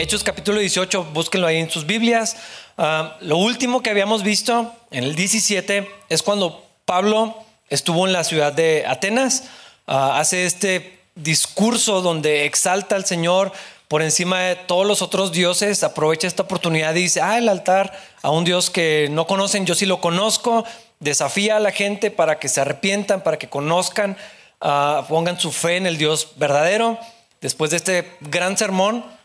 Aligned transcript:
Hechos 0.00 0.22
capítulo 0.22 0.60
18, 0.60 1.06
búsquenlo 1.06 1.48
ahí 1.48 1.56
en 1.56 1.68
sus 1.68 1.84
Biblias. 1.84 2.36
Ah, 2.76 3.16
lo 3.20 3.36
último 3.36 3.82
que 3.82 3.90
habíamos 3.90 4.22
visto 4.22 4.72
en 4.92 5.02
el 5.02 5.16
17 5.16 5.90
es 6.08 6.22
cuando 6.22 6.64
Pablo 6.84 7.34
estuvo 7.68 8.06
en 8.06 8.12
la 8.12 8.22
ciudad 8.22 8.52
de 8.52 8.86
Atenas, 8.86 9.48
ah, 9.88 10.20
hace 10.20 10.46
este 10.46 11.00
discurso 11.16 12.00
donde 12.00 12.44
exalta 12.44 12.94
al 12.94 13.06
Señor 13.06 13.50
por 13.88 14.02
encima 14.02 14.38
de 14.38 14.54
todos 14.54 14.86
los 14.86 15.02
otros 15.02 15.32
dioses, 15.32 15.82
aprovecha 15.82 16.28
esta 16.28 16.44
oportunidad 16.44 16.94
y 16.94 17.02
dice, 17.02 17.20
ah, 17.20 17.36
el 17.36 17.48
altar 17.48 17.92
a 18.22 18.30
un 18.30 18.44
Dios 18.44 18.70
que 18.70 19.08
no 19.10 19.26
conocen, 19.26 19.66
yo 19.66 19.74
sí 19.74 19.84
lo 19.84 20.00
conozco, 20.00 20.64
desafía 21.00 21.56
a 21.56 21.60
la 21.60 21.72
gente 21.72 22.12
para 22.12 22.38
que 22.38 22.48
se 22.48 22.60
arrepientan, 22.60 23.24
para 23.24 23.36
que 23.36 23.48
conozcan, 23.48 24.16
ah, 24.60 25.04
pongan 25.08 25.40
su 25.40 25.50
fe 25.50 25.76
en 25.76 25.86
el 25.86 25.98
Dios 25.98 26.34
verdadero. 26.36 26.96
Después 27.40 27.72
de 27.72 27.78
este 27.78 28.16
gran 28.20 28.56
sermón, 28.56 29.17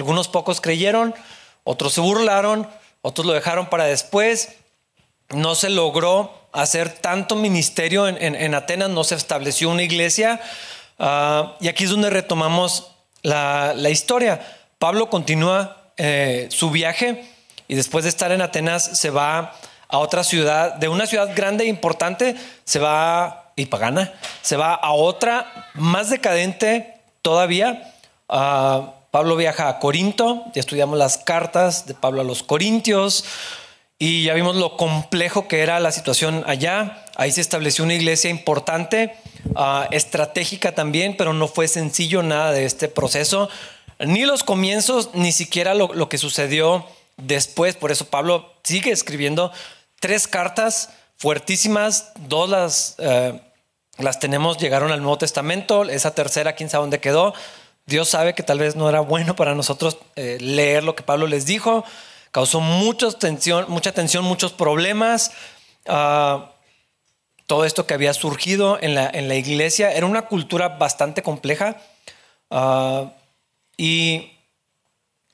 algunos 0.00 0.28
pocos 0.28 0.60
creyeron, 0.60 1.14
otros 1.64 1.94
se 1.94 2.00
burlaron, 2.00 2.68
otros 3.02 3.26
lo 3.26 3.32
dejaron 3.32 3.66
para 3.66 3.84
después. 3.84 4.56
No 5.30 5.54
se 5.54 5.70
logró 5.70 6.32
hacer 6.52 6.90
tanto 6.90 7.36
ministerio 7.36 8.06
en, 8.06 8.54
Atenas, 8.54 8.90
no 8.90 9.04
se 9.04 9.14
estableció 9.14 9.70
una 9.70 9.82
iglesia. 9.82 10.40
Ah, 10.98 11.56
y 11.60 11.68
aquí 11.68 11.84
es 11.84 11.90
donde 11.90 12.10
retomamos 12.10 12.92
la, 13.22 13.74
historia. 13.90 14.40
Pablo 14.78 15.10
continúa 15.10 15.92
eh, 15.96 16.48
su 16.50 16.70
viaje 16.70 17.28
y 17.68 17.74
después 17.74 18.04
de 18.04 18.10
estar 18.10 18.32
en 18.32 18.42
Atenas 18.42 18.98
se 18.98 19.10
va 19.10 19.54
a 19.88 19.98
otra 19.98 20.24
ciudad, 20.24 20.74
de 20.74 20.88
una 20.88 21.06
ciudad 21.06 21.30
grande 21.34 21.64
e 21.64 21.68
importante, 21.68 22.36
se 22.64 22.78
va 22.78 23.52
y 23.56 23.66
pagana, 23.66 24.12
se 24.42 24.56
va 24.56 24.74
a 24.74 24.92
otra 24.92 25.70
más 25.74 26.10
decadente 26.10 27.00
todavía. 27.22 27.94
Ah, 28.28 28.93
Pablo 29.14 29.36
viaja 29.36 29.68
a 29.68 29.78
Corinto, 29.78 30.42
ya 30.54 30.58
estudiamos 30.58 30.98
las 30.98 31.18
cartas 31.18 31.86
de 31.86 31.94
Pablo 31.94 32.22
a 32.22 32.24
los 32.24 32.42
Corintios 32.42 33.24
y 33.96 34.24
ya 34.24 34.34
vimos 34.34 34.56
lo 34.56 34.76
complejo 34.76 35.46
que 35.46 35.60
era 35.60 35.78
la 35.78 35.92
situación 35.92 36.42
allá. 36.48 37.04
Ahí 37.14 37.30
se 37.30 37.40
estableció 37.40 37.84
una 37.84 37.94
iglesia 37.94 38.28
importante, 38.28 39.14
ah, 39.54 39.86
estratégica 39.92 40.74
también, 40.74 41.16
pero 41.16 41.32
no 41.32 41.46
fue 41.46 41.68
sencillo 41.68 42.24
nada 42.24 42.50
de 42.50 42.64
este 42.64 42.88
proceso, 42.88 43.48
ni 44.00 44.24
los 44.24 44.42
comienzos, 44.42 45.10
ni 45.14 45.30
siquiera 45.30 45.74
lo, 45.74 46.08
que 46.08 46.18
sucedió 46.18 46.84
después. 47.16 47.76
Por 47.76 47.92
eso 47.92 48.06
Pablo 48.06 48.52
sigue 48.64 48.90
escribiendo 48.90 49.52
tres 50.00 50.26
cartas 50.26 50.90
fuertísimas, 51.18 52.10
dos 52.26 52.50
las, 52.50 52.96
eh, 52.98 53.40
las 53.98 54.18
tenemos, 54.18 54.58
llegaron 54.58 54.90
al 54.90 55.02
Nuevo 55.02 55.18
Testamento, 55.18 55.84
esa 55.84 56.16
tercera, 56.16 56.54
quién 56.54 56.68
sabe 56.68 56.82
dónde 56.82 56.98
quedó. 56.98 57.32
Dios 57.86 58.08
sabe 58.08 58.34
que 58.34 58.42
tal 58.42 58.58
vez 58.58 58.76
no 58.76 58.88
era 58.88 59.00
bueno 59.00 59.36
para 59.36 59.54
nosotros 59.54 59.98
eh, 60.16 60.38
leer 60.40 60.84
lo 60.84 60.94
que 60.94 61.02
Pablo 61.02 61.26
les 61.26 61.44
dijo. 61.44 61.84
Causó 62.30 62.60
mucha 62.60 63.12
tensión, 63.12 63.66
mucha 63.68 63.92
muchos 64.22 64.52
problemas. 64.52 65.32
Ah, 65.86 66.52
todo 67.46 67.66
esto 67.66 67.86
que 67.86 67.92
había 67.92 68.14
surgido 68.14 68.78
en 68.80 68.94
la, 68.94 69.36
iglesia 69.36 69.92
era 69.92 70.06
una 70.06 70.22
cultura 70.22 70.70
bastante 70.70 71.22
compleja. 71.22 71.76
Ah, 72.50 73.12
y 73.76 74.32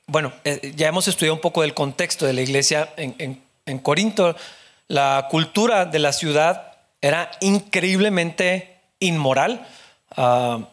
bueno, 0.06 0.32
eh, 0.42 0.72
ya 0.74 0.88
hemos 0.88 1.06
estudiado 1.06 1.34
un 1.34 1.40
poco 1.40 1.62
del 1.62 1.72
contexto 1.72 2.26
de 2.26 2.32
la 2.32 2.40
iglesia 2.40 2.92
en, 2.96 3.42
en, 3.64 3.78
Corinto. 3.78 4.34
La 4.88 5.28
cultura 5.30 5.84
de 5.84 6.00
la 6.00 6.12
ciudad 6.12 6.72
era 7.00 7.30
increíblemente 7.40 8.80
inmoral. 8.98 9.64
Ah, 10.16 10.68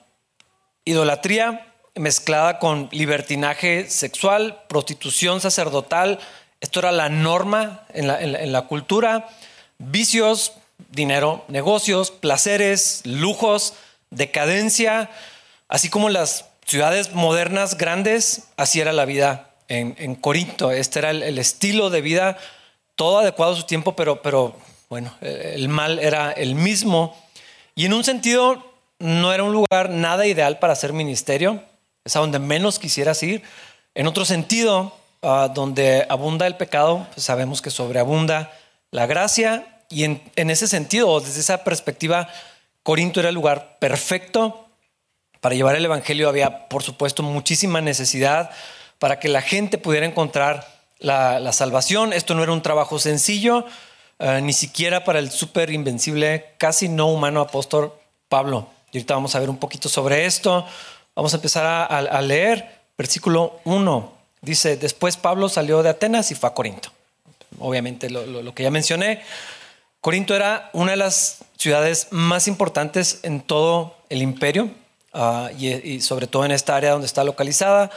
idolatría 0.83 1.66
mezclada 1.99 2.59
con 2.59 2.89
libertinaje 2.91 3.89
sexual, 3.89 4.63
prostitución 4.67 5.41
sacerdotal. 5.41 6.19
Esto 6.61 6.79
era 6.79 6.91
la 6.91 7.09
norma 7.09 7.83
en 7.93 8.51
la, 8.51 8.61
cultura. 8.63 9.27
Vicios, 9.77 10.53
dinero, 10.89 11.45
negocios, 11.47 12.11
placeres, 12.11 13.01
lujos, 13.05 13.73
decadencia, 14.09 15.09
así 15.67 15.89
como 15.89 16.09
las 16.09 16.45
ciudades 16.65 17.13
modernas 17.13 17.77
grandes, 17.77 18.47
así 18.57 18.79
era 18.79 18.93
la 18.93 19.05
vida 19.05 19.51
en, 19.67 20.15
Corinto. 20.15 20.71
Este 20.71 20.99
era 20.99 21.11
el, 21.11 21.37
estilo 21.37 21.89
de 21.89 22.01
vida, 22.01 22.37
todo 22.95 23.19
adecuado 23.19 23.53
a 23.53 23.57
su 23.57 23.63
tiempo, 23.63 23.95
pero, 23.95 24.21
pero 24.21 24.55
bueno, 24.89 25.13
el 25.21 25.69
mal 25.69 25.99
era 25.99 26.31
el 26.31 26.55
mismo. 26.55 27.15
Y 27.75 27.85
en 27.85 27.93
un 27.93 28.03
sentido, 28.03 28.63
no 28.99 29.33
era 29.33 29.43
un 29.43 29.53
lugar 29.53 29.91
nada 29.91 30.25
ideal 30.25 30.57
para 30.57 30.73
hacer 30.73 30.93
ministerio 30.93 31.61
es 32.07 32.15
a 32.15 32.19
donde 32.19 32.39
menos 32.39 32.79
quisieras 32.79 33.21
ir. 33.21 33.43
En 33.93 34.07
otro 34.07 34.25
sentido, 34.25 34.95
ah, 35.21 35.51
donde 35.53 36.05
abunda 36.09 36.47
el 36.47 36.55
pecado, 36.55 37.05
pues 37.13 37.25
sabemos 37.25 37.61
que 37.61 37.69
sobreabunda 37.69 38.51
la 38.91 39.05
gracia 39.05 39.83
y 39.89 40.03
en, 40.03 40.21
ese 40.35 40.67
sentido, 40.67 41.19
desde 41.19 41.39
esa 41.39 41.63
perspectiva, 41.63 42.29
Corinto 42.83 43.19
era 43.19 43.29
el 43.29 43.35
lugar 43.35 43.77
perfecto 43.79 44.67
para 45.41 45.55
llevar 45.55 45.75
el 45.75 45.85
Evangelio. 45.85 46.29
Había, 46.29 46.67
por 46.67 46.83
supuesto, 46.83 47.23
muchísima 47.23 47.81
necesidad 47.81 48.49
para 48.99 49.19
que 49.19 49.29
la 49.29 49.41
gente 49.41 49.77
pudiera 49.77 50.05
encontrar 50.05 50.65
la, 50.99 51.51
salvación. 51.53 52.13
Esto 52.13 52.35
no 52.35 52.43
era 52.43 52.51
un 52.51 52.61
trabajo 52.61 52.99
sencillo, 52.99 53.65
ah, 54.19 54.39
ni 54.41 54.53
siquiera 54.53 55.03
para 55.03 55.19
el 55.19 55.29
súper 55.29 55.71
invencible, 55.71 56.53
casi 56.57 56.89
no 56.89 57.07
humano 57.07 57.41
apóstol 57.41 57.93
Pablo. 58.29 58.69
Y 58.91 58.97
ahorita 58.97 59.13
vamos 59.15 59.35
a 59.35 59.39
ver 59.39 59.49
un 59.49 59.57
poquito 59.57 59.89
sobre 59.89 60.25
esto. 60.25 60.65
Vamos 61.17 61.33
a 61.33 61.37
empezar 61.37 61.65
a, 61.89 62.21
leer 62.21 62.83
versículo 62.95 63.59
1. 63.63 64.13
Dice, 64.41 64.77
después 64.77 65.17
Pablo 65.17 65.49
salió 65.49 65.81
de 65.81 65.89
Atenas 65.89 66.29
y 66.29 66.35
fue 66.35 66.47
a 66.47 66.53
Corinto. 66.53 66.91
Obviamente 67.57 68.11
lo, 68.11 68.53
que 68.53 68.61
ya 68.61 68.69
mencioné. 68.69 69.23
Corinto 69.99 70.35
era 70.35 70.69
una 70.73 70.91
de 70.91 70.97
las 70.97 71.39
ciudades 71.57 72.09
más 72.11 72.47
importantes 72.47 73.21
en 73.23 73.41
todo 73.41 73.97
el 74.09 74.21
imperio 74.21 74.69
ah, 75.11 75.49
y, 75.57 76.01
sobre 76.01 76.27
todo 76.27 76.45
en 76.45 76.51
esta 76.51 76.75
área 76.75 76.91
donde 76.91 77.07
está 77.07 77.23
localizada. 77.23 77.89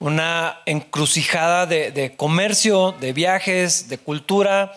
Una 0.00 0.58
encrucijada 0.66 1.66
de, 1.66 2.14
comercio, 2.16 2.90
de 2.98 3.12
viajes, 3.12 3.88
de 3.88 3.98
cultura. 3.98 4.72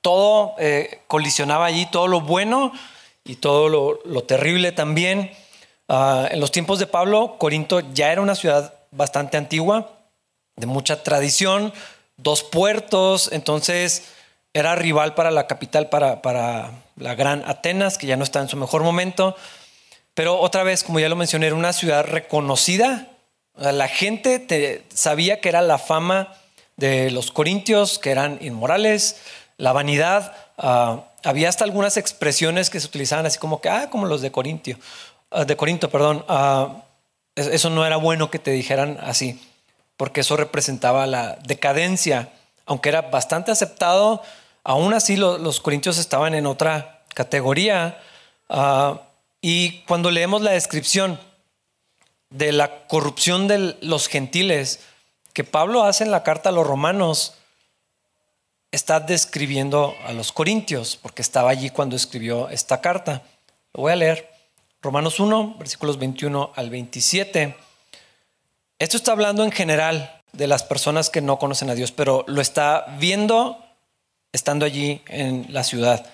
Todo 0.00 0.56
eh, 0.58 0.98
colisionaba 1.06 1.66
allí, 1.66 1.86
todo 1.92 2.08
lo 2.08 2.22
bueno 2.22 2.72
y 3.24 3.36
todo 3.36 3.68
lo 3.68 4.24
terrible 4.24 4.72
también. 4.72 5.30
Ah, 5.88 6.28
en 6.30 6.40
los 6.40 6.50
tiempos 6.50 6.78
de 6.78 6.86
Pablo, 6.86 7.36
Corinto 7.38 7.80
ya 7.92 8.10
era 8.12 8.20
una 8.20 8.34
ciudad 8.34 8.74
bastante 8.90 9.36
antigua, 9.36 9.92
de 10.56 10.66
mucha 10.66 11.02
tradición, 11.02 11.72
dos 12.16 12.42
puertos, 12.42 13.30
entonces 13.32 14.04
era 14.52 14.74
rival 14.74 15.14
para 15.14 15.30
la 15.30 15.46
capital, 15.46 15.88
para, 15.88 16.22
para 16.22 16.70
la 16.96 17.14
gran 17.14 17.44
Atenas, 17.46 17.98
que 17.98 18.06
ya 18.06 18.16
no 18.16 18.24
está 18.24 18.40
en 18.40 18.48
su 18.48 18.56
mejor 18.56 18.82
momento. 18.82 19.36
Pero 20.14 20.40
otra 20.40 20.62
vez, 20.62 20.82
como 20.82 20.98
ya 20.98 21.10
lo 21.10 21.16
mencioné, 21.16 21.48
era 21.48 21.54
una 21.54 21.74
ciudad 21.74 22.06
reconocida. 22.06 23.08
La 23.54 23.88
gente 23.88 24.82
sabía 24.94 25.40
que 25.40 25.50
era 25.50 25.60
la 25.60 25.76
fama 25.76 26.32
de 26.76 27.10
los 27.10 27.30
corintios, 27.30 27.98
que 27.98 28.10
eran 28.10 28.38
inmorales, 28.40 29.16
la 29.58 29.72
vanidad. 29.72 30.34
Ah, 30.56 31.04
había 31.22 31.50
hasta 31.50 31.64
algunas 31.64 31.98
expresiones 31.98 32.70
que 32.70 32.80
se 32.80 32.86
utilizaban 32.86 33.26
así 33.26 33.38
como 33.38 33.60
que, 33.60 33.68
ah, 33.68 33.90
como 33.90 34.06
los 34.06 34.22
de 34.22 34.32
Corintio. 34.32 34.78
Ah, 35.30 35.44
de 35.44 35.56
Corinto, 35.56 35.90
perdón, 35.90 36.24
ah, 36.28 36.84
eso 37.34 37.70
no 37.70 37.84
era 37.84 37.96
bueno 37.96 38.30
que 38.30 38.38
te 38.38 38.52
dijeran 38.52 38.98
así, 39.00 39.40
porque 39.96 40.20
eso 40.20 40.36
representaba 40.36 41.06
la 41.06 41.36
decadencia, 41.44 42.32
aunque 42.64 42.88
era 42.88 43.02
bastante 43.02 43.50
aceptado, 43.50 44.22
aún 44.64 44.94
así 44.94 45.16
los 45.16 45.60
corintios 45.60 45.98
estaban 45.98 46.34
en 46.34 46.46
otra 46.46 47.04
categoría. 47.14 48.00
Ah, 48.48 49.02
y 49.40 49.80
cuando 49.82 50.10
leemos 50.10 50.42
la 50.42 50.52
descripción 50.52 51.20
de 52.30 52.52
la 52.52 52.86
corrupción 52.86 53.48
de 53.48 53.76
los 53.80 54.08
gentiles 54.08 54.80
que 55.32 55.44
Pablo 55.44 55.84
hace 55.84 56.04
en 56.04 56.10
la 56.10 56.22
carta 56.22 56.48
a 56.48 56.52
los 56.52 56.66
romanos, 56.66 57.34
está 58.72 59.00
describiendo 59.00 59.94
a 60.06 60.12
los 60.12 60.32
corintios, 60.32 60.96
porque 60.96 61.22
estaba 61.22 61.50
allí 61.50 61.70
cuando 61.70 61.96
escribió 61.96 62.48
esta 62.48 62.80
carta. 62.80 63.22
Lo 63.72 63.82
voy 63.82 63.92
a 63.92 63.96
leer. 63.96 64.35
Romanos 64.82 65.20
1, 65.20 65.56
versículos 65.58 65.98
21 65.98 66.52
al 66.54 66.70
27. 66.70 67.56
Esto 68.78 68.96
está 68.96 69.12
hablando 69.12 69.42
en 69.42 69.50
general 69.50 70.22
de 70.32 70.46
las 70.46 70.62
personas 70.62 71.10
que 71.10 71.20
no 71.20 71.38
conocen 71.38 71.70
a 71.70 71.74
Dios, 71.74 71.92
pero 71.92 72.24
lo 72.26 72.40
está 72.40 72.86
viendo 72.98 73.58
estando 74.32 74.66
allí 74.66 75.00
en 75.08 75.46
la 75.50 75.64
ciudad. 75.64 76.06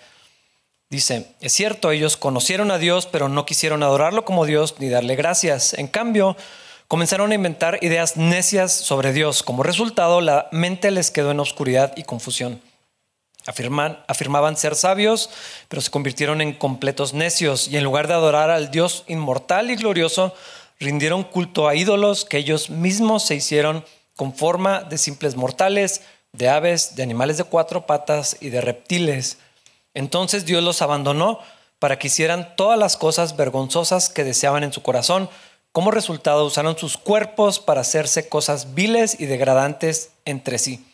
Dice, 0.89 1.35
es 1.41 1.53
cierto, 1.53 1.91
ellos 1.91 2.17
conocieron 2.17 2.71
a 2.71 2.79
Dios, 2.79 3.07
pero 3.07 3.29
no 3.29 3.47
quisieron 3.47 3.83
adorarlo 3.83 4.25
como 4.25 4.47
Dios 4.47 4.77
ni 4.79 4.89
darle 4.89 5.17
gracias. 5.17 5.75
En 5.75 5.89
cambio, 5.89 6.37
comenzaron 6.87 7.33
a 7.33 7.35
inventar 7.35 7.79
ideas 7.83 8.17
necias 8.17 8.73
sobre 8.73 9.13
Dios. 9.13 9.43
Como 9.43 9.63
resultado, 9.63 10.21
la 10.21 10.49
mente 10.53 10.91
les 10.91 11.11
quedó 11.11 11.31
en 11.31 11.41
oscuridad 11.41 11.95
y 11.97 12.05
confusión. 12.05 12.61
Afirman, 13.47 13.99
afirmaban 14.07 14.57
ser 14.57 14.77
sabios, 14.77 15.31
pero 15.69 15.83
se 15.83 15.91
convirtieron 15.91 16.41
en 16.41 16.53
completos 16.53 17.15
necios 17.15 17.69
y 17.69 17.77
en 17.77 17.85
lugar 17.85 18.09
de 18.09 18.15
adorar 18.15 18.51
al 18.51 18.71
Dios 18.71 19.05
inmortal 19.09 19.71
y 19.71 19.77
glorioso, 19.77 20.35
rindieron 20.79 21.25
culto 21.25 21.69
a 21.69 21.75
ídolos 21.75 22.25
que 22.25 22.39
ellos 22.39 22.71
mismos 22.71 23.25
se 23.25 23.35
hicieron 23.35 23.85
con 24.17 24.35
forma 24.35 24.83
de 24.83 24.99
simples 24.99 25.37
mortales, 25.37 26.03
de 26.33 26.49
aves, 26.49 26.97
de 26.97 27.03
animales 27.03 27.37
de 27.37 27.45
cuatro 27.45 27.87
patas 27.87 28.37
y 28.41 28.51
de 28.51 28.61
reptiles. 28.61 29.39
Entonces 29.95 30.45
Dios 30.47 30.63
los 30.63 30.83
abandonó 30.83 31.41
para 31.79 31.99
que 31.99 32.07
hicieran 32.07 32.55
todas 32.57 32.79
las 32.79 32.97
cosas 32.97 33.37
vergonzosas 33.37 34.09
que 34.09 34.25
deseaban 34.25 34.63
en 34.63 34.73
su 34.73 34.83
corazón. 34.83 35.29
Como 35.73 35.91
resultado 35.91 36.45
usaron 36.45 36.79
sus 36.79 36.97
cuerpos 36.97 37.59
para 37.59 37.81
hacerse 37.81 38.29
cosas 38.29 38.75
viles 38.75 39.19
y 39.19 39.27
degradantes 39.27 40.11
entre 40.25 40.59
sí. 40.59 40.85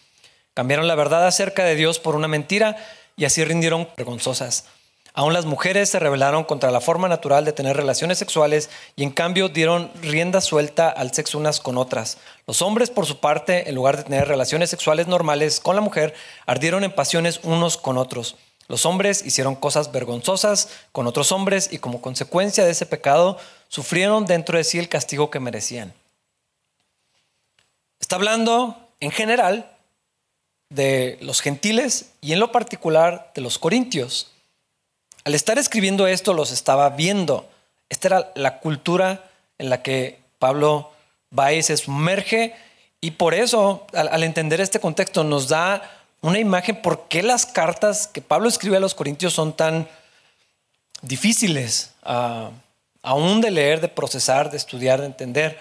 Cambiaron 0.59 0.89
la 0.89 0.97
verdad 0.97 1.25
acerca 1.25 1.63
de 1.63 1.77
Dios 1.77 2.01
por 2.01 2.17
una 2.17 2.27
mentira 2.27 2.77
y 3.17 3.27
así 3.27 3.45
rindieron 3.45 3.89
vergonzosas. 3.97 4.65
Aún 5.15 5.33
las 5.33 5.45
mujeres 5.45 5.89
se 5.89 6.01
rebelaron 6.01 6.43
contra 6.43 6.73
la 6.73 6.81
forma 6.81 7.09
natural 7.09 7.45
de 7.45 7.53
tener 7.53 7.77
relaciones 7.77 8.19
sexuales 8.19 8.69
y 8.97 9.05
en 9.05 9.11
cambio 9.11 9.49
dieron 9.49 9.89
rienda 10.03 10.41
suelta 10.41 10.89
al 10.89 11.15
sexo 11.15 11.39
unas 11.39 11.61
con 11.61 11.79
otras. 11.79 12.19
Los 12.45 12.61
hombres, 12.61 12.91
por 12.91 13.07
su 13.07 13.21
parte, 13.21 13.69
en 13.69 13.77
lugar 13.77 13.99
de 13.99 14.03
tener 14.03 14.27
relaciones 14.27 14.69
sexuales 14.69 15.07
normales 15.07 15.61
con 15.61 15.77
la 15.77 15.81
mujer, 15.81 16.13
ardieron 16.45 16.83
en 16.83 16.91
pasiones 16.91 17.39
unos 17.45 17.77
con 17.77 17.97
otros. 17.97 18.35
Los 18.67 18.85
hombres 18.85 19.25
hicieron 19.25 19.55
cosas 19.55 19.93
vergonzosas 19.93 20.71
con 20.91 21.07
otros 21.07 21.31
hombres 21.31 21.69
y 21.71 21.79
como 21.79 22.03
consecuencia 22.03 22.65
de 22.65 22.73
ese 22.73 22.85
pecado 22.85 23.39
sufrieron 23.69 24.27
dentro 24.27 24.59
de 24.59 24.65
sí 24.65 24.81
el 24.81 24.89
castigo 24.89 25.31
que 25.31 25.39
merecían. 25.39 25.95
Está 28.01 28.17
hablando 28.17 28.91
en 28.99 29.13
general 29.13 29.78
de 30.71 31.19
los 31.21 31.41
gentiles 31.41 32.11
y 32.21 32.33
en 32.33 32.41
lo 32.41 32.53
particular 32.53 33.33
de 33.35 33.41
los 33.41 33.59
corintios. 33.59 34.33
Al 35.25 35.35
estar 35.35 35.59
escribiendo 35.59 36.07
esto 36.07 36.35
los 36.35 36.51
estaba 36.51 36.91
viendo. 36.91 37.49
Esta 37.89 38.09
era 38.09 38.33
la 38.35 38.61
cultura 38.61 39.31
en 39.59 39.71
la 39.71 39.83
que 39.83 40.19
Pablo 40.39 40.93
va 41.37 41.53
y 41.53 41.63
se 41.63 41.77
sumerge 41.77 42.55
y 43.01 43.13
por 43.13 43.35
eso 43.35 43.87
al, 43.93 44.23
entender 44.23 44.61
este 44.61 44.81
contexto 44.81 45.25
nos 45.25 45.49
da 45.49 45.83
una 46.21 46.39
imagen 46.39 46.83
por 46.83 47.07
qué 47.09 47.23
las 47.23 47.47
cartas 47.47 48.09
que 48.09 48.21
Pablo 48.21 48.49
escribe 48.49 48.77
a 48.77 48.81
los 48.81 48.95
corintios 48.95 49.35
son 49.35 49.57
tan 49.57 49.89
difíciles 51.03 51.93
uh, 52.05 52.51
aún 53.03 53.41
de 53.41 53.51
leer, 53.53 53.81
de 53.81 53.89
procesar, 53.89 54.51
de 54.51 54.57
estudiar, 54.57 55.01
de 55.01 55.07
entender. 55.07 55.59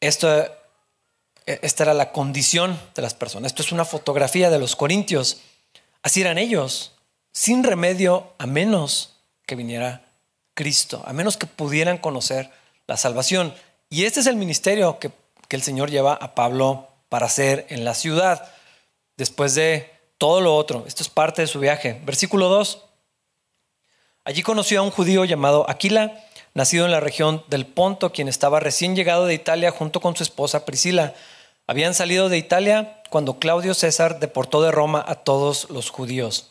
Esto 0.00 0.44
esta 1.46 1.84
era 1.84 1.94
la 1.94 2.12
condición 2.12 2.78
de 2.94 3.02
las 3.02 3.14
personas. 3.14 3.52
Esto 3.52 3.62
es 3.62 3.72
una 3.72 3.84
fotografía 3.84 4.50
de 4.50 4.58
los 4.58 4.76
corintios. 4.76 5.40
Así 6.02 6.20
eran 6.20 6.38
ellos, 6.38 6.92
sin 7.32 7.64
remedio 7.64 8.32
a 8.38 8.46
menos 8.46 9.16
que 9.46 9.56
viniera 9.56 10.04
Cristo, 10.54 11.02
a 11.04 11.12
menos 11.12 11.36
que 11.36 11.46
pudieran 11.46 11.98
conocer 11.98 12.50
la 12.86 12.96
salvación. 12.96 13.54
Y 13.90 14.04
este 14.04 14.20
es 14.20 14.26
el 14.26 14.36
ministerio 14.36 14.98
que, 14.98 15.10
que 15.48 15.56
el 15.56 15.62
Señor 15.62 15.90
lleva 15.90 16.14
a 16.14 16.34
Pablo 16.34 16.88
para 17.08 17.26
hacer 17.26 17.66
en 17.68 17.84
la 17.84 17.94
ciudad, 17.94 18.50
después 19.16 19.54
de 19.54 19.92
todo 20.18 20.40
lo 20.40 20.56
otro. 20.56 20.84
Esto 20.86 21.02
es 21.02 21.08
parte 21.08 21.42
de 21.42 21.48
su 21.48 21.60
viaje. 21.60 22.00
Versículo 22.04 22.48
2. 22.48 22.82
Allí 24.24 24.42
conoció 24.42 24.80
a 24.80 24.82
un 24.82 24.90
judío 24.90 25.24
llamado 25.26 25.68
Aquila, 25.68 26.24
nacido 26.54 26.86
en 26.86 26.92
la 26.92 27.00
región 27.00 27.44
del 27.48 27.66
Ponto, 27.66 28.12
quien 28.12 28.28
estaba 28.28 28.60
recién 28.60 28.96
llegado 28.96 29.26
de 29.26 29.34
Italia 29.34 29.70
junto 29.70 30.00
con 30.00 30.16
su 30.16 30.22
esposa 30.22 30.64
Priscila 30.64 31.14
habían 31.66 31.94
salido 31.94 32.28
de 32.28 32.38
Italia 32.38 33.02
cuando 33.10 33.38
Claudio 33.38 33.74
César 33.74 34.20
deportó 34.20 34.62
de 34.62 34.72
Roma 34.72 35.04
a 35.06 35.16
todos 35.16 35.70
los 35.70 35.90
judíos. 35.90 36.50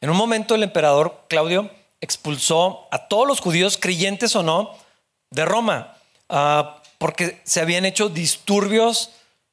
En 0.00 0.10
un 0.10 0.16
momento 0.16 0.54
el 0.54 0.62
emperador 0.62 1.24
Claudio 1.28 1.70
expulsó 2.00 2.88
a 2.90 3.08
todos 3.08 3.26
los 3.26 3.40
judíos, 3.40 3.78
creyentes 3.78 4.34
o 4.34 4.42
no, 4.42 4.74
de 5.30 5.44
Roma, 5.44 5.96
ah, 6.28 6.82
porque 6.98 7.40
se 7.44 7.60
habían 7.60 7.84
hecho 7.84 8.08
disturbios 8.08 9.10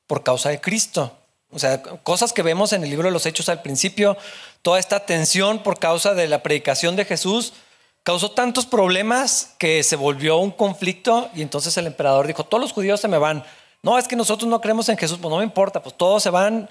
por 0.08 0.24
causa 0.24 0.50
de 0.50 0.62
Cristo. 0.62 1.18
O 1.52 1.60
sea, 1.60 1.82
cosas 1.82 2.34
que 2.34 2.42
vemos 2.42 2.74
en 2.74 2.84
el 2.84 2.90
libro 2.90 3.08
de 3.08 3.14
los 3.14 3.26
Hechos 3.26 3.50
al 3.50 3.62
principio, 3.62 4.18
toda 4.62 4.80
esta 4.80 5.06
tensión 5.06 5.64
por 5.64 5.80
causa 5.80 6.14
de 6.14 6.28
la 6.28 6.44
predicación 6.44 6.96
de 6.96 7.06
Jesús, 7.06 7.54
causó 8.04 8.32
tantos 8.32 8.66
problemas 8.66 9.56
que 9.58 9.84
se 9.84 9.98
volvió 9.98 10.38
un 10.38 10.52
conflicto 10.52 11.30
y 11.36 11.42
entonces 11.42 11.76
el 11.78 11.88
emperador 11.88 12.28
dijo, 12.28 12.46
todos 12.46 12.62
los 12.62 12.72
judíos 12.72 13.02
se 13.02 13.10
me 13.10 13.18
van, 13.18 13.44
no, 13.84 13.98
es 13.98 14.08
que 14.08 14.16
nosotros 14.16 14.50
no 14.50 14.62
creemos 14.62 14.90
en 14.90 14.98
Jesús, 14.98 15.20
pues 15.22 15.30
no 15.30 15.38
me 15.38 15.44
importa, 15.44 15.82
pues 15.82 15.96
todos 15.96 16.24
se 16.24 16.30
van, 16.30 16.68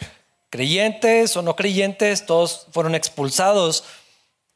creyentes 0.51 1.37
o 1.37 1.43
no 1.43 1.57
creyentes, 1.57 2.27
todos 2.27 2.67
fueron 2.73 2.95
expulsados. 2.95 3.85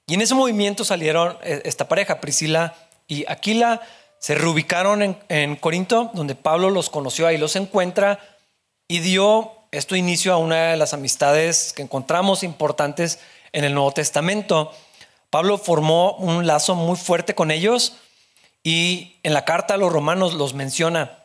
Y 0.06 0.14
en 0.14 0.22
ese 0.22 0.34
movimiento 0.34 0.84
salieron 0.84 1.36
eh, 1.42 1.62
esta 1.64 1.88
pareja, 1.88 2.20
Priscila 2.20 2.74
y 3.06 3.24
Aquila, 3.28 3.80
se 4.18 4.34
reubicaron 4.34 5.02
en, 5.02 5.18
en 5.28 5.56
Corinto, 5.56 6.10
donde 6.14 6.34
Pablo 6.34 6.70
los 6.70 6.90
conoció, 6.90 7.26
ahí 7.26 7.38
los 7.38 7.56
encuentra 7.56 8.18
y 8.88 8.98
dio 8.98 9.52
esto 9.72 9.94
inicio 9.94 10.32
a 10.32 10.38
una 10.38 10.72
de 10.72 10.76
las 10.76 10.92
amistades 10.94 11.72
que 11.72 11.82
encontramos 11.82 12.42
importantes 12.42 13.20
en 13.52 13.64
el 13.64 13.72
Nuevo 13.72 13.92
Testamento. 13.92 14.72
Pablo 15.30 15.58
formó 15.58 16.16
un 16.16 16.46
lazo 16.46 16.74
muy 16.74 16.96
fuerte 16.96 17.34
con 17.34 17.50
ellos 17.50 17.94
y 18.64 19.16
en 19.22 19.32
la 19.32 19.44
carta 19.44 19.74
a 19.74 19.76
los 19.76 19.92
romanos 19.92 20.34
los 20.34 20.54
menciona. 20.54 21.19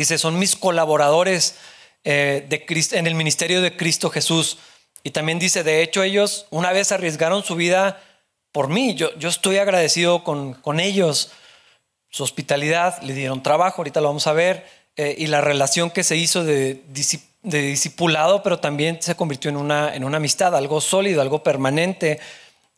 Dice, 0.00 0.18
son 0.18 0.38
mis 0.38 0.56
colaboradores 0.56 1.56
eh, 2.04 2.46
de 2.48 2.64
en 2.92 3.06
el 3.06 3.14
ministerio 3.14 3.62
de 3.62 3.76
Cristo 3.76 4.10
Jesús. 4.10 4.58
Y 5.02 5.10
también 5.10 5.38
dice, 5.38 5.62
de 5.62 5.82
hecho 5.82 6.02
ellos 6.02 6.46
una 6.50 6.72
vez 6.72 6.92
arriesgaron 6.92 7.42
su 7.44 7.54
vida 7.54 8.02
por 8.52 8.68
mí. 8.68 8.94
Yo, 8.94 9.16
yo 9.18 9.28
estoy 9.28 9.58
agradecido 9.58 10.22
con, 10.22 10.54
con 10.54 10.80
ellos. 10.80 11.32
Su 12.10 12.22
hospitalidad, 12.22 13.00
le 13.02 13.14
dieron 13.14 13.42
trabajo, 13.42 13.78
ahorita 13.78 14.00
lo 14.00 14.08
vamos 14.08 14.26
a 14.26 14.32
ver, 14.32 14.66
eh, 14.96 15.14
y 15.18 15.26
la 15.26 15.40
relación 15.40 15.90
que 15.90 16.04
se 16.04 16.16
hizo 16.16 16.44
de, 16.44 16.82
de 17.42 17.62
discipulado, 17.62 18.42
pero 18.42 18.58
también 18.58 19.00
se 19.02 19.14
convirtió 19.14 19.50
en 19.50 19.56
una, 19.56 19.94
en 19.94 20.04
una 20.04 20.16
amistad, 20.16 20.54
algo 20.54 20.80
sólido, 20.80 21.20
algo 21.20 21.42
permanente, 21.42 22.18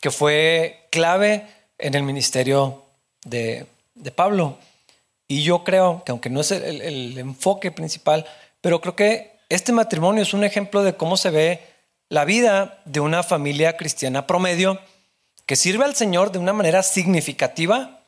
que 0.00 0.10
fue 0.10 0.86
clave 0.90 1.46
en 1.78 1.94
el 1.94 2.02
ministerio 2.02 2.84
de, 3.24 3.66
de 3.94 4.10
Pablo. 4.10 4.58
Y 5.28 5.42
yo 5.42 5.62
creo 5.62 6.02
que 6.04 6.10
aunque 6.10 6.30
no 6.30 6.40
es 6.40 6.50
el, 6.50 7.16
enfoque 7.18 7.70
principal, 7.70 8.26
pero 8.62 8.80
creo 8.80 8.96
que 8.96 9.38
este 9.50 9.72
matrimonio 9.72 10.22
es 10.22 10.32
un 10.32 10.42
ejemplo 10.42 10.82
de 10.82 10.96
cómo 10.96 11.18
se 11.18 11.30
ve 11.30 11.62
la 12.08 12.24
vida 12.24 12.80
de 12.86 13.00
una 13.00 13.22
familia 13.22 13.76
cristiana 13.76 14.26
promedio 14.26 14.80
que 15.44 15.56
sirve 15.56 15.84
al 15.84 15.94
Señor 15.94 16.32
de 16.32 16.38
una 16.38 16.54
manera 16.54 16.82
significativa 16.82 18.00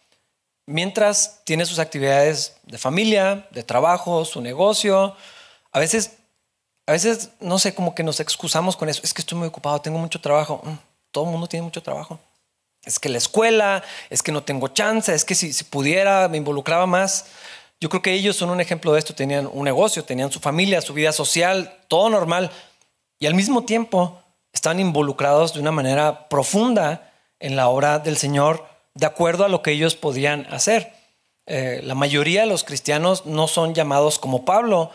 mientras 0.64 1.42
tiene 1.44 1.66
sus 1.66 1.78
actividades 1.78 2.56
de 2.64 2.78
familia, 2.78 3.46
de 3.50 3.62
trabajo, 3.62 4.24
su 4.24 4.40
negocio. 4.40 5.14
A 5.72 5.78
veces, 5.78 6.16
a 6.86 6.92
veces, 6.92 7.30
no 7.40 7.58
sé, 7.58 7.74
como 7.74 7.94
que 7.94 8.02
nos 8.02 8.20
excusamos 8.20 8.76
con 8.76 8.88
eso. 8.88 9.02
Es 9.04 9.12
que 9.12 9.20
estoy 9.20 9.36
muy 9.36 9.48
ocupado, 9.48 9.80
tengo 9.80 9.98
mucho 9.98 10.20
trabajo. 10.20 10.62
Mm, 10.64 10.74
todo 11.10 11.24
el 11.24 11.30
mundo 11.30 11.46
tiene 11.46 11.64
mucho 11.64 11.82
trabajo 11.82 12.18
es 12.84 12.98
que 12.98 13.08
la 13.08 13.18
escuela, 13.18 13.82
es 14.08 14.22
que 14.22 14.32
no 14.32 14.42
tengo 14.42 14.68
chance, 14.68 15.14
es 15.14 15.24
que 15.24 15.34
si, 15.34 15.64
pudiera 15.64 16.28
me 16.28 16.38
involucraba 16.38 16.86
más. 16.86 17.26
Yo 17.80 17.88
creo 17.88 18.02
que 18.02 18.12
ellos 18.12 18.36
son 18.36 18.50
un 18.50 18.60
ejemplo 18.60 18.92
de 18.92 18.98
esto, 18.98 19.14
tenían 19.14 19.48
un 19.52 19.64
negocio, 19.64 20.04
tenían 20.04 20.30
su 20.30 20.40
familia, 20.40 20.80
su 20.80 20.94
vida 20.94 21.12
social, 21.12 21.78
todo 21.88 22.10
normal, 22.10 22.50
y 23.18 23.26
al 23.26 23.34
mismo 23.34 23.64
tiempo 23.64 24.22
estaban 24.52 24.80
involucrados 24.80 25.54
de 25.54 25.60
una 25.60 25.72
manera 25.72 26.28
profunda 26.28 27.12
en 27.38 27.56
la 27.56 27.68
obra 27.68 27.98
del 27.98 28.16
Señor, 28.16 28.66
de 28.94 29.06
acuerdo 29.06 29.44
a 29.44 29.48
lo 29.48 29.62
que 29.62 29.72
ellos 29.72 29.94
podían 29.94 30.46
hacer. 30.50 30.92
Eh, 31.46 31.80
la 31.82 31.94
mayoría 31.94 32.42
de 32.42 32.46
los 32.46 32.64
cristianos 32.64 33.26
no 33.26 33.48
son 33.48 33.74
llamados 33.74 34.18
como 34.18 34.44
Pablo 34.44 34.90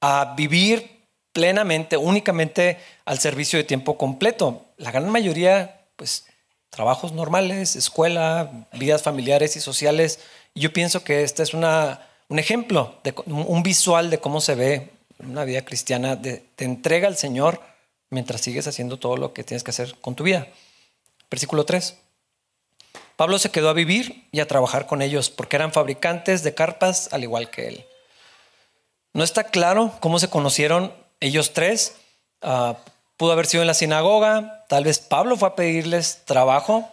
a 0.00 0.34
vivir 0.36 1.06
plenamente, 1.32 1.96
únicamente 1.96 2.78
al 3.04 3.18
servicio 3.18 3.58
de 3.58 3.64
tiempo 3.64 3.96
completo. 3.96 4.66
La 4.76 4.90
gran 4.90 5.08
mayoría, 5.08 5.86
pues 5.96 6.27
trabajos 6.70 7.12
normales, 7.12 7.76
escuela, 7.76 8.66
vidas 8.72 9.02
familiares 9.02 9.56
y 9.56 9.60
sociales. 9.60 10.20
Yo 10.54 10.72
pienso 10.72 11.04
que 11.04 11.22
este 11.22 11.42
es 11.42 11.54
una, 11.54 12.06
un 12.28 12.38
ejemplo, 12.38 12.98
de, 13.04 13.14
un 13.26 13.62
visual 13.62 14.10
de 14.10 14.18
cómo 14.18 14.40
se 14.40 14.54
ve 14.54 14.90
una 15.18 15.44
vida 15.44 15.64
cristiana, 15.64 16.16
de, 16.16 16.44
te 16.56 16.64
entrega 16.64 17.08
al 17.08 17.16
Señor 17.16 17.60
mientras 18.10 18.40
sigues 18.40 18.66
haciendo 18.66 18.98
todo 18.98 19.16
lo 19.16 19.32
que 19.32 19.44
tienes 19.44 19.64
que 19.64 19.70
hacer 19.70 19.96
con 20.00 20.14
tu 20.14 20.24
vida. 20.24 20.46
Versículo 21.30 21.64
3. 21.64 21.96
Pablo 23.16 23.38
se 23.38 23.50
quedó 23.50 23.68
a 23.68 23.72
vivir 23.72 24.28
y 24.30 24.40
a 24.40 24.46
trabajar 24.46 24.86
con 24.86 25.02
ellos 25.02 25.28
porque 25.28 25.56
eran 25.56 25.72
fabricantes 25.72 26.44
de 26.44 26.54
carpas 26.54 27.12
al 27.12 27.24
igual 27.24 27.50
que 27.50 27.66
él. 27.66 27.84
No 29.12 29.24
está 29.24 29.44
claro 29.44 29.92
cómo 29.98 30.20
se 30.20 30.30
conocieron 30.30 30.92
ellos 31.18 31.52
tres. 31.52 31.96
Uh, 32.42 32.74
Pudo 33.18 33.32
haber 33.32 33.44
sido 33.44 33.62
en 33.62 33.66
la 33.66 33.74
sinagoga, 33.74 34.64
tal 34.68 34.84
vez 34.84 34.98
Pablo 34.98 35.36
fue 35.36 35.48
a 35.48 35.54
pedirles 35.54 36.22
trabajo, 36.24 36.88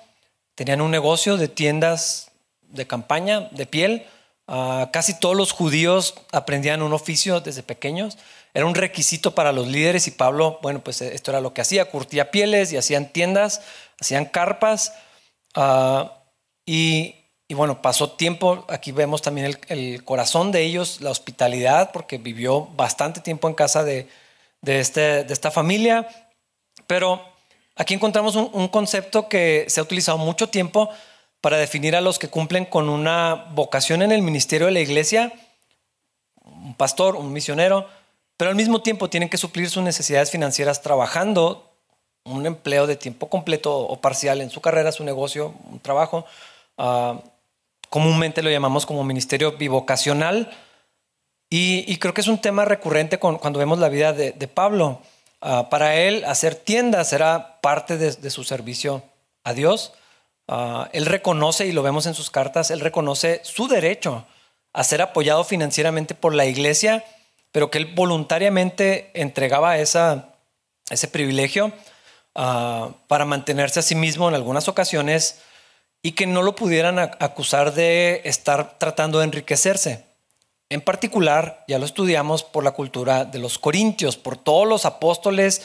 tenían 0.55 0.81
un 0.81 0.91
negocio 0.91 1.37
de 1.37 1.47
tiendas 1.47 2.31
de 2.61 2.85
campaña, 2.85 3.47
de 3.51 3.65
piel. 3.65 4.05
Ah, 4.47 4.89
casi 4.91 5.17
todos 5.17 5.37
los 5.37 5.53
judíos 5.53 6.15
aprendían 6.33 6.81
un 6.81 6.91
oficio 6.91 7.39
desde 7.39 7.63
pequeños. 7.63 8.17
Era 8.53 8.65
un 8.65 8.75
requisito 8.75 9.33
para 9.33 9.53
los 9.53 9.67
líderes 9.67 10.07
y 10.07 10.11
Pablo, 10.11 10.59
bueno, 10.61 10.83
pues 10.83 11.01
esto 11.01 11.31
era 11.31 11.39
lo 11.39 11.53
que 11.53 11.61
hacía, 11.61 11.85
curtía 11.85 12.29
pieles 12.31 12.73
y 12.73 12.77
hacían 12.77 13.13
tiendas, 13.13 13.61
hacían 14.01 14.25
carpas. 14.25 14.93
Ah, 15.53 16.23
y 16.65 17.15
y 17.47 17.53
bueno, 17.53 17.81
pasó 17.81 18.09
tiempo, 18.11 18.65
aquí 18.69 18.91
vemos 18.91 19.21
también 19.21 19.55
el, 19.67 20.03
corazón 20.03 20.51
de 20.51 20.63
ellos, 20.63 21.01
la 21.01 21.11
hospitalidad, 21.11 21.91
porque 21.91 22.17
vivió 22.17 22.65
bastante 22.75 23.21
tiempo 23.21 23.47
en 23.47 23.53
casa 23.53 23.83
de, 23.83 24.07
de, 24.65 24.79
este, 24.79 25.23
de 25.23 25.33
esta 25.33 25.51
familia. 25.51 26.07
Pero 26.87 27.21
aquí 27.75 27.93
encontramos 27.93 28.35
un, 28.35 28.67
concepto 28.67 29.29
que 29.29 29.65
se 29.69 29.79
ha 29.79 29.83
utilizado 29.83 30.17
mucho 30.17 30.49
tiempo 30.49 30.89
para 31.39 31.57
definir 31.57 31.95
a 31.95 32.01
los 32.01 32.19
que 32.19 32.27
cumplen 32.27 32.65
con 32.65 32.89
una 32.89 33.45
vocación 33.51 34.01
en 34.01 34.11
el 34.11 34.21
ministerio 34.21 34.67
de 34.67 34.73
la 34.73 34.79
iglesia, 34.79 35.31
un 36.43 36.73
pastor, 36.75 37.15
un 37.15 37.31
misionero, 37.31 37.87
pero 38.35 38.49
al 38.49 38.55
mismo 38.55 38.81
tiempo 38.81 39.09
tienen 39.09 39.29
que 39.29 39.37
suplir 39.37 39.69
sus 39.69 39.83
necesidades 39.83 40.31
financieras 40.31 40.81
trabajando 40.81 41.71
un 42.25 42.45
empleo 42.47 42.87
de 42.87 42.95
tiempo 42.95 43.29
completo 43.29 43.77
o 43.77 44.01
parcial 44.01 44.41
en 44.41 44.49
su 44.49 44.59
carrera, 44.59 44.91
su 44.91 45.03
negocio, 45.03 45.53
un 45.69 45.79
trabajo. 45.79 46.25
Uh, 46.77 47.19
comúnmente 47.89 48.41
lo 48.41 48.49
llamamos 48.49 48.85
como 48.87 49.03
ministerio 49.03 49.51
bivocacional. 49.51 50.51
Y, 51.57 51.85
y, 51.87 51.95
creo 51.99 52.13
que 52.13 52.19
es 52.19 52.27
un 52.27 52.39
tema 52.39 52.65
recurrente 52.65 53.17
con, 53.17 53.37
cuando 53.37 53.59
vemos 53.59 53.79
la 53.79 53.87
vida 53.87 54.11
de, 54.11 54.33
de 54.33 54.47
Pablo. 54.49 54.99
Uh, 55.41 55.69
para 55.69 55.95
él, 55.95 56.25
hacer 56.25 56.53
tiendas 56.53 57.13
era 57.13 57.61
parte 57.61 57.97
de, 57.97 58.11
de 58.11 58.29
su 58.29 58.43
servicio 58.43 59.03
a 59.45 59.53
Dios. 59.53 59.93
Uh, 60.49 60.83
él 60.91 61.05
reconoce, 61.05 61.65
y 61.65 61.71
lo 61.71 61.81
vemos 61.81 62.07
en 62.07 62.13
sus 62.13 62.29
cartas, 62.29 62.71
él 62.71 62.81
reconoce 62.81 63.39
su 63.45 63.69
derecho 63.69 64.25
a 64.73 64.83
ser 64.83 65.01
apoyado 65.01 65.45
financieramente 65.45 66.13
por 66.13 66.35
la 66.35 66.45
iglesia, 66.45 67.05
pero 67.53 67.71
que 67.71 67.77
él 67.77 67.93
voluntariamente 67.95 69.11
entregaba 69.13 69.77
esa, 69.77 70.33
ese 70.89 71.07
privilegio 71.07 71.67
uh, 72.35 72.91
para 73.07 73.23
mantenerse 73.23 73.79
a 73.79 73.83
sí 73.83 73.95
mismo 73.95 74.27
en 74.27 74.35
algunas 74.35 74.67
ocasiones 74.67 75.39
y 76.01 76.11
que 76.11 76.27
no 76.27 76.41
lo 76.41 76.53
pudieran 76.53 76.99
acusar 76.99 77.73
de 77.73 78.23
estar 78.25 78.77
tratando 78.77 79.19
de 79.19 79.23
enriquecerse. 79.23 80.14
En 80.69 80.81
particular, 80.81 81.63
ya 81.67 81.77
lo 81.77 81.85
estudiamos 81.85 82.43
por 82.43 82.63
la 82.63 82.71
cultura 82.71 83.25
de 83.25 83.39
los 83.39 83.59
corintios, 83.59 84.17
por 84.17 84.37
todos 84.37 84.67
los 84.67 84.85
apóstoles 84.85 85.61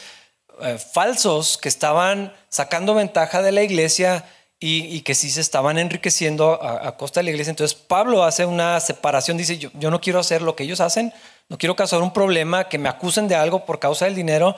eh, 0.60 0.76
falsos 0.78 1.56
que 1.56 1.70
estaban 1.70 2.34
sacando 2.50 2.94
ventaja 2.94 3.40
de 3.40 3.52
la 3.52 3.62
iglesia 3.62 4.26
y, 4.62 5.00
que 5.00 5.14
sí 5.14 5.30
se 5.30 5.40
estaban 5.40 5.78
enriqueciendo 5.78 6.62
a, 6.62 6.94
costa 6.98 7.20
de 7.20 7.24
la 7.24 7.30
iglesia. 7.30 7.50
Entonces 7.50 7.74
Pablo 7.74 8.24
hace 8.24 8.44
una 8.44 8.78
separación, 8.80 9.38
dice, 9.38 9.56
yo, 9.56 9.70
yo 9.72 9.90
no 9.90 10.02
quiero 10.02 10.18
hacer 10.18 10.42
lo 10.42 10.54
que 10.54 10.64
ellos 10.64 10.80
hacen, 10.80 11.14
no 11.48 11.56
quiero 11.56 11.76
causar 11.76 12.02
un 12.02 12.12
problema, 12.12 12.68
que 12.68 12.76
me 12.76 12.90
acusen 12.90 13.26
de 13.26 13.36
algo 13.36 13.64
por 13.64 13.78
causa 13.78 14.04
del 14.04 14.14
dinero. 14.14 14.54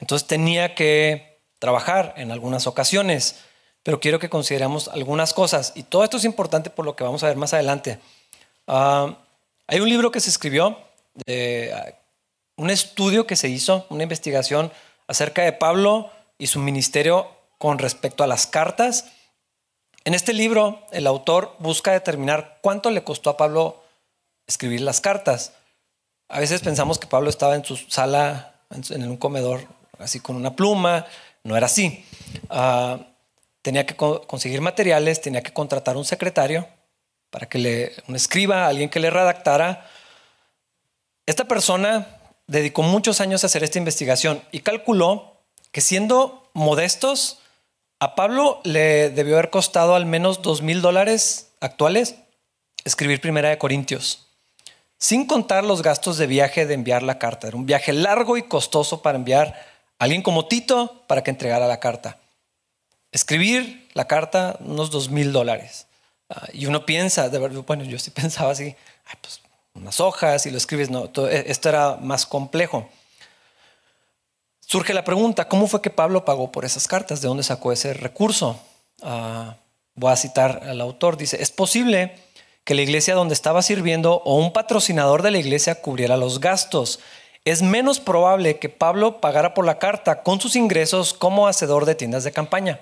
Entonces 0.00 0.28
tenía 0.28 0.74
que 0.74 1.40
trabajar 1.58 2.12
en 2.18 2.30
algunas 2.30 2.66
ocasiones, 2.66 3.40
pero 3.82 4.00
quiero 4.00 4.18
que 4.18 4.28
consideremos 4.28 4.88
algunas 4.88 5.32
cosas. 5.32 5.72
Y 5.74 5.84
todo 5.84 6.04
esto 6.04 6.18
es 6.18 6.24
importante 6.26 6.68
por 6.68 6.84
lo 6.84 6.94
que 6.94 7.04
vamos 7.04 7.22
a 7.22 7.28
ver 7.28 7.38
más 7.38 7.54
adelante. 7.54 7.98
Uh, 8.66 9.14
hay 9.68 9.80
un 9.80 9.88
libro 9.88 10.10
que 10.10 10.20
se 10.20 10.30
escribió, 10.30 10.68
uh, 10.68 11.90
un 12.56 12.70
estudio 12.70 13.26
que 13.26 13.36
se 13.36 13.48
hizo, 13.48 13.86
una 13.90 14.02
investigación 14.02 14.72
acerca 15.06 15.42
de 15.42 15.52
Pablo 15.52 16.10
y 16.38 16.46
su 16.46 16.58
ministerio 16.58 17.30
con 17.58 17.78
respecto 17.78 18.24
a 18.24 18.26
las 18.26 18.46
cartas. 18.46 19.12
En 20.04 20.14
este 20.14 20.32
libro, 20.32 20.80
el 20.90 21.06
autor 21.06 21.54
busca 21.58 21.92
determinar 21.92 22.58
cuánto 22.62 22.90
le 22.90 23.04
costó 23.04 23.28
a 23.28 23.36
Pablo 23.36 23.84
escribir 24.46 24.80
las 24.80 25.02
cartas. 25.02 25.52
A 26.28 26.40
veces 26.40 26.62
pensamos 26.62 26.98
que 26.98 27.06
Pablo 27.06 27.28
estaba 27.28 27.54
en 27.54 27.64
su 27.64 27.76
sala, 27.76 28.62
en 28.70 29.10
un 29.10 29.18
comedor, 29.18 29.66
así 29.98 30.18
con 30.18 30.36
una 30.36 30.56
pluma, 30.56 31.06
no 31.44 31.58
era 31.58 31.66
así. 31.66 32.06
Uh, 32.50 33.02
tenía 33.60 33.84
que 33.84 33.96
co 33.96 34.22
conseguir 34.26 34.62
materiales, 34.62 35.20
tenía 35.20 35.42
que 35.42 35.52
contratar 35.52 35.98
un 35.98 36.06
secretario 36.06 36.66
para 37.30 37.48
que 37.48 37.58
le, 37.58 37.92
escriba, 38.14 38.66
alguien 38.66 38.88
que 38.88 39.00
le 39.00 39.10
redactara. 39.10 39.88
Esta 41.26 41.44
persona 41.44 42.06
dedicó 42.46 42.82
muchos 42.82 43.20
años 43.20 43.42
a 43.42 43.46
hacer 43.46 43.62
esta 43.64 43.78
investigación 43.78 44.42
y 44.52 44.60
calculó 44.60 45.36
que 45.72 45.80
siendo 45.80 46.50
modestos, 46.54 47.40
a 48.00 48.14
Pablo 48.14 48.60
le 48.64 49.10
debió 49.10 49.34
haber 49.34 49.50
costado 49.50 49.94
al 49.94 50.06
menos 50.06 50.42
dos 50.42 50.62
mil 50.62 50.80
dólares 50.80 51.50
actuales 51.60 52.16
escribir 52.84 53.20
Primera 53.20 53.50
de 53.50 53.58
Corintios, 53.58 54.26
sin 54.98 55.26
contar 55.26 55.64
los 55.64 55.82
gastos 55.82 56.16
de 56.16 56.26
viaje 56.26 56.64
de 56.64 56.74
enviar 56.74 57.02
la 57.02 57.18
carta. 57.18 57.48
Era 57.48 57.56
un 57.56 57.66
viaje 57.66 57.92
largo 57.92 58.36
y 58.36 58.42
costoso 58.44 59.02
para 59.02 59.18
enviar 59.18 59.54
alguien 59.98 60.22
como 60.22 60.46
Tito 60.46 61.04
para 61.06 61.22
que 61.22 61.30
entregara 61.30 61.66
la 61.66 61.80
carta. 61.80 62.18
Escribir 63.12 63.88
la 63.94 64.06
carta, 64.06 64.56
unos 64.60 64.90
dos 64.90 65.10
mil 65.10 65.32
dólares. 65.32 65.87
Uh, 66.30 66.34
y 66.52 66.66
uno 66.66 66.84
piensa, 66.84 67.28
de 67.28 67.38
verdad, 67.38 67.62
bueno, 67.66 67.84
yo 67.84 67.98
sí 67.98 68.10
pensaba 68.22 68.52
así, 68.52 68.74
pues 69.20 69.40
unas 69.74 70.00
hojas 70.00 70.44
y 70.46 70.50
lo 70.50 70.58
escribes, 70.58 70.90
no, 70.90 71.10
e, 71.28 71.44
esto 71.46 71.68
era 71.68 71.96
más 72.00 72.26
complejo. 72.26 72.88
Surge 74.60 74.92
la 74.92 75.04
pregunta, 75.04 75.48
¿cómo 75.48 75.66
fue 75.66 75.80
que 75.80 75.90
Pablo 75.90 76.24
pagó 76.24 76.52
por 76.52 76.64
esas 76.64 76.86
cartas? 76.86 77.22
¿De 77.22 77.28
dónde 77.28 77.42
sacó 77.42 77.72
ese 77.72 77.94
recurso? 77.94 78.60
Uh, 79.00 79.52
voy 79.94 80.12
a 80.12 80.16
citar 80.16 80.62
al 80.64 80.80
autor, 80.80 81.16
dice, 81.16 81.40
es 81.40 81.50
posible 81.50 82.16
que 82.64 82.74
la 82.74 82.82
iglesia 82.82 83.14
donde 83.14 83.32
estaba 83.32 83.62
sirviendo 83.62 84.20
o 84.24 84.36
un 84.36 84.52
patrocinador 84.52 85.22
de 85.22 85.30
la 85.30 85.38
iglesia 85.38 85.80
cubriera 85.80 86.18
los 86.18 86.40
gastos 86.40 87.00
es 87.46 87.62
menos 87.62 87.98
probable 87.98 88.58
que 88.58 88.68
Pablo 88.68 89.22
pagara 89.22 89.54
por 89.54 89.64
la 89.64 89.78
carta 89.78 90.22
con 90.22 90.38
sus 90.38 90.54
ingresos 90.54 91.14
como 91.14 91.48
hacedor 91.48 91.86
de 91.86 91.94
tiendas 91.94 92.24
de 92.24 92.32
campaña. 92.32 92.80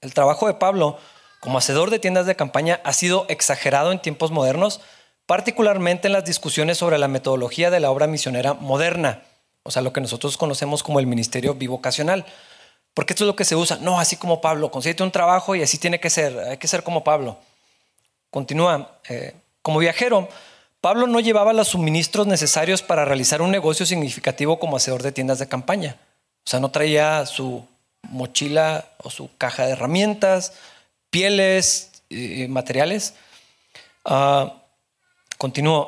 El 0.00 0.14
trabajo 0.14 0.46
de 0.46 0.54
Pablo 0.54 0.98
como 1.40 1.58
hacedor 1.58 1.90
de 1.90 1.98
tiendas 1.98 2.26
de 2.26 2.36
campaña 2.36 2.80
ha 2.84 2.92
sido 2.92 3.26
exagerado 3.28 3.92
en 3.92 4.00
tiempos 4.00 4.30
modernos, 4.30 4.80
particularmente 5.26 6.08
en 6.08 6.12
las 6.12 6.24
discusiones 6.24 6.78
sobre 6.78 6.98
la 6.98 7.08
metodología 7.08 7.70
de 7.70 7.80
la 7.80 7.90
obra 7.90 8.06
misionera 8.06 8.54
moderna, 8.54 9.22
o 9.62 9.70
sea, 9.70 9.82
lo 9.82 9.92
que 9.92 10.00
nosotros 10.00 10.36
conocemos 10.36 10.82
como 10.82 11.00
el 11.00 11.06
ministerio 11.06 11.54
bivocacional. 11.54 12.24
Porque 12.94 13.12
esto 13.12 13.24
es 13.24 13.28
lo 13.28 13.36
que 13.36 13.44
se 13.44 13.56
usa. 13.56 13.78
No, 13.80 14.00
así 14.00 14.16
como 14.16 14.40
Pablo, 14.40 14.70
consíguete 14.70 15.02
un 15.02 15.12
trabajo 15.12 15.54
y 15.54 15.62
así 15.62 15.78
tiene 15.78 16.00
que 16.00 16.10
ser, 16.10 16.38
hay 16.38 16.56
que 16.56 16.68
ser 16.68 16.82
como 16.82 17.04
Pablo. 17.04 17.38
Continúa, 18.30 18.98
eh, 19.08 19.34
como 19.62 19.78
viajero, 19.78 20.28
Pablo 20.80 21.06
no 21.06 21.20
llevaba 21.20 21.52
los 21.52 21.68
suministros 21.68 22.26
necesarios 22.26 22.82
para 22.82 23.04
realizar 23.04 23.42
un 23.42 23.50
negocio 23.50 23.86
significativo 23.86 24.58
como 24.58 24.76
hacedor 24.76 25.02
de 25.02 25.12
tiendas 25.12 25.38
de 25.38 25.48
campaña. 25.48 25.96
O 26.44 26.50
sea, 26.50 26.58
no 26.58 26.70
traía 26.70 27.26
su 27.26 27.66
mochila 28.02 28.86
o 29.02 29.10
su 29.10 29.30
caja 29.36 29.66
de 29.66 29.72
herramientas, 29.72 30.54
pieles, 31.10 32.02
eh, 32.10 32.46
materiales. 32.48 33.14
Uh, 34.04 34.50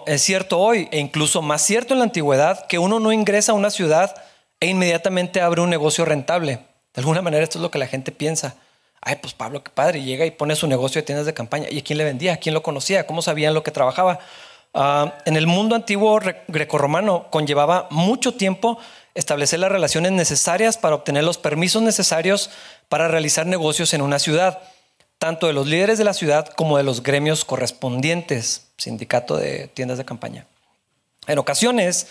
es 0.06 0.22
cierto 0.22 0.58
hoy 0.58 0.88
e 0.90 0.98
incluso 0.98 1.42
más 1.42 1.62
cierto 1.62 1.94
en 1.94 1.98
la 1.98 2.04
antigüedad 2.04 2.66
que 2.66 2.78
uno 2.78 3.00
no 3.00 3.12
ingresa 3.12 3.52
a 3.52 3.54
una 3.54 3.70
ciudad 3.70 4.14
e 4.60 4.66
inmediatamente 4.66 5.40
abre 5.40 5.60
un 5.60 5.70
negocio 5.70 6.04
rentable. 6.04 6.60
De 6.94 7.00
alguna 7.00 7.22
manera 7.22 7.44
esto 7.44 7.58
es 7.58 7.62
lo 7.62 7.70
que 7.70 7.78
la 7.78 7.86
gente 7.86 8.12
piensa. 8.12 8.56
Ay, 9.00 9.16
pues 9.20 9.34
Pablo, 9.34 9.62
qué 9.64 9.70
padre, 9.70 10.02
llega 10.02 10.24
y 10.24 10.30
pone 10.30 10.54
su 10.54 10.66
negocio 10.66 11.00
de 11.00 11.06
tiendas 11.06 11.26
de 11.26 11.34
campaña. 11.34 11.68
¿Y 11.70 11.80
a 11.80 11.84
quién 11.84 11.98
le 11.98 12.04
vendía? 12.04 12.34
¿A 12.34 12.36
quién 12.36 12.54
lo 12.54 12.62
conocía? 12.62 13.06
¿Cómo 13.06 13.20
sabían 13.20 13.52
lo 13.52 13.62
que 13.62 13.72
trabajaba? 13.72 14.20
Uh, 14.74 15.10
en 15.26 15.36
el 15.36 15.46
mundo 15.46 15.74
antiguo 15.74 16.18
grecorromano 16.48 17.28
conllevaba 17.30 17.88
mucho 17.90 18.34
tiempo 18.34 18.78
establecer 19.14 19.58
las 19.58 19.70
relaciones 19.70 20.12
necesarias 20.12 20.78
para 20.78 20.94
obtener 20.94 21.24
los 21.24 21.36
permisos 21.36 21.82
necesarios 21.82 22.50
para 22.88 23.08
realizar 23.08 23.46
negocios 23.46 23.92
en 23.92 24.00
una 24.00 24.18
ciudad, 24.18 24.62
tanto 25.22 25.46
de 25.46 25.52
los 25.52 25.68
líderes 25.68 25.98
de 25.98 26.04
la 26.04 26.14
ciudad 26.14 26.48
como 26.48 26.78
de 26.78 26.82
los 26.82 27.04
gremios 27.04 27.44
correspondientes, 27.44 28.66
sindicato 28.76 29.36
de 29.36 29.68
tiendas 29.68 29.96
de 29.96 30.04
campaña. 30.04 30.48
En 31.28 31.38
ocasiones, 31.38 32.08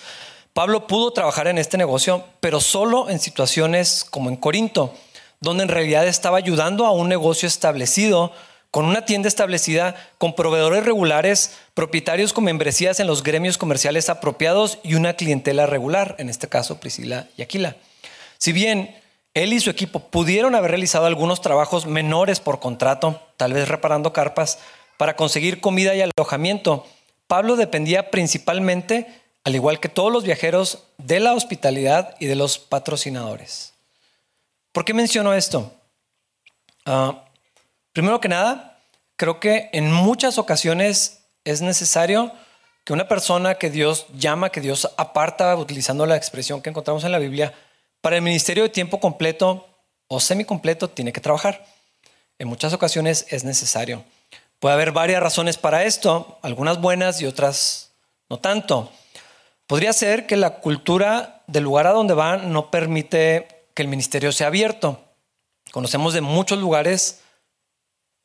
Pablo 0.54 0.88
pudo 0.88 1.12
trabajar 1.12 1.48
en 1.48 1.58
este 1.58 1.78
negocio, 1.78 2.24
pero 2.40 2.62
solo 2.62 3.10
en 3.10 3.20
situaciones 3.20 4.06
como 4.10 4.30
en 4.30 4.38
Corinto, 4.38 4.94
donde 5.42 5.64
en 5.64 5.68
realidad 5.68 6.08
estaba 6.08 6.38
ayudando 6.38 6.86
a 6.86 6.92
un 6.92 7.10
negocio 7.10 7.50
establecido 7.50 8.32
con 8.72 8.86
una 8.86 9.04
tienda 9.04 9.28
establecida, 9.28 9.94
con 10.18 10.34
proveedores 10.34 10.86
regulares, 10.86 11.58
propietarios 11.74 12.32
con 12.32 12.46
membresías 12.46 13.02
en 13.02 13.08
los 13.08 13.24
gremios 13.24 13.58
comerciales 13.58 14.08
apropiados 14.08 14.78
y 14.84 14.96
una 14.96 15.18
clientela 15.18 15.66
regular, 15.66 16.16
en 16.18 16.30
este 16.30 16.48
caso 16.48 16.80
Priscila 16.80 17.28
y 17.36 17.42
Aquila. 17.42 17.76
Si 18.38 18.54
bien 18.54 19.01
él 19.34 19.54
y 19.54 19.60
su 19.60 19.70
equipo 19.70 20.00
pudieron 20.00 20.56
haber 20.56 20.72
realizado 20.72 21.06
algunos 21.06 21.42
trabajos 21.42 21.86
menores 21.86 22.40
por 22.40 22.60
contrato, 22.60 23.22
tal 23.38 23.54
vez 23.54 23.68
reparando 23.68 24.14
carpas, 24.14 24.60
para 24.98 25.16
conseguir 25.16 25.62
comida 25.62 25.96
y 25.96 26.02
alojamiento, 26.02 26.86
Pablo 27.28 27.56
dependía 27.56 28.12
principalmente, 28.12 29.08
al 29.44 29.56
igual 29.56 29.80
que 29.80 29.90
todos 29.90 30.12
los 30.12 30.24
viajeros, 30.24 30.84
de 30.98 31.20
la 31.20 31.34
hospitalidad 31.34 32.16
y 32.20 32.28
de 32.28 32.36
los 32.36 32.60
patrocinadores. 32.60 33.74
¿Por 34.72 34.86
qué 34.86 34.94
menciono 34.94 35.34
esto? 35.34 35.72
Uh, 36.86 37.14
Primero 37.94 38.22
que 38.22 38.30
nada, 38.30 38.80
creo 39.18 39.42
que 39.42 39.70
en 39.74 39.92
muchas 39.92 40.38
ocasiones 40.38 41.26
es 41.44 41.62
necesario 41.62 42.32
que 42.86 42.94
una 42.94 43.10
persona 43.10 43.56
que 43.56 43.70
Dios 43.70 44.06
llama, 44.14 44.50
que 44.50 44.62
Dios 44.62 44.90
aparta, 44.96 45.54
utilizando 45.58 46.06
la 46.06 46.16
expresión 46.16 46.62
que 46.62 46.70
encontramos 46.70 47.04
en 47.04 47.12
la 47.12 47.20
Biblia, 47.20 47.54
para 48.02 48.16
el 48.16 48.22
ministerio 48.22 48.64
de 48.64 48.70
tiempo 48.70 49.00
completo 49.00 49.68
o 50.08 50.20
semicompleto 50.20 50.90
tiene 50.90 51.14
que 51.14 51.22
trabajar. 51.22 51.66
En 52.40 52.48
muchas 52.48 52.74
ocasiones 52.74 53.28
es 53.30 53.44
necesario. 53.44 54.04
Puede 54.60 54.74
haber 54.74 54.92
varias 54.92 55.24
razones 55.24 55.58
para 55.58 55.86
esto, 55.86 56.40
algunas 56.42 56.82
buenas 56.82 57.22
y 57.22 57.26
otras 57.26 57.92
no 58.30 58.40
tanto. 58.40 58.92
Podría 59.68 59.94
ser 59.94 60.28
que 60.28 60.36
la 60.36 60.60
cultura 60.60 61.44
del 61.48 61.64
lugar 61.64 61.88
a 61.88 61.92
donde 61.92 62.14
van 62.14 62.52
no 62.52 62.72
permite 62.72 63.48
que 63.74 63.82
el 63.82 63.88
ministerio 63.88 64.32
sea 64.32 64.48
abierto. 64.48 65.04
Conocemos 65.72 66.14
de 66.14 66.22
muchos 66.22 66.60
lugares, 66.60 67.22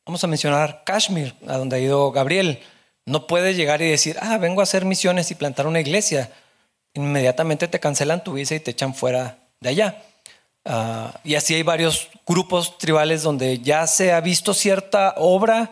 vamos 0.05 0.23
a 0.23 0.27
mencionar 0.27 0.83
Kashmir, 0.83 1.35
a 1.47 1.57
donde 1.57 1.77
ha 1.77 1.79
ido 1.79 2.11
Gabriel. 2.11 2.59
No 3.05 3.27
puedes 3.27 3.55
llegar 3.55 3.81
y 3.81 3.89
decir, 3.89 4.17
ah, 4.21 4.37
vengo 4.37 4.59
a 4.59 4.63
hacer 4.63 4.83
misiones 4.83 5.31
y 5.31 5.35
plantar 5.35 5.67
una 5.67 5.79
iglesia. 5.79 6.31
Inmediatamente 6.93 7.67
te 7.67 7.79
cancelan 7.79 8.23
tu 8.23 8.33
visa 8.33 8.55
y 8.55 8.59
te 8.59 8.71
echan 8.71 8.93
fuera 8.93 9.46
de 9.59 9.69
allá. 9.69 10.03
Ah, 10.65 11.19
y 11.23 11.35
así 11.35 11.55
hay 11.55 11.63
varios 11.63 12.09
grupos 12.25 12.77
tribales 12.77 13.23
donde 13.23 13.59
ya 13.59 13.87
se 13.87 14.11
ha 14.11 14.19
visto 14.19 14.53
cierta 14.53 15.13
obra 15.17 15.71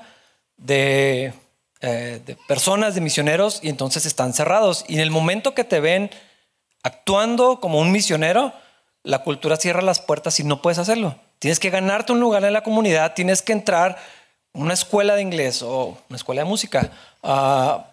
de, 0.58 1.34
eh, 1.82 2.22
de, 2.25 2.38
personas, 2.48 2.96
de 2.96 3.01
misioneros, 3.01 3.60
y 3.62 3.70
entonces 3.70 4.06
están 4.06 4.34
cerrados. 4.34 4.86
Y 4.88 4.96
en 4.96 5.01
el 5.01 5.12
momento 5.12 5.54
que 5.54 5.63
te 5.65 5.80
ven 5.80 6.10
actuando 6.82 7.60
como 7.60 7.80
un 7.80 7.92
misionero, 7.92 8.54
la 9.04 9.20
cultura 9.20 9.58
cierra 9.58 9.82
las 9.82 10.00
puertas 10.00 10.39
y 10.39 10.44
no 10.44 10.62
puedes 10.62 10.80
hacerlo. 10.80 11.15
Tienes 11.39 11.60
que 11.60 11.70
ganarte 11.70 12.12
un 12.12 12.20
lugar 12.20 12.44
en 12.44 12.54
la 12.54 12.63
comunidad, 12.63 13.13
tienes 13.13 13.42
que 13.42 13.54
entrar 13.54 13.92
a 13.92 13.98
una 14.54 14.74
escuela 14.74 15.15
de 15.15 15.22
inglés 15.22 15.62
o 15.62 15.98
una 16.10 16.15
escuela 16.15 16.44
de 16.44 16.50
música, 16.50 16.92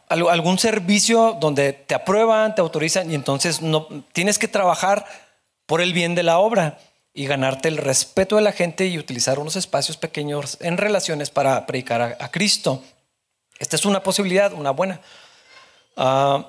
algún 0.09 0.59
servicio 0.59 1.37
donde 1.41 1.73
te 1.73 1.95
aprueban, 1.95 2.55
te 2.55 2.61
autorizan 2.61 3.11
y 3.11 3.15
entonces 3.15 3.61
no, 3.61 3.89
tienes 4.13 4.39
que 4.39 4.49
trabajar 4.49 5.05
por 5.73 5.81
el 5.81 5.95
bien 5.95 6.15
de 6.15 6.23
la 6.23 6.39
obra 6.39 6.79
y 7.15 7.25
ganarte 7.25 7.69
el 7.69 7.79
respeto 7.79 8.37
de 8.37 8.43
la 8.43 8.53
gente 8.53 8.89
y 8.89 8.99
utilizar 8.99 9.39
unos 9.39 9.57
espacios 9.57 9.97
pequeños 9.97 10.59
en 10.61 10.77
relaciones 10.77 11.31
para 11.31 11.65
predicar 11.65 12.19
a, 12.21 12.31
Cristo. 12.31 12.85
Esta 13.59 13.77
es 13.77 13.87
una 13.87 14.03
posibilidad, 14.03 14.53
una 14.53 14.71
buena. 14.71 15.01
Uh, 15.97 16.43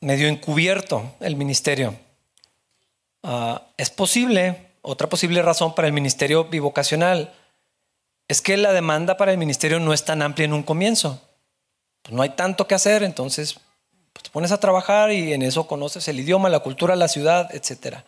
medio 0.00 0.28
encubierto 0.28 1.14
el 1.20 1.36
ministerio. 1.36 1.94
Ah, 3.22 3.64
es 3.76 3.90
posible, 3.90 4.70
otra 4.80 5.10
posible 5.10 5.42
razón 5.42 5.74
para 5.74 5.86
el 5.86 5.92
ministerio 5.92 6.44
bivocacional 6.44 7.34
es 8.28 8.40
que 8.40 8.56
la 8.56 8.72
demanda 8.72 9.18
para 9.18 9.30
el 9.30 9.36
ministerio 9.36 9.78
no 9.78 9.92
es 9.92 10.06
tan 10.06 10.22
amplia 10.22 10.46
en 10.46 10.54
un 10.54 10.62
comienzo. 10.62 11.20
Pues 12.00 12.14
no 12.14 12.22
hay 12.22 12.30
tanto 12.30 12.66
que 12.66 12.74
hacer, 12.74 13.02
entonces 13.02 13.60
pues 14.20 14.24
te 14.24 14.30
pones 14.30 14.52
a 14.52 14.60
trabajar 14.60 15.12
y 15.12 15.32
en 15.32 15.40
eso 15.40 15.66
conoces 15.66 16.06
el 16.08 16.20
idioma, 16.20 16.50
la 16.50 16.60
cultura, 16.60 16.94
la 16.94 17.08
ciudad, 17.08 17.48
etc. 17.54 17.98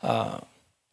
Ah, 0.00 0.40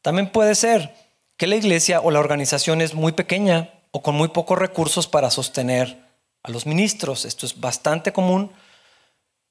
también 0.02 0.32
puede 0.32 0.56
ser 0.56 0.96
que 1.38 1.46
la 1.46 1.56
iglesia 1.56 2.02
o 2.02 2.10
la 2.10 2.20
organización 2.20 2.82
es 2.82 2.96
muy 2.96 3.12
pequeña 3.12 3.70
o 3.92 4.02
con 4.02 4.16
muy 4.16 4.30
pocos 4.30 4.58
recursos 4.58 5.08
para 5.08 5.30
sostener 5.30 6.00
a 6.42 6.50
los 6.50 6.66
ministros. 6.66 7.26
Esto 7.26 7.46
es 7.46 7.60
bastante 7.60 8.12
común. 8.12 8.52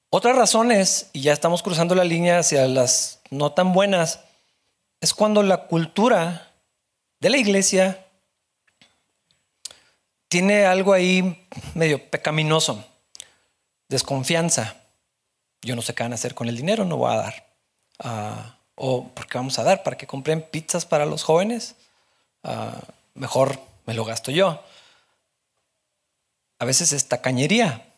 Otra 0.09 0.33
razón 0.33 0.71
es, 0.71 1.09
y 1.13 1.21
ya 1.21 1.33
estamos 1.33 1.63
cruzando 1.63 1.95
la 1.95 2.03
línea 2.03 2.39
hacia 2.39 2.67
las 2.67 3.21
no 3.29 3.53
tan 3.53 3.71
buenas, 3.71 4.21
es 4.99 5.13
cuando 5.13 5.43
la 5.43 5.67
cultura 5.67 6.51
de 7.21 7.29
la 7.29 7.37
iglesia 7.37 8.05
tiene 10.27 10.65
algo 10.65 10.93
ahí 10.93 11.47
medio 11.73 12.09
pecaminoso, 12.09 12.83
desconfianza. 13.87 14.78
Yo 15.61 15.75
no 15.75 15.81
sé 15.81 15.93
qué 15.93 16.03
van 16.03 16.13
a 16.13 16.15
hacer 16.15 16.35
con 16.35 16.47
el 16.47 16.55
dinero, 16.55 16.85
no 16.85 16.97
voy 16.97 17.13
a 17.13 17.17
dar. 17.17 17.47
Ah, 17.99 18.59
o 18.75 19.09
¿por 19.09 19.27
qué 19.27 19.37
vamos 19.37 19.59
a 19.59 19.63
dar? 19.63 19.83
¿Para 19.83 19.97
que 19.97 20.07
compren 20.07 20.41
pizzas 20.41 20.85
para 20.85 21.05
los 21.05 21.23
jóvenes? 21.23 21.75
Ah, 22.43 22.79
mejor 23.13 23.59
me 23.85 23.93
lo 23.93 24.05
gasto 24.05 24.31
yo. 24.31 24.63
A 26.59 26.65
veces 26.65 26.93
es 26.93 27.07
tacañería. 27.07 27.93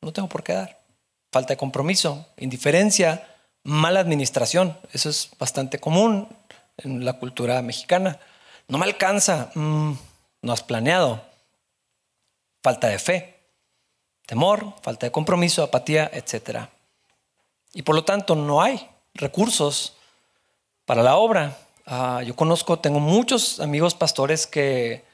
No 0.00 0.12
tengo 0.12 0.28
por 0.28 0.42
qué 0.42 0.52
dar. 0.52 0.82
Falta 1.32 1.54
de 1.54 1.58
compromiso, 1.58 2.26
indiferencia, 2.36 3.26
mala 3.62 4.00
administración. 4.00 4.78
Eso 4.92 5.08
es 5.08 5.30
bastante 5.38 5.78
común 5.78 6.28
en 6.76 7.04
la 7.04 7.14
cultura 7.14 7.60
mexicana. 7.62 8.20
No 8.68 8.78
me 8.78 8.84
alcanza. 8.84 9.50
Mm, 9.54 9.92
no 10.42 10.52
has 10.52 10.62
planeado. 10.62 11.22
Falta 12.62 12.88
de 12.88 12.98
fe, 12.98 13.33
temor, 14.26 14.74
falta 14.82 15.06
de 15.06 15.12
compromiso, 15.12 15.62
apatía, 15.62 16.10
etc. 16.12 16.68
Y 17.72 17.82
por 17.82 17.94
lo 17.94 18.04
tanto 18.04 18.34
no 18.34 18.62
hay 18.62 18.88
recursos 19.14 19.94
para 20.84 21.02
la 21.02 21.16
obra. 21.16 21.56
Ah, 21.86 22.22
yo 22.24 22.34
conozco, 22.34 22.78
tengo 22.78 23.00
muchos 23.00 23.60
amigos 23.60 23.94
pastores 23.94 24.46
que 24.46 25.04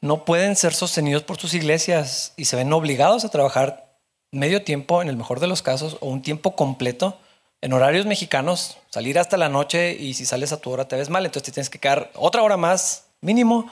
no 0.00 0.24
pueden 0.24 0.56
ser 0.56 0.74
sostenidos 0.74 1.22
por 1.22 1.38
sus 1.38 1.54
iglesias 1.54 2.34
y 2.36 2.46
se 2.46 2.56
ven 2.56 2.72
obligados 2.72 3.24
a 3.24 3.30
trabajar 3.30 3.96
medio 4.30 4.64
tiempo, 4.64 5.02
en 5.02 5.08
el 5.08 5.16
mejor 5.16 5.40
de 5.40 5.46
los 5.46 5.62
casos, 5.62 5.96
o 6.00 6.08
un 6.08 6.22
tiempo 6.22 6.56
completo 6.56 7.18
en 7.60 7.72
horarios 7.72 8.06
mexicanos, 8.06 8.78
salir 8.90 9.18
hasta 9.18 9.36
la 9.36 9.48
noche 9.48 9.92
y 9.92 10.14
si 10.14 10.26
sales 10.26 10.52
a 10.52 10.60
tu 10.60 10.70
hora 10.70 10.88
te 10.88 10.96
ves 10.96 11.10
mal, 11.10 11.24
entonces 11.24 11.44
te 11.44 11.52
tienes 11.52 11.70
que 11.70 11.78
quedar 11.78 12.10
otra 12.16 12.42
hora 12.42 12.56
más 12.56 13.04
mínimo 13.20 13.70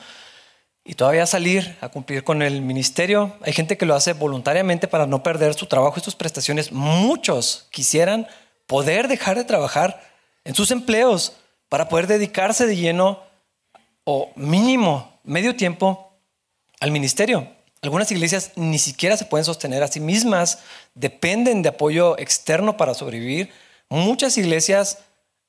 y 0.84 0.94
todavía 0.94 1.26
salir 1.26 1.76
a 1.80 1.88
cumplir 1.88 2.24
con 2.24 2.42
el 2.42 2.62
ministerio. 2.62 3.36
Hay 3.42 3.52
gente 3.52 3.76
que 3.76 3.86
lo 3.86 3.94
hace 3.94 4.12
voluntariamente 4.12 4.88
para 4.88 5.06
no 5.06 5.22
perder 5.22 5.54
su 5.54 5.66
trabajo 5.66 5.98
y 5.98 6.02
sus 6.02 6.14
prestaciones. 6.14 6.72
Muchos 6.72 7.66
quisieran 7.70 8.26
poder 8.66 9.08
dejar 9.08 9.36
de 9.36 9.44
trabajar 9.44 10.00
en 10.44 10.54
sus 10.54 10.70
empleos 10.70 11.34
para 11.68 11.88
poder 11.88 12.06
dedicarse 12.06 12.66
de 12.66 12.76
lleno 12.76 13.22
o 14.04 14.30
mínimo 14.36 15.20
medio 15.22 15.54
tiempo 15.54 16.12
al 16.80 16.90
ministerio. 16.90 17.48
Algunas 17.82 18.10
iglesias 18.10 18.52
ni 18.56 18.78
siquiera 18.78 19.16
se 19.16 19.24
pueden 19.24 19.44
sostener 19.44 19.82
a 19.82 19.88
sí 19.88 20.00
mismas, 20.00 20.58
dependen 20.94 21.62
de 21.62 21.70
apoyo 21.70 22.18
externo 22.18 22.76
para 22.76 22.94
sobrevivir. 22.94 23.50
Muchas 23.88 24.36
iglesias 24.36 24.98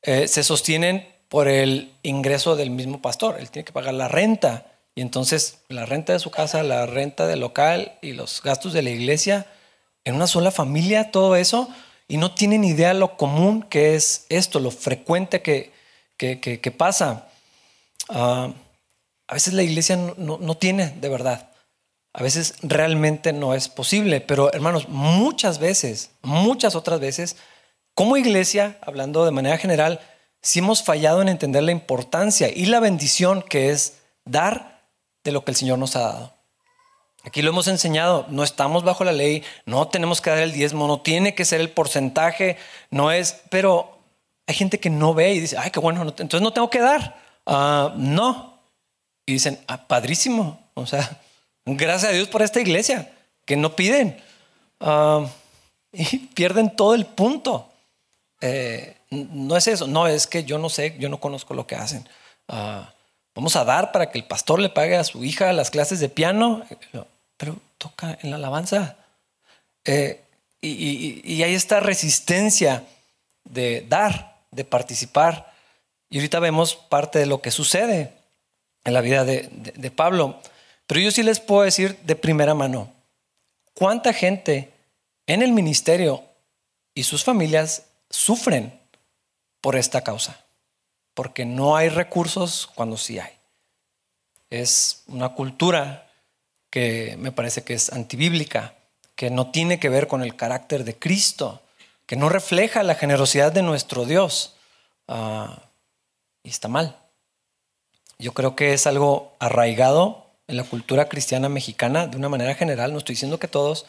eh, 0.01 0.27
se 0.27 0.43
sostienen 0.43 1.07
por 1.27 1.47
el 1.47 1.93
ingreso 2.03 2.55
del 2.55 2.69
mismo 2.69 3.01
pastor. 3.01 3.37
Él 3.39 3.49
tiene 3.49 3.65
que 3.65 3.73
pagar 3.73 3.93
la 3.93 4.07
renta 4.07 4.70
y 4.95 5.01
entonces 5.01 5.59
la 5.69 5.85
renta 5.85 6.13
de 6.13 6.19
su 6.19 6.31
casa, 6.31 6.63
la 6.63 6.85
renta 6.85 7.27
del 7.27 7.39
local 7.39 7.97
y 8.01 8.13
los 8.13 8.41
gastos 8.41 8.73
de 8.73 8.81
la 8.81 8.89
iglesia 8.89 9.47
en 10.03 10.15
una 10.15 10.27
sola 10.27 10.51
familia, 10.51 11.11
todo 11.11 11.35
eso 11.35 11.69
y 12.07 12.17
no 12.17 12.33
tienen 12.33 12.65
idea 12.65 12.93
lo 12.93 13.15
común 13.15 13.63
que 13.63 13.95
es 13.95 14.25
esto, 14.27 14.59
lo 14.59 14.71
frecuente 14.71 15.41
que, 15.41 15.71
que, 16.17 16.71
pasa. 16.71 17.29
Ah, 18.09 18.51
a 19.27 19.33
veces 19.33 19.53
la 19.53 19.63
iglesia 19.63 19.95
no, 19.95 20.37
no, 20.37 20.57
tiene 20.57 20.89
de 20.99 21.07
verdad. 21.07 21.51
A 22.11 22.21
veces 22.21 22.55
realmente 22.63 23.31
no 23.31 23.53
es 23.53 23.69
posible, 23.69 24.19
pero 24.19 24.51
hermanos, 24.51 24.89
muchas 24.89 25.59
veces, 25.59 26.11
muchas 26.21 26.75
otras 26.75 26.99
veces, 26.99 27.37
como 27.95 28.17
iglesia, 28.17 28.77
hablando 28.81 29.23
de 29.23 29.31
manera 29.31 29.57
general, 29.57 30.01
sí 30.41 30.59
hemos 30.59 30.83
fallado 30.83 31.21
en 31.21 31.29
entender 31.29 31.63
la 31.63 31.71
importancia 31.71 32.49
y 32.53 32.65
la 32.65 32.81
bendición 32.81 33.41
que 33.41 33.69
es 33.69 33.99
dar 34.25 34.70
de 35.23 35.31
lo 35.31 35.43
que 35.43 35.51
el 35.51 35.57
Señor 35.57 35.79
nos 35.79 35.95
ha 35.95 36.01
dado. 36.01 36.33
Aquí 37.23 37.41
lo 37.41 37.49
hemos 37.49 37.67
enseñado, 37.67 38.25
no 38.29 38.43
estamos 38.43 38.83
bajo 38.83 39.03
la 39.03 39.11
ley, 39.11 39.43
no 39.65 39.87
tenemos 39.87 40.21
que 40.21 40.31
dar 40.31 40.39
el 40.39 40.53
diezmo, 40.53 40.87
no 40.87 41.01
tiene 41.01 41.35
que 41.35 41.45
ser 41.45 41.61
el 41.61 41.69
porcentaje, 41.69 42.57
no 42.89 43.11
es, 43.11 43.41
pero 43.49 43.99
hay 44.47 44.55
gente 44.55 44.79
que 44.79 44.89
no 44.89 45.13
ve 45.13 45.33
y 45.33 45.39
dice, 45.39 45.57
ay, 45.57 45.69
qué 45.69 45.79
bueno, 45.79 46.01
entonces 46.01 46.41
no 46.41 46.51
tengo 46.51 46.69
que 46.69 46.79
dar. 46.79 47.21
Ah, 47.45 47.93
no. 47.95 48.59
Y 49.25 49.33
dicen, 49.33 49.59
ah, 49.67 49.87
padrísimo, 49.87 50.59
o 50.73 50.87
sea, 50.87 51.21
gracias 51.65 52.11
a 52.11 52.15
Dios 52.15 52.27
por 52.27 52.41
esta 52.41 52.59
iglesia, 52.59 53.11
que 53.45 53.55
no 53.55 53.75
piden. 53.75 54.19
Ah, 54.79 55.27
y 55.91 56.17
pierden 56.17 56.75
todo 56.75 56.95
el 56.95 57.05
punto. 57.05 57.69
Eh, 58.41 58.97
no 59.11 59.55
es 59.57 59.67
eso, 59.67 59.85
no, 59.85 60.07
es 60.07 60.25
que 60.25 60.43
yo 60.43 60.57
no 60.57 60.69
sé, 60.69 60.95
yo 60.97 61.07
no 61.07 61.19
conozco 61.19 61.53
lo 61.53 61.67
que 61.67 61.75
hacen. 61.75 62.07
Vamos 63.33 63.55
a 63.55 63.63
dar 63.63 63.91
para 63.91 64.11
que 64.11 64.17
el 64.17 64.25
pastor 64.25 64.59
le 64.59 64.69
pague 64.69 64.97
a 64.97 65.03
su 65.03 65.23
hija 65.23 65.53
las 65.53 65.71
clases 65.71 65.99
de 65.99 66.09
piano, 66.09 66.65
pero 67.37 67.57
toca 67.77 68.17
en 68.21 68.29
la 68.29 68.35
alabanza. 68.35 68.97
Eh, 69.85 70.21
y, 70.61 71.41
hay 71.41 71.55
esta 71.55 71.79
resistencia 71.79 72.83
de 73.45 73.85
dar, 73.87 74.37
de 74.51 74.65
participar. 74.65 75.51
Y 76.09 76.17
ahorita 76.17 76.39
vemos 76.39 76.75
parte 76.75 77.19
de 77.19 77.25
lo 77.25 77.41
que 77.41 77.51
sucede 77.51 78.13
en 78.83 78.93
la 78.93 79.01
vida 79.01 79.23
de, 79.23 79.49
de 79.75 79.91
Pablo. 79.91 80.39
Pero 80.85 80.99
yo 80.99 81.09
sí 81.09 81.23
les 81.23 81.39
puedo 81.39 81.63
decir 81.63 81.97
de 82.03 82.17
primera 82.17 82.53
mano, 82.53 82.93
¿cuánta 83.73 84.11
gente 84.11 84.71
en 85.25 85.41
el 85.41 85.53
ministerio 85.53 86.23
y 86.93 87.03
sus 87.03 87.23
familias 87.23 87.83
sufren 88.09 88.77
por 89.61 89.77
esta 89.77 90.03
causa? 90.03 90.43
Porque 91.13 91.45
no 91.45 91.75
hay 91.75 91.89
recursos 91.89 92.69
cuando 92.75 92.97
sí 92.97 93.19
hay. 93.19 93.33
Es 94.49 95.03
una 95.07 95.29
cultura 95.29 96.09
que 96.69 97.15
me 97.19 97.31
parece 97.31 97.63
que 97.63 97.73
es 97.73 97.91
antibíblica, 97.91 98.75
que 99.15 99.29
no 99.29 99.51
tiene 99.51 99.79
que 99.79 99.89
ver 99.89 100.07
con 100.07 100.23
el 100.23 100.35
carácter 100.35 100.83
de 100.83 100.97
Cristo, 100.97 101.61
que 102.05 102.15
no 102.15 102.29
refleja 102.29 102.83
la 102.83 102.95
generosidad 102.95 103.51
de 103.51 103.61
nuestro 103.61 104.05
Dios. 104.05 104.55
Ah, 105.07 105.63
y 106.43 106.49
está 106.49 106.67
mal. 106.67 106.97
Yo 108.17 108.33
creo 108.33 108.55
que 108.55 108.73
es 108.73 108.87
algo 108.87 109.35
arraigado 109.39 110.27
en 110.47 110.57
la 110.57 110.63
cultura 110.63 111.09
cristiana 111.09 111.49
mexicana 111.49 112.07
de 112.07 112.17
una 112.17 112.29
manera 112.29 112.55
general, 112.55 112.91
no 112.91 112.99
estoy 112.99 113.13
diciendo 113.13 113.39
que 113.39 113.47
todos, 113.47 113.85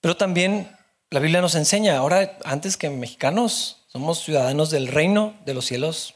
pero 0.00 0.16
también 0.16 0.76
la 1.10 1.20
Biblia 1.20 1.40
nos 1.40 1.54
enseña, 1.54 1.98
ahora 1.98 2.38
antes 2.44 2.76
que 2.76 2.88
mexicanos, 2.90 3.81
somos 3.92 4.20
ciudadanos 4.20 4.70
del 4.70 4.88
reino 4.88 5.34
de 5.44 5.52
los 5.52 5.66
cielos 5.66 6.14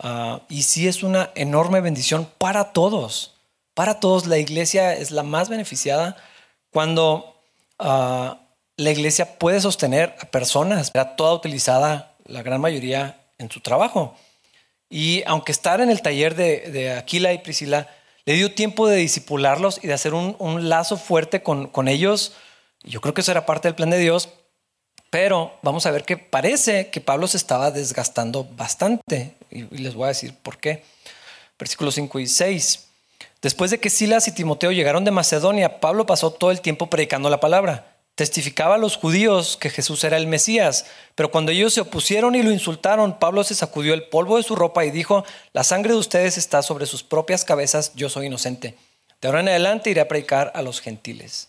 ah, 0.00 0.40
y 0.48 0.64
sí 0.64 0.88
es 0.88 1.04
una 1.04 1.30
enorme 1.36 1.80
bendición 1.80 2.28
para 2.38 2.72
todos, 2.72 3.34
para 3.74 4.00
todos. 4.00 4.26
La 4.26 4.38
iglesia 4.38 4.94
es 4.94 5.12
la 5.12 5.22
más 5.22 5.48
beneficiada 5.48 6.16
cuando 6.70 7.40
ah, 7.78 8.40
la 8.76 8.90
iglesia 8.90 9.38
puede 9.38 9.60
sostener 9.60 10.16
a 10.20 10.26
personas, 10.26 10.90
era 10.92 11.14
toda 11.14 11.34
utilizada, 11.34 12.16
la 12.24 12.42
gran 12.42 12.60
mayoría, 12.60 13.20
en 13.38 13.50
su 13.50 13.60
trabajo. 13.60 14.16
Y 14.90 15.22
aunque 15.26 15.52
estar 15.52 15.80
en 15.80 15.90
el 15.90 16.02
taller 16.02 16.34
de, 16.34 16.92
Aquila 16.92 17.32
y 17.32 17.38
Priscila 17.38 17.88
le 18.24 18.34
dio 18.34 18.52
tiempo 18.52 18.88
de 18.88 18.96
disipularlos 18.96 19.78
y 19.82 19.86
de 19.86 19.94
hacer 19.94 20.14
un, 20.14 20.68
lazo 20.68 20.96
fuerte 20.96 21.42
con, 21.42 21.68
con 21.68 21.86
ellos, 21.86 22.32
yo 22.82 23.00
creo 23.00 23.14
que 23.14 23.20
eso 23.20 23.30
era 23.30 23.46
parte 23.46 23.68
del 23.68 23.74
plan 23.76 23.90
de 23.90 23.98
Dios, 23.98 24.28
pero 25.12 25.52
vamos 25.60 25.84
a 25.84 25.90
ver 25.90 26.04
que 26.04 26.16
parece 26.16 26.88
que 26.88 27.02
Pablo 27.02 27.28
se 27.28 27.36
estaba 27.36 27.70
desgastando 27.70 28.44
bastante. 28.56 29.34
Y, 29.50 29.64
les 29.64 29.94
voy 29.94 30.06
a 30.06 30.08
decir 30.08 30.34
por 30.42 30.56
qué. 30.56 30.84
Versículos 31.58 31.96
5 31.96 32.18
y 32.18 32.26
6. 32.26 32.86
Después 33.42 33.70
de 33.70 33.78
que 33.78 33.90
Silas 33.90 34.26
y 34.26 34.32
Timoteo 34.32 34.72
llegaron 34.72 35.04
de 35.04 35.10
Macedonia, 35.10 35.80
Pablo 35.80 36.06
pasó 36.06 36.30
todo 36.30 36.50
el 36.50 36.62
tiempo 36.62 36.88
predicando 36.88 37.28
la 37.28 37.40
palabra. 37.40 37.94
Testificaba 38.14 38.76
a 38.76 38.78
los 38.78 38.96
judíos 38.96 39.58
que 39.58 39.68
Jesús 39.68 40.02
era 40.02 40.16
el 40.16 40.26
Mesías, 40.26 40.86
pero 41.14 41.30
cuando 41.30 41.52
ellos 41.52 41.74
se 41.74 41.82
opusieron 41.82 42.34
y 42.34 42.42
lo 42.42 42.50
insultaron, 42.50 43.18
Pablo 43.18 43.44
se 43.44 43.54
sacudió 43.54 43.92
el 43.92 44.04
polvo 44.04 44.38
de 44.38 44.44
su 44.44 44.56
ropa 44.56 44.86
y 44.86 44.90
dijo, 44.90 45.26
la 45.52 45.62
sangre 45.62 45.92
de 45.92 45.98
ustedes 45.98 46.38
está 46.38 46.62
sobre 46.62 46.86
sus 46.86 47.02
propias 47.02 47.44
cabezas, 47.44 47.92
yo 47.94 48.08
soy 48.08 48.28
inocente. 48.28 48.78
De 49.20 49.28
ahora 49.28 49.40
en 49.40 49.50
adelante 49.50 49.90
iré 49.90 50.00
a 50.00 50.08
predicar 50.08 50.52
a 50.54 50.62
los 50.62 50.80
gentiles. 50.80 51.48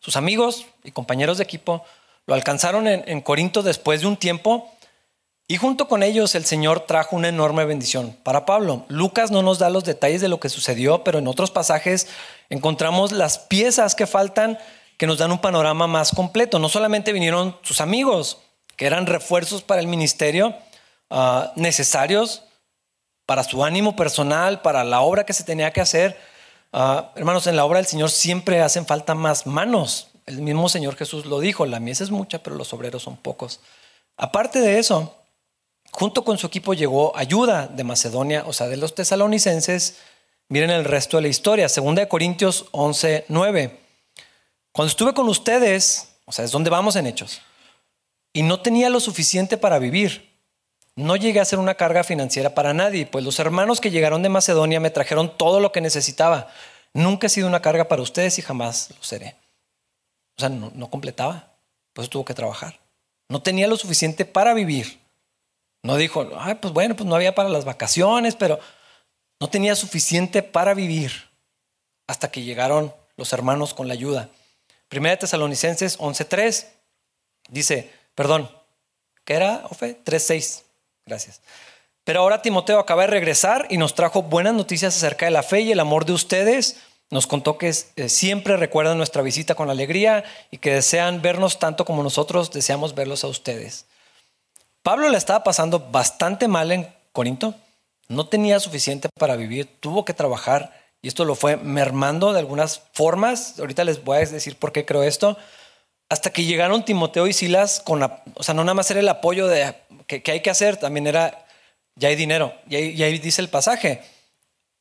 Sus 0.00 0.16
amigos 0.16 0.66
y 0.82 0.90
compañeros 0.90 1.38
de 1.38 1.44
equipo 1.44 1.84
lo 2.26 2.34
alcanzaron 2.34 2.88
en, 2.88 3.20
Corinto 3.20 3.62
después 3.62 4.00
de 4.00 4.08
un 4.08 4.16
tiempo 4.16 4.70
y 5.48 5.58
junto 5.58 5.86
con 5.86 6.02
ellos 6.02 6.34
el 6.34 6.44
Señor 6.44 6.80
trajo 6.80 7.14
una 7.14 7.28
enorme 7.28 7.64
bendición 7.64 8.16
para 8.24 8.44
Pablo. 8.44 8.84
Lucas 8.88 9.30
no 9.30 9.42
nos 9.42 9.60
da 9.60 9.70
los 9.70 9.84
detalles 9.84 10.20
de 10.20 10.28
lo 10.28 10.40
que 10.40 10.48
sucedió, 10.48 11.04
pero 11.04 11.20
en 11.20 11.28
otros 11.28 11.52
pasajes 11.52 12.08
encontramos 12.50 13.12
las 13.12 13.38
piezas 13.38 13.94
que 13.94 14.08
faltan 14.08 14.58
que 14.96 15.06
nos 15.06 15.18
dan 15.18 15.30
un 15.30 15.38
panorama 15.38 15.86
más 15.86 16.10
completo. 16.10 16.58
No 16.58 16.68
solamente 16.68 17.12
vinieron 17.12 17.56
sus 17.62 17.80
amigos, 17.80 18.38
que 18.76 18.86
eran 18.86 19.06
refuerzos 19.06 19.62
para 19.62 19.80
el 19.80 19.86
ministerio 19.86 20.54
ah, 21.10 21.52
necesarios 21.54 22.42
para 23.24 23.42
su 23.42 23.64
ánimo 23.64 23.96
personal, 23.96 24.62
para 24.62 24.84
la 24.84 25.00
obra 25.00 25.26
que 25.26 25.32
se 25.32 25.44
tenía 25.44 25.72
que 25.72 25.80
hacer. 25.80 26.18
Ah, 26.72 27.12
hermanos, 27.16 27.46
en 27.46 27.56
la 27.56 27.64
obra 27.64 27.78
del 27.78 27.86
Señor 27.86 28.10
siempre 28.10 28.62
hacen 28.62 28.86
falta 28.86 29.14
más 29.14 29.46
manos. 29.46 30.08
El 30.26 30.42
mismo 30.42 30.68
Señor 30.68 30.96
Jesús 30.96 31.24
lo 31.24 31.38
dijo, 31.38 31.66
la 31.66 31.78
mies 31.78 32.00
es 32.00 32.10
mucha, 32.10 32.42
pero 32.42 32.56
los 32.56 32.72
obreros 32.72 33.04
son 33.04 33.16
pocos. 33.16 33.60
Aparte 34.16 34.60
de 34.60 34.78
eso, 34.80 35.14
junto 35.92 36.24
con 36.24 36.36
su 36.36 36.48
equipo 36.48 36.74
llegó 36.74 37.16
ayuda 37.16 37.68
de 37.68 37.84
Macedonia, 37.84 38.42
o 38.46 38.52
sea, 38.52 38.66
de 38.66 38.76
los 38.76 38.94
tesalonicenses. 38.94 39.98
Miren 40.48 40.70
el 40.70 40.84
resto 40.84 41.16
de 41.16 41.22
la 41.22 41.28
historia, 41.28 41.68
2 41.68 42.06
Corintios 42.08 42.66
11, 42.72 43.26
9. 43.28 43.78
Cuando 44.72 44.90
estuve 44.90 45.14
con 45.14 45.28
ustedes, 45.28 46.08
o 46.24 46.32
sea, 46.32 46.44
es 46.44 46.50
donde 46.50 46.70
vamos 46.70 46.96
en 46.96 47.06
hechos, 47.06 47.40
y 48.32 48.42
no 48.42 48.60
tenía 48.60 48.90
lo 48.90 49.00
suficiente 49.00 49.56
para 49.56 49.78
vivir. 49.78 50.34
No 50.96 51.14
llegué 51.16 51.40
a 51.40 51.44
ser 51.44 51.58
una 51.58 51.74
carga 51.74 52.04
financiera 52.04 52.54
para 52.54 52.74
nadie, 52.74 53.06
pues 53.06 53.24
los 53.24 53.38
hermanos 53.38 53.80
que 53.80 53.90
llegaron 53.90 54.22
de 54.22 54.28
Macedonia 54.28 54.80
me 54.80 54.90
trajeron 54.90 55.36
todo 55.36 55.60
lo 55.60 55.70
que 55.70 55.80
necesitaba. 55.80 56.48
Nunca 56.94 57.28
he 57.28 57.30
sido 57.30 57.46
una 57.46 57.62
carga 57.62 57.88
para 57.88 58.02
ustedes 58.02 58.38
y 58.38 58.42
jamás 58.42 58.90
lo 58.90 59.02
seré. 59.04 59.36
O 60.36 60.40
sea, 60.40 60.48
no, 60.48 60.90
completaba, 60.90 61.52
pues 61.92 62.10
tuvo 62.10 62.24
que 62.24 62.34
trabajar. 62.34 62.78
No 63.28 63.42
tenía 63.42 63.66
lo 63.66 63.76
suficiente 63.76 64.24
para 64.24 64.54
vivir. 64.54 65.00
No 65.82 65.96
dijo, 65.96 66.28
Ay, 66.38 66.56
pues 66.56 66.72
bueno, 66.74 66.94
pues 66.94 67.08
no 67.08 67.14
había 67.14 67.34
para 67.34 67.48
las 67.48 67.64
vacaciones, 67.64 68.36
pero 68.36 68.58
no 69.40 69.48
tenía 69.48 69.74
suficiente 69.74 70.42
para 70.42 70.74
vivir 70.74 71.12
hasta 72.06 72.30
que 72.30 72.42
llegaron 72.42 72.94
los 73.16 73.32
hermanos 73.32 73.74
con 73.74 73.88
la 73.88 73.94
ayuda. 73.94 74.28
Primera 74.88 75.12
de 75.12 75.18
Tesalonicenses 75.18 75.98
11.3 75.98 76.66
dice, 77.48 77.90
perdón, 78.14 78.50
¿qué 79.24 79.34
era, 79.34 79.62
Ofe? 79.70 79.98
3.6. 80.04 80.62
Gracias. 81.04 81.40
Pero 82.04 82.20
ahora 82.20 82.42
Timoteo 82.42 82.78
acaba 82.78 83.02
de 83.02 83.08
regresar 83.08 83.66
y 83.68 83.78
nos 83.78 83.94
trajo 83.94 84.22
buenas 84.22 84.54
noticias 84.54 84.96
acerca 84.96 85.26
de 85.26 85.32
la 85.32 85.42
fe 85.42 85.62
y 85.62 85.72
el 85.72 85.80
amor 85.80 86.04
de 86.04 86.12
ustedes. 86.12 86.76
Nos 87.10 87.26
contó 87.26 87.56
que 87.58 87.68
eh, 87.68 88.08
siempre 88.08 88.56
recuerdan 88.56 88.96
nuestra 88.96 89.22
visita 89.22 89.54
con 89.54 89.70
alegría 89.70 90.24
y 90.50 90.58
que 90.58 90.72
desean 90.72 91.22
vernos 91.22 91.58
tanto 91.58 91.84
como 91.84 92.02
nosotros 92.02 92.50
deseamos 92.50 92.94
verlos 92.94 93.22
a 93.24 93.28
ustedes. 93.28 93.86
Pablo 94.82 95.08
le 95.08 95.18
estaba 95.18 95.44
pasando 95.44 95.78
bastante 95.90 96.48
mal 96.48 96.72
en 96.72 96.88
Corinto. 97.12 97.54
No 98.08 98.26
tenía 98.26 98.60
suficiente 98.60 99.08
para 99.18 99.36
vivir, 99.36 99.68
tuvo 99.80 100.04
que 100.04 100.14
trabajar 100.14 100.72
y 101.02 101.08
esto 101.08 101.24
lo 101.24 101.34
fue 101.34 101.56
mermando 101.56 102.32
de 102.32 102.40
algunas 102.40 102.82
formas. 102.92 103.58
Ahorita 103.58 103.84
les 103.84 104.02
voy 104.02 104.18
a 104.18 104.20
decir 104.20 104.56
por 104.56 104.72
qué 104.72 104.84
creo 104.84 105.02
esto. 105.02 105.36
Hasta 106.08 106.30
que 106.30 106.44
llegaron 106.44 106.84
Timoteo 106.84 107.26
y 107.26 107.32
Silas 107.32 107.80
con 107.80 108.00
la, 108.00 108.22
o 108.34 108.42
sea, 108.42 108.54
no 108.54 108.64
nada 108.64 108.74
más 108.74 108.90
era 108.90 109.00
el 109.00 109.08
apoyo 109.08 109.46
de 109.48 109.74
que, 110.06 110.22
hay 110.30 110.40
que 110.40 110.50
hacer, 110.50 110.76
también 110.76 111.06
era, 111.06 111.46
ya 111.96 112.08
hay 112.08 112.16
dinero. 112.16 112.54
Y 112.68 112.76
ahí, 112.76 113.18
dice 113.18 113.42
el 113.42 113.48
pasaje. 113.48 114.02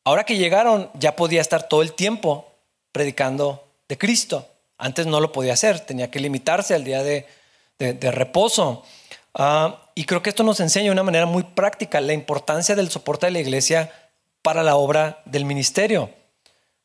Ahora 0.05 0.23
que 0.23 0.37
llegaron, 0.37 0.91
ya 0.93 1.15
podía 1.15 1.41
estar 1.41 1.67
todo 1.67 1.81
el 1.81 1.93
tiempo 1.93 2.47
predicando 2.91 3.67
de 3.89 3.97
Cristo. 3.97 4.47
Antes 4.77 5.07
no 5.07 5.19
lo 5.19 5.31
podía 5.31 5.53
hacer, 5.53 5.79
tenía 5.79 6.11
que 6.11 6.19
limitarse 6.19 6.75
al 6.75 6.83
día 6.83 7.01
de, 7.01 7.25
reposo. 8.11 8.83
Ah, 9.33 9.89
y 9.95 10.05
creo 10.05 10.21
que 10.21 10.29
esto 10.29 10.43
nos 10.43 10.59
enseña 10.59 10.85
de 10.85 10.91
una 10.91 11.03
manera 11.03 11.25
muy 11.25 11.41
práctica 11.41 11.99
la 12.01 12.13
importancia 12.13 12.75
del 12.75 12.91
soporte 12.91 13.25
de 13.25 13.31
la 13.31 13.39
iglesia 13.39 13.91
para 14.43 14.61
la 14.61 14.75
obra 14.75 15.23
del 15.25 15.43
ministerio. 15.43 16.11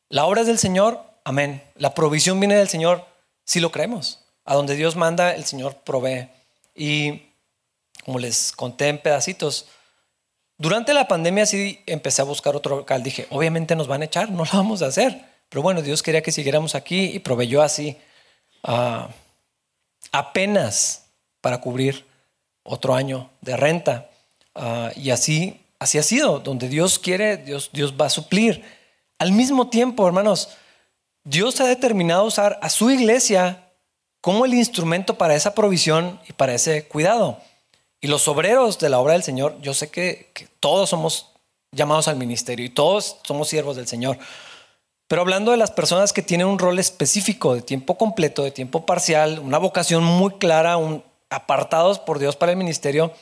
La 0.09 0.25
obra 0.25 0.41
es 0.41 0.47
del 0.47 0.57
Señor, 0.57 0.99
amén. 1.23 1.63
La 1.75 1.93
provisión 1.93 2.39
viene 2.39 2.55
del 2.55 2.69
Señor, 2.69 3.05
si 3.45 3.59
lo 3.59 3.71
creemos. 3.71 4.25
A 4.45 4.55
donde 4.55 4.75
Dios 4.75 4.95
manda, 4.95 5.35
el 5.35 5.45
Señor 5.45 5.75
provee. 5.83 6.27
Y 6.73 7.27
como 8.03 8.17
les 8.17 8.51
conté 8.51 8.87
en 8.87 8.97
pedacitos, 8.97 9.67
durante 10.61 10.93
la 10.93 11.07
pandemia 11.07 11.45
sí 11.45 11.81
empecé 11.85 12.21
a 12.21 12.25
buscar 12.25 12.55
otro 12.55 12.77
local. 12.77 13.03
Dije, 13.03 13.27
obviamente 13.29 13.75
nos 13.75 13.87
van 13.87 14.01
a 14.01 14.05
echar, 14.05 14.29
no 14.29 14.45
lo 14.45 14.51
vamos 14.53 14.81
a 14.81 14.87
hacer. 14.87 15.25
Pero 15.49 15.61
bueno, 15.61 15.81
Dios 15.81 16.01
quería 16.01 16.21
que 16.21 16.31
siguiéramos 16.31 16.75
aquí 16.75 17.05
y 17.05 17.19
proveyó 17.19 17.61
así 17.61 17.97
ah, 18.63 19.09
apenas 20.11 21.05
para 21.41 21.59
cubrir 21.59 22.05
otro 22.63 22.95
año 22.95 23.29
de 23.41 23.57
renta. 23.57 24.09
Ah, 24.55 24.91
y 24.95 25.09
así 25.09 25.61
Así 25.81 25.97
ha 25.97 26.03
sido, 26.03 26.37
donde 26.37 26.69
Dios 26.69 26.99
quiere, 26.99 27.37
Dios, 27.37 27.71
Dios 27.73 27.95
va 27.99 28.05
a 28.05 28.09
suplir. 28.11 28.63
Al 29.17 29.31
mismo 29.31 29.67
tiempo, 29.71 30.05
hermanos, 30.05 30.49
Dios 31.23 31.59
ha 31.59 31.65
determinado 31.65 32.23
usar 32.23 32.59
a 32.61 32.69
su 32.69 32.91
iglesia 32.91 33.67
como 34.21 34.45
el 34.45 34.53
instrumento 34.53 35.17
para 35.17 35.33
esa 35.33 35.55
provisión 35.55 36.19
y 36.29 36.33
para 36.33 36.53
ese 36.53 36.87
cuidado. 36.87 37.39
Y 38.01 38.07
los 38.07 38.27
obreros 38.27 38.79
de 38.79 38.89
la 38.89 38.99
obra 38.99 39.13
del 39.13 39.21
Señor, 39.21 39.61
yo 39.61 39.75
sé 39.75 39.91
que, 39.91 40.31
todos 40.59 40.89
somos 40.89 41.27
llamados 41.71 42.07
al 42.07 42.17
ministerio 42.17 42.65
y 42.65 42.69
todos 42.69 43.17
somos 43.23 43.47
siervos 43.47 43.75
del 43.75 43.87
Señor. 43.87 44.17
Pero 45.07 45.21
hablando 45.21 45.51
de 45.51 45.57
las 45.57 45.71
personas 45.71 46.11
que 46.11 46.23
tienen 46.23 46.47
un 46.47 46.57
rol 46.57 46.79
específico 46.79 47.53
de 47.53 47.61
tiempo 47.61 47.97
completo, 47.97 48.43
de 48.43 48.51
tiempo 48.51 48.85
parcial, 48.87 49.39
una 49.39 49.59
vocación 49.59 50.03
muy 50.03 50.31
clara, 50.33 50.77
un, 50.77 51.03
apartados 51.29 51.99
por 51.99 52.17
Dios 52.17 52.35
para 52.35 52.51
el 52.51 52.57
ministerio, 52.57 53.13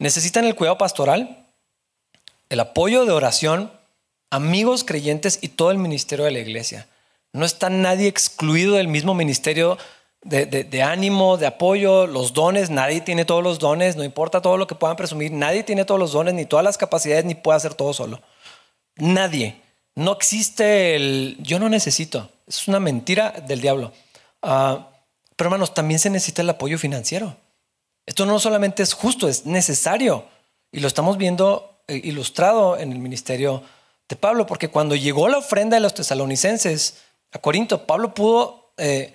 necesitan 0.00 0.44
el 0.44 0.56
cuidado 0.56 0.78
pastoral, 0.78 1.46
el 2.48 2.60
apoyo 2.60 3.04
de 3.04 3.12
oración, 3.12 3.70
amigos 4.30 4.82
creyentes 4.84 5.38
y 5.42 5.48
todo 5.48 5.70
el 5.70 5.78
ministerio 5.78 6.24
de 6.24 6.32
la 6.32 6.40
iglesia. 6.40 6.88
No 7.32 7.44
está 7.44 7.70
nadie 7.70 8.08
excluido 8.08 8.74
del 8.74 8.88
mismo 8.88 9.14
ministerio 9.14 9.78
de, 10.26 10.82
ánimo, 10.82 11.36
de 11.36 11.46
apoyo, 11.46 12.06
los 12.06 12.32
dones. 12.32 12.70
Nadie 12.70 13.00
tiene 13.00 13.24
todos 13.24 13.42
los 13.42 13.58
dones, 13.58 13.96
no 13.96 14.04
importa 14.04 14.42
todo 14.42 14.56
lo 14.56 14.66
que 14.66 14.74
puedan 14.74 14.96
presumir. 14.96 15.32
Nadie 15.32 15.62
tiene 15.62 15.84
todos 15.84 16.00
los 16.00 16.12
dones, 16.12 16.34
ni 16.34 16.44
todas 16.44 16.64
las 16.64 16.78
capacidades, 16.78 17.24
ni 17.24 17.34
puede 17.34 17.56
hacer 17.56 17.74
todo 17.74 17.92
solo. 17.92 18.20
Nadie. 18.96 19.60
No 19.94 20.12
existe 20.12 20.96
el 20.96 21.36
yo 21.40 21.58
no 21.58 21.68
necesito. 21.68 22.30
Es 22.46 22.68
una 22.68 22.80
mentira 22.80 23.32
del 23.46 23.60
diablo. 23.60 23.92
Ah, 24.42 24.90
pero 25.36 25.48
hermanos, 25.48 25.74
también 25.74 26.00
se 26.00 26.10
necesita 26.10 26.42
el 26.42 26.50
apoyo 26.50 26.78
financiero. 26.78 27.36
Esto 28.04 28.26
no 28.26 28.38
solamente 28.38 28.82
es 28.82 28.92
justo, 28.92 29.28
es 29.28 29.46
necesario. 29.46 30.24
Y 30.72 30.80
lo 30.80 30.88
estamos 30.88 31.16
viendo 31.16 31.80
eh, 31.88 32.00
ilustrado 32.04 32.76
en 32.78 32.92
el 32.92 32.98
ministerio 32.98 33.62
de 34.08 34.16
Pablo, 34.16 34.46
porque 34.46 34.68
cuando 34.68 34.94
llegó 34.94 35.28
la 35.28 35.38
ofrenda 35.38 35.76
de 35.76 35.80
los 35.80 35.94
tesalonicenses 35.94 36.98
a 37.32 37.38
Corinto, 37.38 37.86
Pablo 37.86 38.14
pudo 38.14 38.72
eh, 38.76 39.14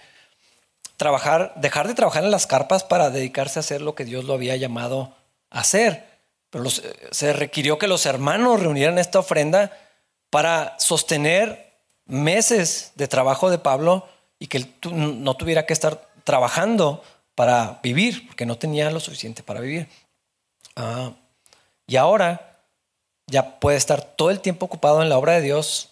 trabajar, 1.01 1.51
dejar 1.55 1.87
de 1.87 1.95
trabajar 1.95 2.23
en 2.23 2.29
las 2.29 2.45
carpas 2.45 2.83
para 2.83 3.09
dedicarse 3.09 3.57
a 3.57 3.61
hacer 3.61 3.81
lo 3.81 3.95
que 3.95 4.05
Dios 4.05 4.25
lo 4.25 4.35
había 4.35 4.55
llamado 4.55 5.15
a 5.49 5.61
hacer. 5.61 6.05
Pero 6.51 6.63
eh, 6.65 6.69
se 7.09 7.33
requirió 7.33 7.79
que 7.79 7.87
los 7.87 8.05
hermanos 8.05 8.59
reunieran 8.59 8.99
esta 8.99 9.17
ofrenda 9.17 9.71
para 10.29 10.75
sostener 10.77 11.73
meses 12.05 12.91
de 12.93 13.07
trabajo 13.07 13.49
de 13.49 13.57
Pablo 13.57 14.07
y 14.37 14.45
que 14.45 14.57
él 14.57 14.75
no 14.91 15.35
tuviera 15.35 15.65
que 15.65 15.73
estar 15.73 16.07
trabajando 16.23 17.03
para 17.33 17.79
vivir, 17.81 18.27
porque 18.27 18.45
no 18.45 18.59
tenía 18.59 18.91
lo 18.91 18.99
suficiente 18.99 19.41
para 19.41 19.59
vivir. 19.59 19.89
Ah, 20.75 21.13
y 21.87 21.95
ahora 21.95 22.59
ya 23.25 23.59
puede 23.59 23.77
estar 23.77 24.03
todo 24.03 24.29
el 24.29 24.39
tiempo 24.39 24.67
ocupado 24.67 25.01
en 25.01 25.09
la 25.09 25.17
obra 25.17 25.33
de 25.33 25.41
Dios, 25.41 25.89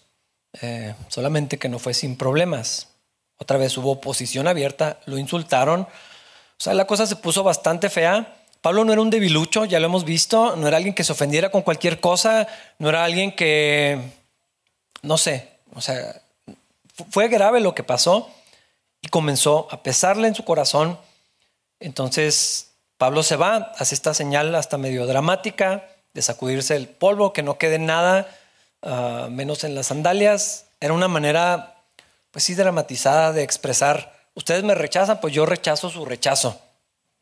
eh, 0.61 0.93
solamente 1.07 1.57
que 1.57 1.67
no 1.67 1.79
fue 1.79 1.95
sin 1.95 2.15
problemas. 2.15 2.88
Otra 3.39 3.57
vez 3.57 3.75
hubo 3.77 3.93
oposición 3.93 4.47
abierta, 4.47 4.99
lo 5.05 5.17
insultaron. 5.17 5.81
O 5.81 5.87
sea, 6.61 6.73
la 6.75 6.85
cosa 6.85 7.07
se 7.07 7.15
puso 7.15 7.43
bastante 7.43 7.89
fea. 7.89 8.35
Pablo 8.61 8.85
no 8.85 8.93
era 8.93 9.01
un 9.01 9.09
debilucho, 9.09 9.65
ya 9.65 9.79
lo 9.79 9.87
hemos 9.87 10.03
visto, 10.05 10.55
no 10.55 10.67
era 10.67 10.77
alguien 10.77 10.93
que 10.93 11.03
se 11.03 11.13
ofendiera 11.13 11.49
con 11.49 11.61
cualquier 11.61 11.99
cosa, 11.99 12.47
no 12.77 12.89
era 12.89 13.05
alguien 13.05 13.33
que, 13.33 13.99
no 15.01 15.17
sé, 15.17 15.49
o 15.73 15.81
sea, 15.81 16.21
fue 17.09 17.29
grave 17.29 17.61
lo 17.61 17.73
que 17.73 17.83
pasó 17.83 18.29
y 19.01 19.07
comenzó 19.07 19.67
a 19.71 19.81
pesarle 19.81 20.27
en 20.27 20.35
su 20.35 20.43
corazón. 20.43 20.99
Entonces 21.79 22.71
Pablo 22.97 23.23
se 23.23 23.37
va, 23.37 23.71
hace 23.77 23.95
esta 23.95 24.13
señal 24.13 24.53
hasta 24.55 24.77
medio 24.77 25.07
dramática 25.07 25.87
de 26.13 26.21
sacudirse 26.21 26.75
el 26.75 26.89
polvo, 26.89 27.31
que 27.31 27.43
no 27.43 27.57
quede 27.57 27.79
nada, 27.79 28.27
ah, 28.81 29.27
menos 29.31 29.63
en 29.63 29.75
las 29.75 29.87
sandalias. 29.87 30.65
Era 30.81 30.93
una 30.93 31.07
manera, 31.07 31.78
pues 32.31 32.45
sí, 32.45 32.55
dramatizada 32.55 33.33
de 33.33 33.43
expresar, 33.43 34.27
ustedes 34.35 34.63
me 34.63 34.75
rechazan, 34.75 35.19
pues 35.19 35.33
yo 35.33 35.45
rechazo 35.45 35.89
su 35.89 36.05
rechazo. 36.05 36.59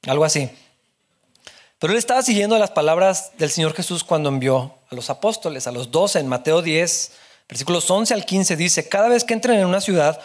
Algo 0.06 0.26
así. 0.26 0.50
Pero 1.80 1.94
él 1.94 2.00
estaba 2.00 2.22
siguiendo 2.22 2.58
las 2.58 2.72
palabras 2.72 3.32
del 3.38 3.52
Señor 3.52 3.74
Jesús 3.74 4.04
cuando 4.04 4.30
envió 4.30 4.74
a 4.90 4.96
los 4.96 5.10
apóstoles, 5.10 5.68
a 5.68 5.72
los 5.72 5.92
doce, 5.92 6.20
en 6.20 6.28
Mateo 6.28 6.62
10, 6.62 7.12
versículos 7.48 7.90
11 7.90 8.14
al 8.14 8.26
15, 8.26 8.56
dice, 8.56 8.90
cada 8.90 9.10
vez 9.10 9.24
que 9.24 9.34
entren 9.34 9.60
en 9.60 9.66
una 9.66 9.82
ciudad 9.82 10.20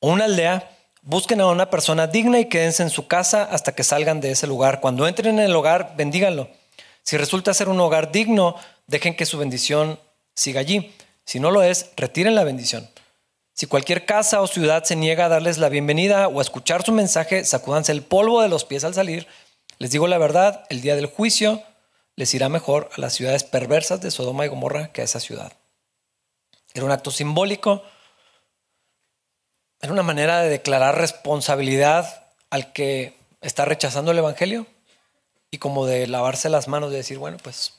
o 0.00 0.10
una 0.10 0.24
aldea, 0.24 0.70
busquen 1.02 1.40
a 1.40 1.46
una 1.46 1.70
persona 1.70 2.06
digna 2.06 2.40
y 2.40 2.46
quédense 2.46 2.82
en 2.82 2.90
su 2.90 3.06
casa 3.06 3.44
hasta 3.44 3.74
que 3.74 3.84
salgan 3.84 4.20
de 4.20 4.30
ese 4.30 4.46
lugar. 4.46 4.80
Cuando 4.80 5.06
entren 5.06 5.38
en 5.38 5.46
el 5.46 5.56
hogar, 5.56 5.94
bendíganlo. 5.96 6.48
Si 7.02 7.16
resulta 7.16 7.54
ser 7.54 7.68
un 7.68 7.80
hogar 7.80 8.10
digno, 8.12 8.56
dejen 8.86 9.14
que 9.14 9.26
su 9.26 9.38
bendición 9.38 9.98
siga 10.34 10.60
allí. 10.60 10.94
Si 11.24 11.40
no 11.40 11.50
lo 11.50 11.62
es, 11.62 11.90
retiren 11.96 12.34
la 12.34 12.44
bendición. 12.44 12.88
Si 13.58 13.66
cualquier 13.66 14.06
casa 14.06 14.40
o 14.40 14.46
ciudad 14.46 14.84
se 14.84 14.94
niega 14.94 15.24
a 15.24 15.28
darles 15.28 15.58
la 15.58 15.68
bienvenida 15.68 16.28
o 16.28 16.38
a 16.38 16.42
escuchar 16.42 16.84
su 16.84 16.92
mensaje, 16.92 17.44
sacúdanse 17.44 17.90
el 17.90 18.02
polvo 18.02 18.40
de 18.40 18.48
los 18.48 18.64
pies 18.64 18.84
al 18.84 18.94
salir 18.94 19.26
les 19.78 19.90
digo 19.90 20.06
la 20.06 20.16
verdad, 20.18 20.64
el 20.70 20.80
día 20.80 20.94
del 20.94 21.06
juicio 21.06 21.60
les 22.14 22.32
irá 22.34 22.48
mejor 22.48 22.88
a 22.96 23.00
las 23.00 23.14
ciudades 23.14 23.42
perversas 23.42 24.00
de 24.00 24.12
Sodoma 24.12 24.44
y 24.44 24.48
Gomorra 24.48 24.92
que 24.92 25.00
a 25.00 25.04
esa 25.04 25.18
ciudad. 25.18 25.52
Era 26.72 26.84
un 26.84 26.92
acto 26.92 27.10
simbólico, 27.10 27.82
era 29.80 29.92
una 29.92 30.04
manera 30.04 30.40
de 30.40 30.50
declarar 30.50 30.96
responsabilidad 30.96 32.32
al 32.50 32.72
que 32.72 33.16
está 33.40 33.64
rechazando 33.64 34.12
el 34.12 34.18
Evangelio 34.18 34.66
y 35.50 35.58
como 35.58 35.84
de 35.84 36.06
lavarse 36.06 36.48
las 36.48 36.68
manos, 36.68 36.92
de 36.92 36.98
decir, 36.98 37.18
bueno, 37.18 37.38
pues 37.42 37.74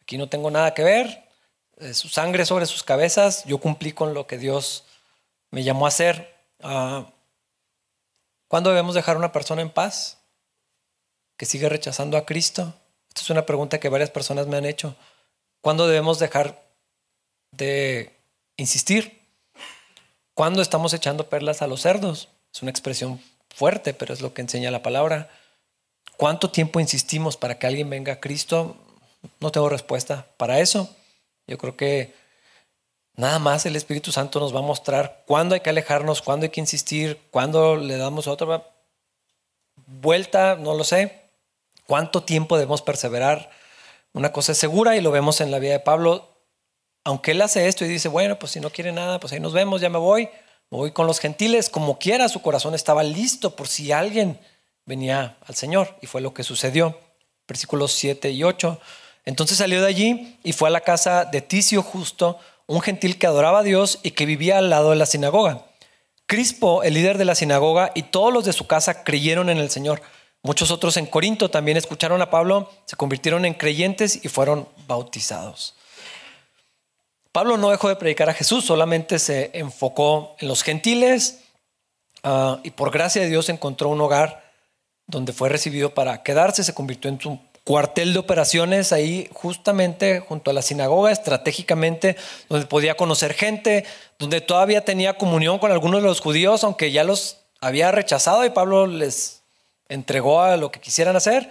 aquí 0.00 0.16
no 0.16 0.28
tengo 0.28 0.52
nada 0.52 0.74
que 0.74 0.84
ver, 0.84 1.24
su 1.92 2.08
sangre 2.08 2.46
sobre 2.46 2.66
sus 2.66 2.84
cabezas, 2.84 3.44
yo 3.46 3.58
cumplí 3.58 3.92
con 3.92 4.14
lo 4.14 4.28
que 4.28 4.38
Dios 4.38 4.84
me 5.50 5.62
llamó 5.62 5.86
a 5.86 5.88
hacer. 5.88 6.34
Ah, 6.62 7.06
¿Cuándo 8.48 8.70
debemos 8.70 8.94
dejar 8.94 9.16
a 9.16 9.18
una 9.18 9.32
persona 9.32 9.62
en 9.62 9.70
paz? 9.70 10.18
que 11.38 11.46
sigue 11.46 11.70
rechazando 11.70 12.18
a 12.18 12.26
Cristo? 12.26 12.74
Esta 13.08 13.22
es 13.22 13.30
una 13.30 13.46
pregunta 13.46 13.80
que 13.80 13.88
varias 13.88 14.10
personas 14.10 14.46
me 14.46 14.58
han 14.58 14.66
hecho. 14.66 14.96
¿Cuándo 15.62 15.86
debemos 15.86 16.18
dejar 16.18 16.62
de 17.52 18.12
insistir? 18.58 19.22
¿Cuándo 20.34 20.60
estamos 20.60 20.92
echando 20.92 21.28
perlas 21.28 21.62
a 21.62 21.66
los 21.66 21.80
cerdos? 21.80 22.28
Es 22.52 22.60
una 22.60 22.70
expresión 22.70 23.22
fuerte, 23.48 23.94
pero 23.94 24.12
es 24.12 24.20
lo 24.20 24.34
que 24.34 24.42
enseña 24.42 24.70
la 24.70 24.82
palabra. 24.82 25.30
¿Cuánto 26.16 26.50
tiempo 26.50 26.80
insistimos 26.80 27.36
para 27.36 27.58
que 27.58 27.66
alguien 27.66 27.88
venga 27.88 28.14
a 28.14 28.20
Cristo? 28.20 28.76
No 29.40 29.50
tengo 29.52 29.68
respuesta 29.68 30.26
para 30.36 30.58
eso. 30.58 30.94
Yo 31.46 31.56
creo 31.56 31.76
que 31.76 32.14
nada 33.18 33.40
más 33.40 33.66
el 33.66 33.74
Espíritu 33.74 34.12
Santo 34.12 34.38
nos 34.38 34.54
va 34.54 34.60
a 34.60 34.62
mostrar 34.62 35.24
cuándo 35.26 35.54
hay 35.54 35.60
que 35.60 35.70
alejarnos, 35.70 36.22
cuándo 36.22 36.44
hay 36.44 36.50
que 36.50 36.60
insistir, 36.60 37.20
cuándo 37.32 37.76
le 37.76 37.96
damos 37.96 38.28
otra 38.28 38.64
vuelta, 39.86 40.54
no 40.54 40.74
lo 40.74 40.84
sé. 40.84 41.28
¿Cuánto 41.84 42.22
tiempo 42.22 42.56
debemos 42.56 42.80
perseverar? 42.80 43.50
Una 44.12 44.30
cosa 44.30 44.52
es 44.52 44.58
segura 44.58 44.96
y 44.96 45.00
lo 45.00 45.10
vemos 45.10 45.40
en 45.40 45.50
la 45.50 45.58
vida 45.58 45.72
de 45.72 45.80
Pablo. 45.80 46.28
Aunque 47.02 47.32
él 47.32 47.42
hace 47.42 47.66
esto 47.66 47.84
y 47.84 47.88
dice, 47.88 48.08
bueno, 48.08 48.38
pues 48.38 48.52
si 48.52 48.60
no 48.60 48.70
quiere 48.70 48.92
nada, 48.92 49.18
pues 49.18 49.32
ahí 49.32 49.40
nos 49.40 49.52
vemos, 49.52 49.80
ya 49.80 49.90
me 49.90 49.98
voy, 49.98 50.28
me 50.70 50.78
voy 50.78 50.92
con 50.92 51.08
los 51.08 51.18
gentiles, 51.18 51.70
como 51.70 51.98
quiera, 51.98 52.28
su 52.28 52.40
corazón 52.40 52.74
estaba 52.76 53.02
listo 53.02 53.56
por 53.56 53.66
si 53.66 53.90
alguien 53.90 54.38
venía 54.86 55.38
al 55.44 55.56
Señor. 55.56 55.96
Y 56.02 56.06
fue 56.06 56.20
lo 56.20 56.32
que 56.34 56.44
sucedió. 56.44 56.96
Versículos 57.48 57.94
7 57.94 58.30
y 58.30 58.44
8. 58.44 58.78
Entonces 59.24 59.58
salió 59.58 59.80
de 59.80 59.88
allí 59.88 60.38
y 60.44 60.52
fue 60.52 60.68
a 60.68 60.72
la 60.72 60.82
casa 60.82 61.24
de 61.24 61.40
Ticio 61.40 61.82
Justo, 61.82 62.38
un 62.68 62.82
gentil 62.82 63.18
que 63.18 63.26
adoraba 63.26 63.60
a 63.60 63.62
Dios 63.64 63.98
y 64.02 64.12
que 64.12 64.26
vivía 64.26 64.58
al 64.58 64.70
lado 64.70 64.90
de 64.90 64.96
la 64.96 65.06
sinagoga. 65.06 65.64
Crispo, 66.26 66.82
el 66.82 66.94
líder 66.94 67.16
de 67.16 67.24
la 67.24 67.34
sinagoga, 67.34 67.90
y 67.94 68.02
todos 68.02 68.32
los 68.32 68.44
de 68.44 68.52
su 68.52 68.66
casa 68.66 69.02
creyeron 69.02 69.48
en 69.48 69.56
el 69.56 69.70
Señor. 69.70 70.02
Muchos 70.42 70.70
otros 70.70 70.98
en 70.98 71.06
Corinto 71.06 71.50
también 71.50 71.78
escucharon 71.78 72.20
a 72.20 72.30
Pablo, 72.30 72.70
se 72.84 72.96
convirtieron 72.96 73.46
en 73.46 73.54
creyentes 73.54 74.22
y 74.22 74.28
fueron 74.28 74.68
bautizados. 74.86 75.74
Pablo 77.32 77.56
no 77.56 77.70
dejó 77.70 77.88
de 77.88 77.96
predicar 77.96 78.28
a 78.28 78.34
Jesús, 78.34 78.66
solamente 78.66 79.18
se 79.18 79.50
enfocó 79.54 80.36
en 80.38 80.48
los 80.48 80.62
gentiles 80.62 81.40
ah, 82.22 82.60
y 82.62 82.70
por 82.70 82.90
gracia 82.90 83.22
de 83.22 83.28
Dios 83.28 83.48
encontró 83.48 83.88
un 83.88 84.00
hogar 84.00 84.52
donde 85.06 85.32
fue 85.32 85.48
recibido 85.48 85.94
para 85.94 86.22
quedarse, 86.22 86.62
se 86.62 86.74
convirtió 86.74 87.10
en 87.10 87.18
su 87.18 87.40
cuartel 87.68 88.14
de 88.14 88.18
operaciones 88.18 88.94
ahí 88.94 89.28
justamente 89.34 90.20
junto 90.20 90.50
a 90.50 90.54
la 90.54 90.62
sinagoga, 90.62 91.12
estratégicamente, 91.12 92.16
donde 92.48 92.64
podía 92.64 92.96
conocer 92.96 93.34
gente, 93.34 93.84
donde 94.18 94.40
todavía 94.40 94.86
tenía 94.86 95.18
comunión 95.18 95.58
con 95.58 95.70
algunos 95.70 96.00
de 96.00 96.08
los 96.08 96.22
judíos, 96.22 96.64
aunque 96.64 96.92
ya 96.92 97.04
los 97.04 97.40
había 97.60 97.92
rechazado 97.92 98.46
y 98.46 98.50
Pablo 98.50 98.86
les 98.86 99.42
entregó 99.90 100.40
a 100.40 100.56
lo 100.56 100.72
que 100.72 100.80
quisieran 100.80 101.14
hacer. 101.14 101.50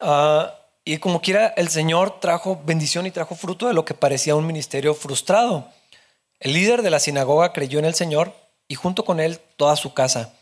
Ah, 0.00 0.54
y 0.86 0.96
como 0.96 1.20
quiera, 1.20 1.48
el 1.58 1.68
Señor 1.68 2.18
trajo 2.18 2.62
bendición 2.64 3.04
y 3.04 3.10
trajo 3.10 3.34
fruto 3.34 3.68
de 3.68 3.74
lo 3.74 3.84
que 3.84 3.92
parecía 3.92 4.36
un 4.36 4.46
ministerio 4.46 4.94
frustrado. 4.94 5.68
El 6.40 6.54
líder 6.54 6.80
de 6.80 6.88
la 6.88 6.98
sinagoga 6.98 7.52
creyó 7.52 7.78
en 7.78 7.84
el 7.84 7.94
Señor 7.94 8.32
y 8.68 8.74
junto 8.76 9.04
con 9.04 9.20
él 9.20 9.38
toda 9.58 9.76
su 9.76 9.92
casa. 9.92 10.32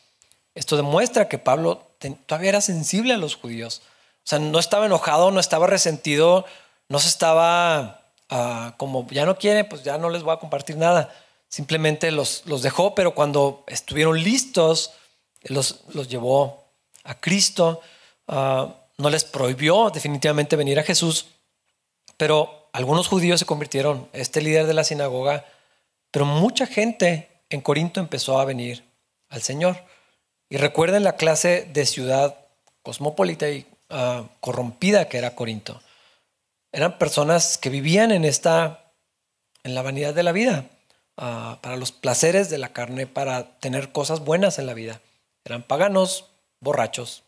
Esto 0.54 0.76
demuestra 0.76 1.28
que 1.28 1.38
Pablo 1.38 1.83
todavía 2.26 2.50
era 2.50 2.61
sensible 2.61 3.12
a 3.12 3.18
los 3.18 3.35
judíos. 3.35 3.83
O 4.24 4.26
sea, 4.26 4.38
no 4.38 4.58
estaba 4.58 4.87
enojado, 4.87 5.30
no 5.30 5.38
estaba 5.38 5.66
resentido, 5.66 6.46
no 6.88 6.98
se 6.98 7.08
estaba 7.08 8.10
ah, 8.30 8.74
como 8.78 9.06
ya 9.10 9.26
no 9.26 9.37
quiere, 9.37 9.64
pues 9.64 9.82
ya 9.82 9.98
no 9.98 10.08
les 10.08 10.22
voy 10.22 10.34
a 10.34 10.38
compartir 10.38 10.76
nada. 10.78 11.14
Simplemente 11.48 12.10
los, 12.10 12.44
los 12.46 12.62
dejó, 12.62 12.94
pero 12.94 13.14
cuando 13.14 13.64
estuvieron 13.66 14.22
listos, 14.22 14.92
los, 15.42 15.80
los 15.92 16.08
llevó 16.08 16.64
a 17.04 17.20
Cristo, 17.20 17.82
ah, 18.28 18.74
no 18.96 19.10
les 19.10 19.24
prohibió 19.24 19.90
definitivamente 19.90 20.56
venir 20.56 20.78
a 20.78 20.84
Jesús, 20.84 21.26
pero 22.16 22.68
algunos 22.72 23.08
judíos 23.08 23.40
se 23.40 23.46
convirtieron, 23.46 24.08
este 24.12 24.40
líder 24.40 24.66
de 24.66 24.74
la 24.74 24.84
sinagoga, 24.84 25.44
pero 26.10 26.24
mucha 26.24 26.66
gente 26.66 27.28
en 27.50 27.60
Corinto 27.60 28.00
empezó 28.00 28.38
a 28.38 28.44
venir 28.44 28.84
al 29.28 29.42
Señor. 29.42 29.84
Y 30.48 30.56
recuerden 30.56 31.04
la 31.04 31.16
clase 31.16 31.68
de 31.72 31.87
ciudad 31.87 32.38
cosmopolita 32.82 33.48
y 33.48 33.66
ah, 33.90 34.29
corrompida 34.40 35.09
que 35.09 35.18
era 35.18 35.35
Corinto. 35.35 35.81
Eran 36.73 36.99
personas 36.99 37.59
que 37.59 37.70
vivían 37.70 38.12
en 38.12 38.25
esta, 38.25 38.92
en 39.62 39.75
la 39.75 39.83
vanidad 39.83 40.14
de 40.14 40.23
la 40.23 40.33
vida, 40.33 40.66
ah, 41.16 41.59
para 41.62 41.77
los 41.77 41.92
placeres 41.92 42.51
de 42.51 42.59
la 42.59 42.73
carne, 42.73 43.07
para 43.07 43.59
tener 43.61 43.92
cosas 43.92 44.20
buenas 44.20 44.59
en 44.59 44.66
la 44.66 44.75
vida. 44.75 45.01
Eran 45.44 45.62
paganos, 45.62 46.31
borrachos, 46.61 47.23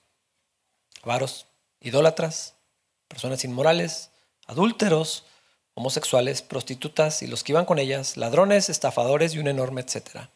avaros, 1.02 1.46
idólatras, 1.80 2.54
personas 3.08 3.44
inmorales, 3.44 4.10
adúlteros, 4.46 5.24
homosexuales, 5.74 6.42
prostitutas 6.42 7.22
y 7.22 7.26
los 7.26 7.44
que 7.44 7.52
iban 7.52 7.66
con 7.66 7.78
ellas, 7.78 8.16
ladrones, 8.16 8.68
estafadores 8.68 9.34
y 9.34 9.38
un 9.38 9.46
enorme 9.46 9.82
etcétera. 9.82 10.30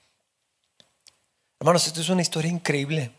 Hermanos, 1.59 1.87
esto 1.87 2.01
es 2.01 2.09
una 2.09 2.23
historia 2.23 2.51
increíble. 2.51 3.11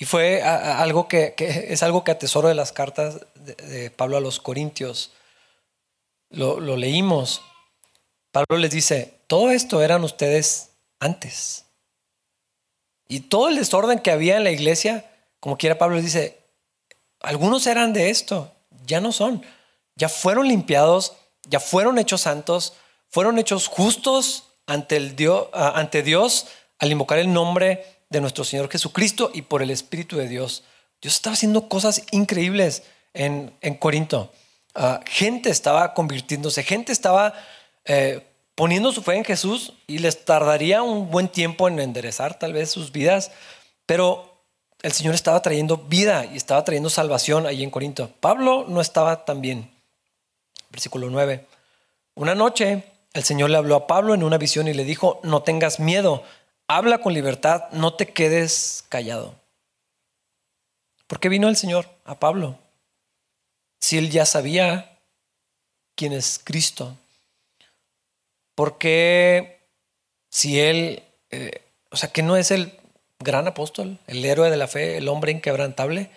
Y 0.00 0.06
fue 0.06 0.42
algo 0.42 1.08
que, 1.08 1.34
es 1.68 1.82
algo 1.82 2.04
que 2.04 2.10
atesoro 2.10 2.48
de 2.48 2.54
las 2.54 2.72
cartas 2.72 3.20
de, 3.34 3.90
Pablo 3.90 4.16
a 4.16 4.20
los 4.20 4.40
Corintios. 4.40 5.12
Lo, 6.30 6.58
lo 6.58 6.78
leímos. 6.78 7.42
Pablo 8.32 8.56
les 8.56 8.70
dice, 8.70 9.20
todo 9.26 9.50
esto 9.50 9.82
eran 9.82 10.02
ustedes 10.02 10.70
antes. 11.00 11.66
Y 13.08 13.20
todo 13.20 13.50
el 13.50 13.56
desorden 13.56 13.98
que 13.98 14.10
había 14.10 14.38
en 14.38 14.44
la 14.44 14.52
iglesia, 14.52 15.04
como 15.38 15.58
quiera 15.58 15.76
Pablo 15.76 16.00
dice, 16.00 16.38
algunos 17.20 17.66
eran 17.66 17.92
de 17.92 18.08
esto, 18.08 18.50
ya 18.86 19.02
no 19.02 19.12
son, 19.12 19.44
ya 19.96 20.08
fueron 20.08 20.48
limpiados, 20.48 21.12
ya 21.46 21.60
fueron 21.60 21.98
hechos 21.98 22.22
santos, 22.22 22.72
fueron 23.10 23.38
hechos 23.38 23.66
justos 23.66 24.44
ante, 24.66 24.96
el 24.96 25.14
Dios, 25.14 25.48
ante 25.52 26.02
Dios 26.02 26.46
al 26.78 26.90
invocar 26.90 27.18
el 27.18 27.30
nombre 27.30 27.99
de 28.10 28.20
nuestro 28.20 28.44
Señor 28.44 28.68
Jesucristo 28.68 29.30
y 29.32 29.42
por 29.42 29.62
el 29.62 29.70
Espíritu 29.70 30.16
de 30.16 30.28
Dios. 30.28 30.64
Dios 31.00 31.14
estaba 31.14 31.34
haciendo 31.34 31.68
cosas 31.68 32.02
increíbles 32.10 32.82
en, 33.14 33.54
en 33.60 33.74
Corinto. 33.74 34.32
Ah, 34.74 35.00
gente 35.06 35.50
estaba 35.50 35.94
convirtiéndose, 35.94 36.62
gente 36.64 36.92
estaba 36.92 37.34
eh, 37.84 38.26
poniendo 38.54 38.92
su 38.92 39.02
fe 39.02 39.14
en 39.14 39.24
Jesús 39.24 39.72
y 39.86 39.98
les 39.98 40.24
tardaría 40.24 40.82
un 40.82 41.10
buen 41.10 41.28
tiempo 41.28 41.68
en 41.68 41.78
enderezar 41.78 42.38
tal 42.38 42.52
vez 42.52 42.70
sus 42.70 42.92
vidas, 42.92 43.30
pero 43.86 44.44
el 44.82 44.92
Señor 44.92 45.14
estaba 45.14 45.40
trayendo 45.40 45.76
vida 45.76 46.26
y 46.26 46.36
estaba 46.36 46.64
trayendo 46.64 46.90
salvación 46.90 47.46
allí 47.46 47.62
en 47.62 47.70
Corinto. 47.70 48.10
Pablo 48.20 48.66
no 48.68 48.80
estaba 48.80 49.24
tan 49.24 49.40
bien. 49.40 49.70
Versículo 50.70 51.10
9. 51.10 51.46
Una 52.14 52.34
noche 52.34 52.84
el 53.12 53.24
Señor 53.24 53.50
le 53.50 53.56
habló 53.56 53.74
a 53.74 53.86
Pablo 53.86 54.14
en 54.14 54.22
una 54.22 54.38
visión 54.38 54.68
y 54.68 54.74
le 54.74 54.84
dijo, 54.84 55.20
no 55.24 55.42
tengas 55.42 55.80
miedo, 55.80 56.22
habla 56.76 56.98
con 56.98 57.12
libertad, 57.12 57.64
no 57.72 57.94
te 57.94 58.12
quedes 58.12 58.84
callado. 58.88 59.34
¿Por 61.08 61.18
qué 61.18 61.28
vino 61.28 61.48
el 61.48 61.56
Señor 61.56 61.88
a 62.04 62.20
Pablo? 62.20 62.58
Si 63.80 63.98
él 63.98 64.10
ya 64.10 64.24
sabía 64.24 64.98
quién 65.96 66.12
es 66.12 66.40
Cristo. 66.42 66.96
¿Por 68.54 68.78
qué 68.78 69.66
si 70.30 70.60
él, 70.60 71.02
eh, 71.30 71.60
o 71.90 71.96
sea, 71.96 72.12
que 72.12 72.22
no 72.22 72.36
es 72.36 72.52
el 72.52 72.78
gran 73.18 73.48
apóstol, 73.48 73.98
el 74.06 74.24
héroe 74.24 74.48
de 74.48 74.56
la 74.56 74.68
fe, 74.68 74.98
el 74.98 75.08
hombre 75.08 75.32
inquebrantable? 75.32 76.10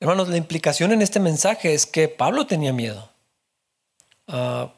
Hermanos, 0.00 0.28
la 0.28 0.38
implicación 0.38 0.90
en 0.90 1.02
este 1.02 1.20
mensaje 1.20 1.72
es 1.72 1.86
que 1.86 2.08
Pablo 2.08 2.48
tenía 2.48 2.72
miedo. 2.72 3.10
Ah, 4.26 4.72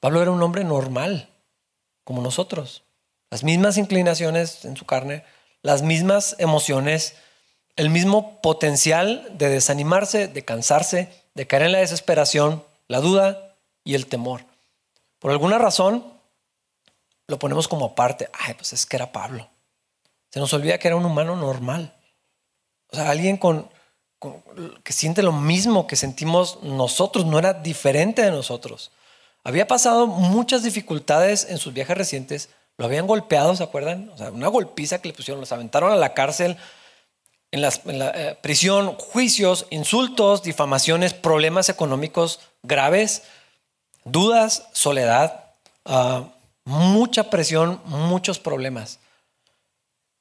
Pablo 0.00 0.20
era 0.20 0.30
un 0.30 0.42
hombre 0.42 0.62
normal, 0.62 1.30
como 2.04 2.20
nosotros. 2.20 2.83
Las 3.34 3.42
mismas 3.42 3.78
inclinaciones 3.78 4.64
en 4.64 4.76
su 4.76 4.86
carne, 4.86 5.24
las 5.60 5.82
mismas 5.82 6.36
emociones, 6.38 7.16
el 7.74 7.90
mismo 7.90 8.40
potencial 8.40 9.28
de 9.32 9.48
desanimarse, 9.48 10.28
de 10.28 10.44
cansarse, 10.44 11.08
de 11.34 11.44
caer 11.44 11.62
en 11.62 11.72
la 11.72 11.80
desesperación, 11.80 12.62
la 12.86 13.00
duda 13.00 13.56
y 13.82 13.96
el 13.96 14.06
temor. 14.06 14.44
Por 15.18 15.32
alguna 15.32 15.58
razón 15.58 16.12
lo 17.26 17.40
ponemos 17.40 17.66
como 17.66 17.86
aparte. 17.86 18.28
Ay, 18.32 18.54
pues 18.54 18.72
es 18.72 18.86
que 18.86 18.94
era 18.94 19.10
Pablo. 19.10 19.48
Se 20.30 20.38
nos 20.38 20.52
olvida 20.52 20.78
que 20.78 20.86
era 20.86 20.96
un 20.96 21.04
humano 21.04 21.34
normal. 21.34 21.92
O 22.92 22.94
sea, 22.94 23.10
alguien 23.10 23.36
con, 23.36 23.68
que 24.84 24.92
siente 24.92 25.24
lo 25.24 25.32
mismo 25.32 25.88
que 25.88 25.96
sentimos 25.96 26.62
nosotros, 26.62 27.26
no 27.26 27.40
era 27.40 27.52
diferente 27.52 28.22
de 28.22 28.30
nosotros. 28.30 28.92
Había 29.42 29.66
pasado 29.66 30.06
muchas 30.06 30.62
dificultades 30.62 31.48
en 31.50 31.58
sus 31.58 31.74
viajes 31.74 31.98
recientes, 31.98 32.50
lo 32.76 32.86
habían 32.86 33.06
golpeado, 33.06 33.54
¿se 33.54 33.62
acuerdan? 33.62 34.10
O 34.10 34.18
sea, 34.18 34.30
una 34.30 34.48
golpiza 34.48 35.00
que 35.00 35.08
le 35.08 35.14
pusieron, 35.14 35.40
los 35.40 35.52
aventaron 35.52 35.92
a 35.92 35.96
la 35.96 36.14
cárcel, 36.14 36.56
en, 37.52 37.60
la 37.60 37.70
eh, 37.86 38.36
prisión, 38.42 38.96
juicios, 38.96 39.66
insultos, 39.70 40.42
difamaciones, 40.42 41.14
problemas 41.14 41.68
económicos 41.68 42.40
graves, 42.64 43.22
dudas, 44.04 44.68
soledad, 44.72 45.52
ah, 45.84 46.24
mucha 46.64 47.30
presión, 47.30 47.80
muchos 47.84 48.40
problemas. 48.40 48.98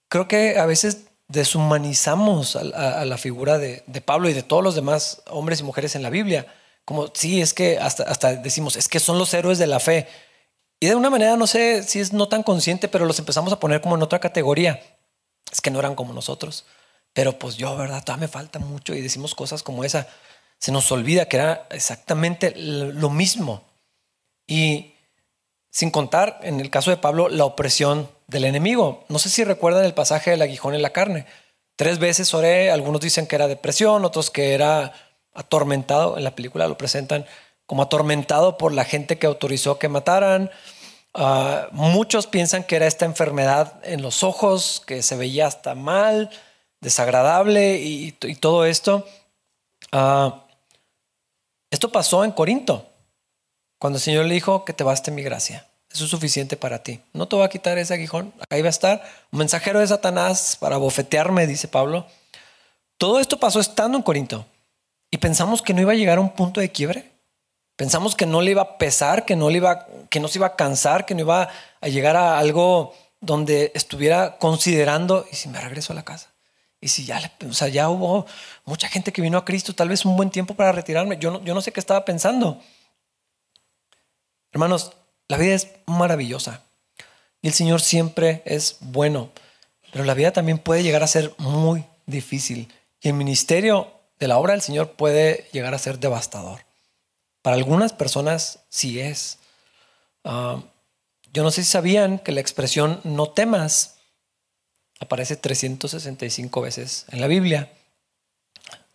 Creo 0.09 0.27
que 0.27 0.59
a 0.59 0.67
veces 0.67 1.05
deshumanizamos 1.27 2.55
a, 2.55 3.03
la 3.05 3.17
figura 3.17 3.57
de, 3.57 3.81
Pablo 4.05 4.29
y 4.29 4.33
de 4.33 4.43
todos 4.43 4.63
los 4.63 4.75
demás 4.75 5.23
hombres 5.27 5.61
y 5.61 5.63
mujeres 5.63 5.95
en 5.95 6.03
la 6.03 6.11
Biblia 6.11 6.45
como, 6.85 7.07
sí, 7.13 7.41
es 7.41 7.53
que 7.53 7.79
hasta, 7.79 8.03
hasta 8.03 8.35
decimos, 8.35 8.75
es 8.75 8.89
que 8.89 8.99
son 8.99 9.17
los 9.17 9.33
héroes 9.33 9.57
de 9.57 9.67
la 9.67 9.79
fe. 9.79 10.07
Y 10.83 10.87
de 10.87 10.95
una 10.95 11.09
manera, 11.09 11.37
no 11.37 11.47
sé 11.47 11.81
si 11.83 12.01
es 12.01 12.11
no 12.11 12.27
tan 12.27 12.43
consciente, 12.43 12.89
pero 12.89 13.05
los 13.05 13.17
empezamos 13.17 13.53
a 13.53 13.59
poner 13.61 13.79
como 13.79 13.95
en 13.95 14.01
otra 14.01 14.19
categoría. 14.19 14.83
Es 15.49 15.61
que 15.61 15.71
no 15.71 15.79
eran 15.79 15.95
como 15.95 16.11
nosotros. 16.11 16.65
Pero 17.13 17.39
pues 17.39 17.55
yo, 17.55 17.77
¿verdad? 17.77 18.03
Todavía 18.03 18.27
me 18.27 18.27
falta 18.27 18.59
mucho 18.59 18.93
y 18.93 18.99
decimos 18.99 19.33
cosas 19.33 19.63
como 19.63 19.85
esa. 19.85 20.09
Se 20.59 20.73
nos 20.73 20.91
olvida 20.91 21.29
que 21.29 21.37
era 21.37 21.67
exactamente 21.69 22.53
lo 22.57 23.09
mismo. 23.09 23.63
Y 24.45 24.95
sin 25.69 25.89
contar, 25.89 26.41
en 26.43 26.59
el 26.59 26.69
caso 26.69 26.91
de 26.91 26.97
Pablo, 26.97 27.29
la 27.29 27.45
opresión 27.45 28.09
del 28.27 28.43
enemigo. 28.43 29.05
No 29.07 29.19
sé 29.19 29.29
si 29.29 29.45
recuerdan 29.45 29.85
el 29.85 29.93
pasaje 29.93 30.31
del 30.31 30.41
aguijón 30.41 30.75
en 30.75 30.81
la 30.81 30.91
carne. 30.91 31.27
Tres 31.77 31.97
veces 31.97 32.33
oré, 32.33 32.71
algunos 32.71 32.99
dicen 32.99 33.25
que 33.25 33.37
era 33.37 33.47
depresión, 33.47 34.03
otros 34.03 34.29
que 34.29 34.53
era 34.53 34.91
atormentado, 35.33 36.17
en 36.17 36.25
la 36.25 36.35
película 36.35 36.67
lo 36.67 36.77
presentan 36.77 37.25
como 37.65 37.83
atormentado 37.83 38.57
por 38.57 38.73
la 38.73 38.85
gente 38.85 39.17
que 39.17 39.27
autorizó 39.27 39.79
que 39.79 39.87
mataran. 39.89 40.51
Ah, 41.13 41.67
muchos 41.71 42.25
piensan 42.27 42.63
que 42.63 42.75
era 42.75 42.87
esta 42.87 43.05
enfermedad 43.05 43.79
en 43.83 44.01
los 44.01 44.23
ojos, 44.23 44.81
que 44.85 45.03
se 45.03 45.15
veía 45.15 45.47
hasta 45.47 45.75
mal, 45.75 46.29
desagradable 46.81 47.77
y, 47.77 48.11
todo 48.39 48.65
esto. 48.65 49.05
Ah, 49.91 50.45
esto 51.69 51.91
pasó 51.91 52.23
en 52.23 52.31
Corinto, 52.31 52.87
cuando 53.79 53.97
el 53.97 54.03
Señor 54.03 54.25
le 54.25 54.33
dijo 54.33 54.65
que 54.65 54.73
te 54.73 54.83
baste 54.83 55.11
mi 55.11 55.23
gracia. 55.23 55.67
Eso 55.91 56.05
es 56.05 56.09
suficiente 56.09 56.57
para 56.57 56.81
ti. 56.81 57.01
No 57.13 57.27
te 57.27 57.35
voy 57.35 57.45
a 57.45 57.49
quitar 57.49 57.77
ese 57.77 57.93
aguijón. 57.93 58.33
Acá 58.39 58.57
iba 58.57 58.67
a 58.67 58.71
estar 58.71 59.03
un 59.31 59.39
mensajero 59.39 59.79
de 59.79 59.87
Satanás 59.87 60.57
para 60.59 60.77
bofetearme, 60.77 61.45
dice 61.45 61.67
Pablo. 61.67 62.07
Todo 62.97 63.19
esto 63.19 63.39
pasó 63.39 63.59
estando 63.59 63.97
en 63.97 64.03
Corinto. 64.03 64.45
Y 65.11 65.17
pensamos 65.17 65.61
que 65.61 65.75
no 65.75 65.81
iba 65.81 65.91
a 65.91 65.95
llegar 65.95 66.17
a 66.17 66.21
un 66.21 66.31
punto 66.31 66.59
de 66.59 66.71
quiebre. 66.71 67.12
Pensamos 67.83 68.15
que 68.15 68.25
no 68.25 68.41
le 68.41 68.51
iba 68.51 68.61
a 68.61 68.77
pesar, 68.77 69.25
que 69.25 69.35
no, 69.35 69.49
le 69.49 69.57
iba, 69.57 69.87
que 70.09 70.21
no 70.21 70.29
se 70.29 70.39
iba 70.39 70.47
a 70.47 70.55
cansar, 70.55 71.05
que 71.05 71.15
no 71.15 71.19
iba 71.19 71.49
a 71.81 71.87
llegar 71.89 72.15
a 72.15 72.39
algo 72.39 72.93
donde 73.19 73.73
estuviera 73.75 74.37
considerando, 74.37 75.25
¿y 75.29 75.35
si 75.35 75.49
me 75.49 75.59
regreso 75.59 75.91
a 75.91 75.97
la 75.97 76.05
casa? 76.05 76.29
Y 76.79 76.87
si 76.87 77.03
ya, 77.03 77.19
o 77.45 77.51
sea, 77.51 77.67
ya 77.67 77.89
hubo 77.89 78.25
mucha 78.63 78.87
gente 78.87 79.11
que 79.11 79.21
vino 79.21 79.37
a 79.37 79.43
Cristo, 79.43 79.75
tal 79.75 79.89
vez 79.89 80.05
un 80.05 80.15
buen 80.15 80.29
tiempo 80.29 80.53
para 80.53 80.71
retirarme. 80.71 81.17
Yo 81.17 81.29
no, 81.29 81.43
yo 81.43 81.53
no 81.53 81.59
sé 81.59 81.73
qué 81.73 81.81
estaba 81.81 82.05
pensando. 82.05 82.61
Hermanos, 84.53 84.93
la 85.27 85.35
vida 85.35 85.53
es 85.53 85.67
maravillosa 85.85 86.61
y 87.41 87.49
el 87.49 87.53
Señor 87.53 87.81
siempre 87.81 88.43
es 88.45 88.77
bueno, 88.79 89.29
pero 89.91 90.05
la 90.05 90.13
vida 90.13 90.31
también 90.31 90.57
puede 90.57 90.83
llegar 90.83 91.03
a 91.03 91.07
ser 91.07 91.35
muy 91.37 91.83
difícil. 92.05 92.71
Y 93.01 93.09
el 93.09 93.15
ministerio 93.15 93.91
de 94.19 94.29
la 94.29 94.37
obra 94.37 94.53
del 94.53 94.61
Señor 94.61 94.93
puede 94.93 95.49
llegar 95.51 95.73
a 95.73 95.79
ser 95.79 95.99
devastador. 95.99 96.61
Para 97.43 97.57
algunas 97.57 97.93
personas 97.93 98.61
sí 98.69 98.99
es. 98.99 99.37
Ah, 100.23 100.63
yo 101.31 101.43
no 101.43 101.51
sé 101.51 101.63
si 101.63 101.69
sabían 101.69 102.17
que 102.17 102.31
la 102.31 102.41
expresión 102.41 102.99
no 103.03 103.29
temas 103.29 103.97
aparece 104.99 105.35
365 105.35 106.61
veces 106.61 107.05
en 107.09 107.21
la 107.21 107.27
Biblia. 107.27 107.71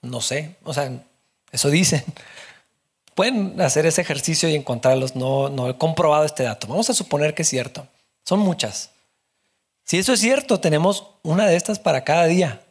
No 0.02 0.20
sé, 0.20 0.56
o 0.64 0.74
sea, 0.74 0.90
eso 1.52 1.70
dicen. 1.70 2.02
Pueden 3.14 3.60
hacer 3.60 3.84
ese 3.84 4.00
ejercicio 4.00 4.48
y 4.48 4.54
encontrarlos. 4.54 5.14
No, 5.14 5.48
no 5.48 5.68
he 5.68 5.76
comprobado 5.76 6.24
este 6.24 6.44
dato. 6.44 6.68
Vamos 6.68 6.88
a 6.88 6.94
suponer 6.94 7.34
que 7.34 7.42
es 7.42 7.48
cierto. 7.48 7.86
Son 8.24 8.38
muchas. 8.38 8.90
Si 9.84 9.98
eso 9.98 10.12
es 10.12 10.20
cierto, 10.20 10.60
tenemos 10.60 11.06
una 11.22 11.46
de 11.46 11.56
estas 11.56 11.78
para 11.78 12.04
cada 12.04 12.26
día 12.26 12.62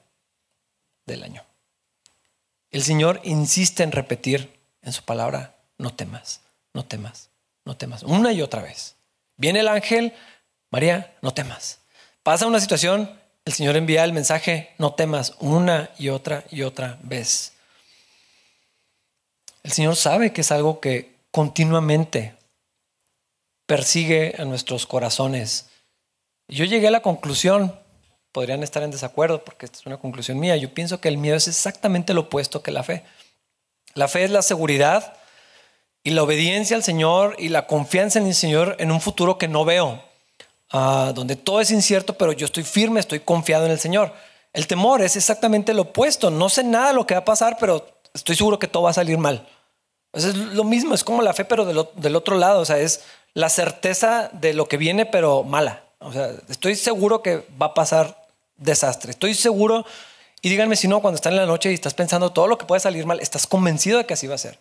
del 1.05 1.23
año. 1.23 1.43
El 2.71 2.82
Señor 2.82 3.19
insiste 3.23 3.84
en 3.84 3.91
repetir 3.91 4.57
en 4.82 4.93
su 4.93 5.03
palabra, 5.03 5.57
no 5.78 5.93
temas, 5.93 6.41
no 6.73 6.86
temas, 6.86 7.30
no 7.65 7.78
temas, 7.78 8.03
una 8.03 8.32
y 8.34 8.41
otra 8.41 8.61
vez. 8.61 8.95
Viene 9.36 9.59
el 9.59 9.67
ángel, 9.67 10.13
María, 10.71 11.15
no 11.21 11.34
temas. 11.34 11.80
Pasa 12.23 12.47
una 12.47 12.59
situación, 12.59 13.19
el 13.45 13.53
Señor 13.53 13.75
envía 13.78 14.03
el 14.03 14.13
mensaje, 14.13 14.73
no 14.78 14.93
temas, 14.93 15.36
una 15.39 15.89
y 15.97 16.09
otra 16.09 16.43
y 16.51 16.63
otra 16.63 16.97
vez. 17.03 17.53
El 19.63 19.71
Señor 19.71 19.95
sabe 19.95 20.34
que 20.34 20.41
es 20.41 20.51
algo 20.51 20.80
que 20.80 21.15
continuamente 21.32 22.36
persigue 23.65 24.36
a 24.38 24.45
nuestros 24.45 24.86
corazones. 24.86 25.69
Yo 26.47 26.65
llegué 26.65 26.88
a 26.88 26.91
la 26.91 27.01
conclusión 27.01 27.78
podrían 28.38 28.61
estar 28.61 28.84
en 28.84 28.91
desacuerdo 28.91 29.43
porque 29.43 29.65
esta 29.65 29.80
es 29.80 29.86
una 29.88 29.97
conclusión 29.97 30.39
mía. 30.39 30.55
Yo 30.57 30.71
pienso 30.71 31.01
que 31.01 31.07
el 31.07 31.17
miedo 31.17 31.36
es 31.36 31.47
exactamente 31.47 32.13
lo 32.13 32.21
opuesto 32.21 32.61
que 32.61 32.69
la 32.69 32.84
fe. 32.84 33.03
La 33.95 34.07
fe 34.07 34.25
es 34.25 34.30
la 34.30 34.43
seguridad 34.43 35.17
y 36.08 36.12
la 36.12 36.24
obediencia 36.24 36.78
al 36.78 36.86
Señor 36.86 37.36
y 37.38 37.49
la 37.49 37.68
confianza 37.68 38.18
en 38.18 38.28
el 38.28 38.34
Señor 38.34 38.78
en 38.80 38.93
un 38.93 39.01
futuro 39.01 39.38
que 39.38 39.49
no 39.49 39.66
veo, 39.66 40.01
ah, 40.72 41.12
donde 41.14 41.36
todo 41.36 41.60
es 41.60 41.70
incierto, 41.70 42.14
pero 42.14 42.32
yo 42.32 42.45
estoy 42.45 42.64
firme, 42.64 43.01
estoy 43.01 43.20
confiado 43.20 43.66
en 43.66 43.74
el 43.74 43.80
Señor. 43.80 44.14
El 44.53 44.68
temor 44.68 45.01
es 45.01 45.18
exactamente 45.18 45.74
lo 45.74 45.82
opuesto. 45.82 46.32
No 46.32 46.47
sé 46.47 46.64
nada 46.64 46.88
de 46.88 46.93
lo 46.93 47.05
que 47.05 47.14
va 47.14 47.20
a 47.20 47.26
pasar, 47.26 47.58
pero 47.60 47.86
estoy 48.14 48.38
seguro 48.38 48.58
que 48.58 48.70
todo 48.70 48.84
va 48.84 48.91
a 48.91 48.93
salir 48.93 49.18
mal. 49.18 49.49
es 50.14 50.34
lo 50.34 50.64
mismo, 50.64 50.95
es 50.95 51.03
como 51.03 51.22
la 51.22 51.34
fe, 51.34 51.43
pero 51.43 51.66
del, 51.66 51.86
del 51.97 52.16
otro 52.16 52.38
lado. 52.38 52.62
O 52.62 52.66
sea, 52.66 52.78
es 52.78 53.03
la 53.34 53.49
certeza 53.49 54.30
de 54.32 54.53
lo 54.53 54.70
que 54.70 54.78
viene, 54.78 55.05
pero 55.05 55.43
mala. 55.43 55.84
O 55.99 56.14
sea, 56.14 56.32
estoy 56.47 56.78
seguro 56.78 57.22
que 57.22 57.45
va 57.62 57.66
a 57.66 57.74
pasar 57.74 58.26
desastre. 58.55 59.12
Estoy 59.12 59.34
seguro, 59.34 59.86
y 60.41 60.47
díganme 60.47 60.78
si 60.78 60.88
no, 60.88 61.01
cuando 61.01 61.18
están 61.18 61.34
en 61.34 61.39
la 61.39 61.45
noche 61.45 61.70
y 61.70 61.74
estás 61.74 61.95
pensando 61.95 62.32
todo 62.32 62.47
lo 62.47 62.58
que 62.58 62.66
puede 62.66 62.80
salir 62.80 63.05
mal, 63.05 63.20
estás 63.20 63.45
convencido 63.45 63.97
de 63.97 64.05
que 64.05 64.14
así 64.14 64.26
va 64.26 64.36
a 64.36 64.38
ser. 64.38 64.58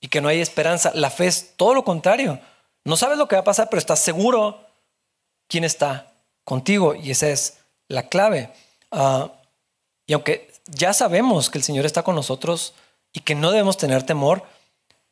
Y 0.00 0.08
que 0.08 0.20
no 0.20 0.28
hay 0.28 0.40
esperanza. 0.40 0.92
La 0.94 1.10
fe 1.10 1.26
es 1.26 1.56
todo 1.56 1.74
lo 1.74 1.84
contrario. 1.84 2.40
No 2.84 2.96
sabes 2.96 3.18
lo 3.18 3.28
que 3.28 3.36
va 3.36 3.40
a 3.40 3.44
pasar, 3.44 3.68
pero 3.68 3.78
estás 3.78 4.00
seguro 4.00 4.64
quién 5.48 5.64
está 5.64 6.12
contigo 6.44 6.94
y 6.94 7.10
esa 7.10 7.28
es 7.28 7.58
la 7.88 8.08
clave. 8.08 8.50
Ah, 8.90 9.32
y 10.06 10.12
aunque 10.12 10.50
ya 10.66 10.92
sabemos 10.92 11.50
que 11.50 11.58
el 11.58 11.64
Señor 11.64 11.86
está 11.86 12.02
con 12.02 12.14
nosotros 12.14 12.74
y 13.12 13.20
que 13.20 13.34
no 13.34 13.50
debemos 13.50 13.76
tener 13.76 14.04
temor, 14.04 14.42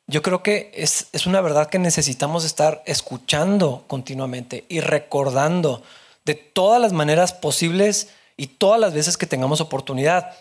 yo 0.07 0.23
creo 0.23 0.43
que 0.43 0.71
es, 0.75 1.09
es 1.13 1.27
una 1.27 1.41
verdad 1.41 1.69
que 1.69 1.79
necesitamos 1.79 2.45
estar 2.45 2.83
escuchando 2.87 3.85
continuamente 3.89 4.65
y 4.69 4.81
recordando 4.81 5.83
de 6.25 6.35
todas 6.35 6.81
las 6.81 6.93
maneras 6.93 7.33
posibles 7.33 8.11
y 8.37 8.49
todas 8.49 8.81
las 8.81 8.95
veces 8.95 9.17
que 9.17 9.27
tengamos 9.27 9.61
oportunidad. 9.61 10.33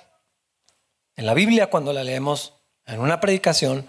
En 1.16 1.26
la 1.26 1.34
Biblia, 1.34 1.70
cuando 1.70 1.94
la 1.94 2.04
leemos 2.04 2.54
en 2.86 3.00
una 3.00 3.20
predicación, 3.20 3.88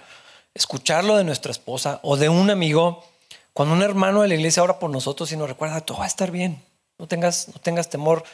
escucharlo 0.57 1.17
de 1.17 1.25
nuestra 1.25 1.53
esposa 1.53 2.01
o 2.03 2.17
de 2.17 2.31
un 2.31 2.49
amigo, 2.49 3.05
cuando 3.53 3.75
un 3.75 3.83
hermano 3.83 4.23
de 4.23 4.29
la 4.29 4.35
iglesia 4.35 4.63
ora 4.63 4.79
por 4.79 4.91
nosotros 4.91 5.31
y 5.31 5.37
nos 5.37 5.49
recuerda, 5.49 5.83
todo 5.83 5.99
va 5.99 6.05
a 6.05 6.09
estar 6.09 6.31
bien, 6.31 6.65
no 6.99 7.07
tengas, 7.07 7.49
no 7.49 7.61
tengas 7.61 7.91
temor, 7.91 8.25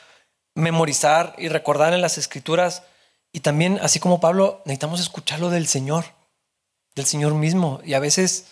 memorizar 0.54 1.34
y 1.36 1.48
recordar 1.48 1.92
en 1.92 2.00
las 2.00 2.18
escrituras. 2.18 2.84
Y 3.32 3.40
también, 3.40 3.78
así 3.82 3.98
como 3.98 4.20
Pablo, 4.20 4.62
necesitamos 4.64 5.00
escucharlo 5.00 5.50
del 5.50 5.66
Señor, 5.66 6.04
del 6.94 7.06
Señor 7.06 7.34
mismo. 7.34 7.80
Y 7.84 7.94
a 7.94 7.98
veces 7.98 8.46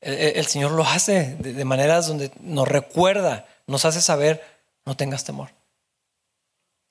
el, 0.00 0.46
Señor 0.46 0.72
lo 0.72 0.82
hace 0.82 1.36
de 1.36 1.64
maneras 1.64 2.08
donde 2.08 2.32
nos 2.40 2.66
recuerda, 2.66 3.46
nos 3.68 3.84
hace 3.84 4.00
saber, 4.00 4.42
no 4.84 4.96
tengas 4.96 5.24
temor. 5.24 5.50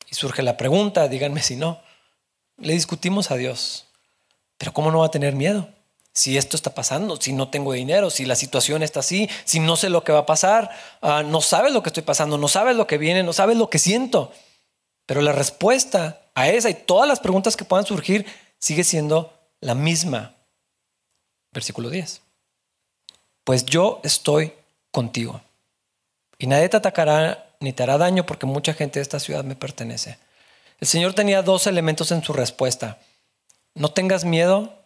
Y 0.10 0.16
surge 0.16 0.42
la 0.42 0.56
pregunta, 0.56 1.10
díganme 1.10 1.42
si 1.42 1.58
no, 1.58 1.82
le 2.58 2.74
discutimos 2.74 3.30
a 3.30 3.36
Dios, 3.36 3.88
pero 4.58 4.74
¿cómo 4.74 4.90
no 4.92 5.00
va 5.00 5.08
a 5.08 5.12
tener 5.12 5.36
miedo? 5.36 5.68
Si 6.14 6.38
esto 6.38 6.56
está 6.56 6.76
pasando, 6.76 7.20
si 7.20 7.34
no 7.34 7.50
tengo 7.50 7.74
dinero, 7.74 8.10
si 8.10 8.26
la 8.26 8.36
situación 8.36 8.84
está 8.84 9.00
así, 9.00 9.30
si 9.46 9.60
no 9.60 9.76
sé 9.76 9.90
lo 9.90 10.04
que 10.04 10.12
va 10.12 10.20
a 10.20 10.26
pasar, 10.26 10.70
ah, 11.02 11.24
no 11.24 11.42
sabes 11.42 11.74
lo 11.74 11.82
que 11.82 11.90
estoy 11.90 12.04
pasando, 12.04 12.38
no 12.38 12.48
sabes 12.48 12.76
lo 12.76 12.86
que 12.86 13.00
viene, 13.00 13.24
no 13.24 13.34
sabes 13.34 13.58
lo 13.58 13.70
que 13.70 13.80
siento. 13.80 14.32
Pero 15.06 15.22
la 15.22 15.32
respuesta 15.32 16.22
a 16.36 16.50
esa 16.50 16.70
y 16.70 16.76
todas 16.76 17.08
las 17.08 17.20
preguntas 17.20 17.58
que 17.58 17.66
puedan 17.66 17.86
surgir 17.86 18.26
sigue 18.60 18.84
siendo 18.84 19.34
la 19.60 19.76
misma. 19.76 20.36
Versículo 21.52 21.90
10. 21.90 22.22
Pues 23.44 23.66
yo 23.66 24.00
estoy 24.04 24.54
contigo 24.92 25.42
y 26.38 26.48
nadie 26.48 26.70
te 26.70 26.78
atacará 26.78 27.50
ni 27.60 27.74
te 27.74 27.84
hará 27.84 27.98
daño 27.98 28.26
porque 28.26 28.46
mucha 28.46 28.74
gente 28.74 29.00
de 29.00 29.04
esta 29.04 29.20
ciudad 29.20 29.44
me 29.44 29.56
pertenece. 29.56 30.18
El 30.80 30.88
Señor 30.88 31.14
tenía 31.14 31.42
dos 31.42 31.66
elementos 31.66 32.12
en 32.12 32.24
su 32.24 32.34
respuesta. 32.34 33.00
No 33.74 33.90
tengas 33.92 34.26
miedo, 34.26 34.83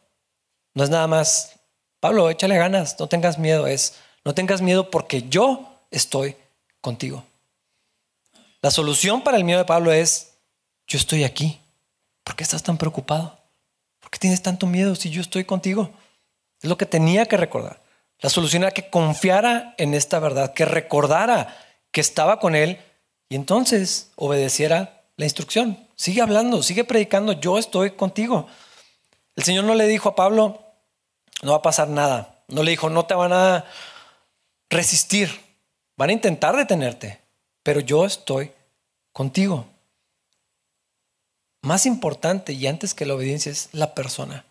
no 0.78 0.84
es 0.84 0.92
nada 0.92 1.08
más, 1.08 1.54
Pablo, 2.00 2.30
échale 2.30 2.56
ganas, 2.56 3.00
no 3.00 3.08
tengas 3.08 3.40
miedo, 3.40 3.66
es, 3.66 3.96
no 4.24 4.36
tengas 4.36 4.62
miedo 4.62 4.92
porque 4.92 5.24
yo 5.24 5.82
estoy 5.90 6.36
contigo. 6.82 7.24
La 8.62 8.70
solución 8.70 9.24
para 9.24 9.38
el 9.38 9.44
miedo 9.44 9.58
de 9.58 9.66
Pablo 9.66 9.92
es, 9.92 10.36
yo 10.86 11.00
estoy 11.00 11.24
aquí. 11.24 11.60
¿Por 12.24 12.36
qué 12.36 12.44
estás 12.44 12.62
tan 12.62 12.78
preocupado? 12.78 13.40
¿Por 14.00 14.12
qué 14.12 14.20
tienes 14.20 14.44
tanto 14.44 14.68
miedo 14.68 14.94
si 14.94 15.10
yo 15.10 15.20
estoy 15.20 15.46
contigo? 15.46 15.90
Es 16.62 16.70
lo 16.70 16.78
que 16.78 16.86
tenía 16.86 17.26
que 17.26 17.38
recordar. 17.38 17.82
La 18.20 18.30
solución 18.30 18.62
era 18.62 18.72
que 18.72 18.92
confiara 18.92 19.74
en 19.80 19.96
esta 19.96 20.20
verdad, 20.20 20.54
que 20.54 20.66
recordara 20.66 21.58
que 21.90 22.02
estaba 22.02 22.40
con 22.40 22.54
él 22.54 22.80
y 23.30 23.36
entonces 23.36 24.12
obedeciera 24.16 25.02
la 25.16 25.26
instrucción. 25.26 25.88
Sigue 25.96 26.22
hablando, 26.22 26.62
sigue 26.62 26.84
predicando, 26.84 27.32
yo 27.34 27.58
estoy 27.58 27.96
contigo. 27.96 28.46
El 29.36 29.44
Señor 29.44 29.64
no 29.66 29.74
le 29.74 29.88
dijo 29.88 30.10
a 30.10 30.16
Pablo, 30.16 30.67
no 31.44 31.52
va 31.52 31.58
a 31.58 31.62
pasar 31.62 31.88
nada. 31.90 32.44
No 32.48 32.64
le 32.64 32.72
dijo, 32.72 32.90
no 32.90 33.06
te 33.06 33.14
van 33.14 33.34
a 33.34 33.66
resistir, 34.70 35.30
van 35.96 36.10
a 36.10 36.14
intentar 36.14 36.56
detenerte, 36.56 37.20
pero 37.64 37.80
yo 37.80 38.06
estoy 38.06 38.52
contigo. 39.12 39.68
Más 41.62 41.86
importante 41.86 42.54
y 42.54 42.68
antes 42.68 42.94
que 42.94 43.06
la 43.06 43.16
obediencia 43.16 43.52
es 43.52 43.70
la 43.74 43.94
persona. 43.94 44.46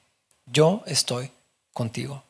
Yo 0.44 0.82
estoy 0.86 1.30
contigo. 1.72 2.22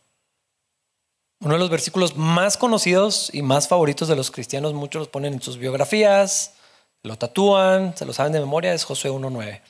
Uno 1.40 1.54
de 1.54 1.60
los 1.60 1.70
versículos 1.70 2.16
más 2.16 2.56
conocidos 2.56 3.30
y 3.32 3.42
más 3.42 3.68
favoritos 3.68 4.08
de 4.08 4.16
los 4.16 4.30
cristianos, 4.30 4.72
muchos 4.72 5.00
los 5.00 5.08
ponen 5.08 5.34
en 5.34 5.42
sus 5.42 5.58
biografías, 5.58 6.54
lo 7.02 7.16
tatúan, 7.18 7.96
se 7.96 8.06
lo 8.06 8.12
saben 8.12 8.32
de 8.32 8.40
memoria, 8.40 8.72
es 8.72 8.84
Josué 8.84 9.10
1.9. 9.10 9.60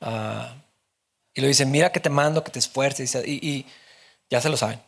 Ah, 0.00 0.54
y 1.34 1.40
lo 1.40 1.48
dicen, 1.48 1.70
mira 1.70 1.90
que 1.90 2.00
te 2.00 2.08
mando, 2.08 2.44
que 2.44 2.52
te 2.52 2.58
esfuerces, 2.58 3.14
y, 3.26 3.66
ya 4.30 4.40
se 4.40 4.48
lo 4.48 4.56
saben. 4.56 4.82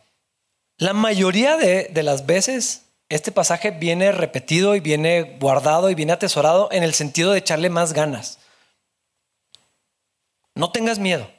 La 0.76 0.92
mayoría 0.92 1.56
de, 1.56 1.84
de 1.92 2.02
las 2.02 2.26
veces 2.26 2.86
este 3.08 3.32
pasaje 3.32 3.70
viene 3.70 4.12
repetido 4.12 4.76
y 4.76 4.80
viene 4.80 5.38
guardado 5.40 5.90
y 5.90 5.94
viene 5.94 6.12
atesorado 6.12 6.68
en 6.72 6.82
el 6.82 6.94
sentido 6.94 7.32
de 7.32 7.38
echarle 7.38 7.70
más 7.70 7.92
ganas. 7.92 8.38
No 10.54 10.70
tengas 10.72 10.98
miedo. 10.98 11.30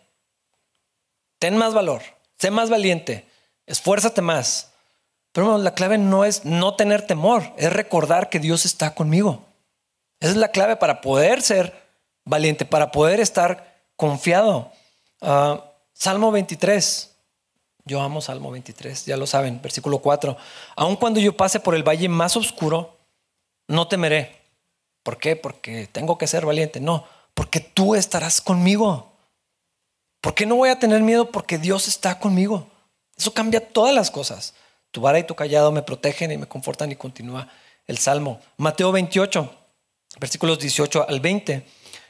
Ten 1.39 1.57
más 1.57 1.73
valor. 1.73 2.01
Sé 2.37 2.51
más 2.51 2.69
valiente 2.69 3.29
esfuérzate 3.69 4.21
más. 4.21 4.71
Pero 5.31 5.57
la 5.59 5.75
clave 5.75 5.97
no 5.97 6.25
es 6.25 6.43
no 6.43 6.75
tener 6.75 7.05
temor, 7.05 7.53
es 7.55 7.71
recordar 7.71 8.29
que 8.29 8.39
Dios 8.39 8.65
está 8.65 8.95
conmigo. 8.95 9.45
Esa 10.19 10.31
es 10.31 10.37
la 10.37 10.49
clave 10.49 10.75
para 10.75 11.01
poder 11.01 11.41
ser 11.41 11.87
valiente, 12.25 12.65
para 12.65 12.91
poder 12.91 13.19
estar 13.21 13.79
confiado. 13.95 14.71
Ah, 15.21 15.63
Salmo 15.93 16.31
23. 16.31 17.08
Yo 17.85 18.01
amo 18.01 18.21
Salmo 18.21 18.51
23, 18.51 19.05
ya 19.05 19.17
lo 19.17 19.25
saben, 19.25 19.61
versículo 19.61 19.99
4. 19.99 20.37
Aun 20.75 20.95
cuando 20.95 21.19
yo 21.19 21.35
pase 21.35 21.59
por 21.59 21.75
el 21.75 21.87
valle 21.87 22.09
más 22.09 22.35
oscuro, 22.37 22.97
no 23.67 23.87
temeré. 23.87 24.41
¿Por 25.03 25.17
qué? 25.17 25.35
Porque 25.35 25.87
tengo 25.91 26.17
que 26.17 26.27
ser 26.27 26.45
valiente. 26.45 26.79
No, 26.79 27.05
porque 27.33 27.59
tú 27.59 27.95
estarás 27.95 28.41
conmigo. 28.41 29.11
¿Por 30.21 30.35
qué 30.35 30.45
no 30.45 30.55
voy 30.55 30.69
a 30.69 30.79
tener 30.79 31.01
miedo? 31.01 31.31
Porque 31.31 31.57
Dios 31.57 31.87
está 31.87 32.19
conmigo. 32.19 32.67
Eso 33.17 33.33
cambia 33.33 33.71
todas 33.71 33.95
las 33.95 34.11
cosas. 34.11 34.53
Tu 34.91 35.01
vara 35.01 35.19
y 35.19 35.23
tu 35.23 35.35
callado 35.35 35.71
me 35.71 35.81
protegen 35.81 36.31
y 36.31 36.37
me 36.37 36.47
confortan 36.47 36.91
y 36.91 36.95
continúa 36.95 37.47
el 37.87 37.97
Salmo. 37.97 38.39
Mateo 38.57 38.91
28, 38.91 39.51
versículos 40.19 40.59
18 40.59 41.07
al 41.07 41.19
20. 41.19 41.65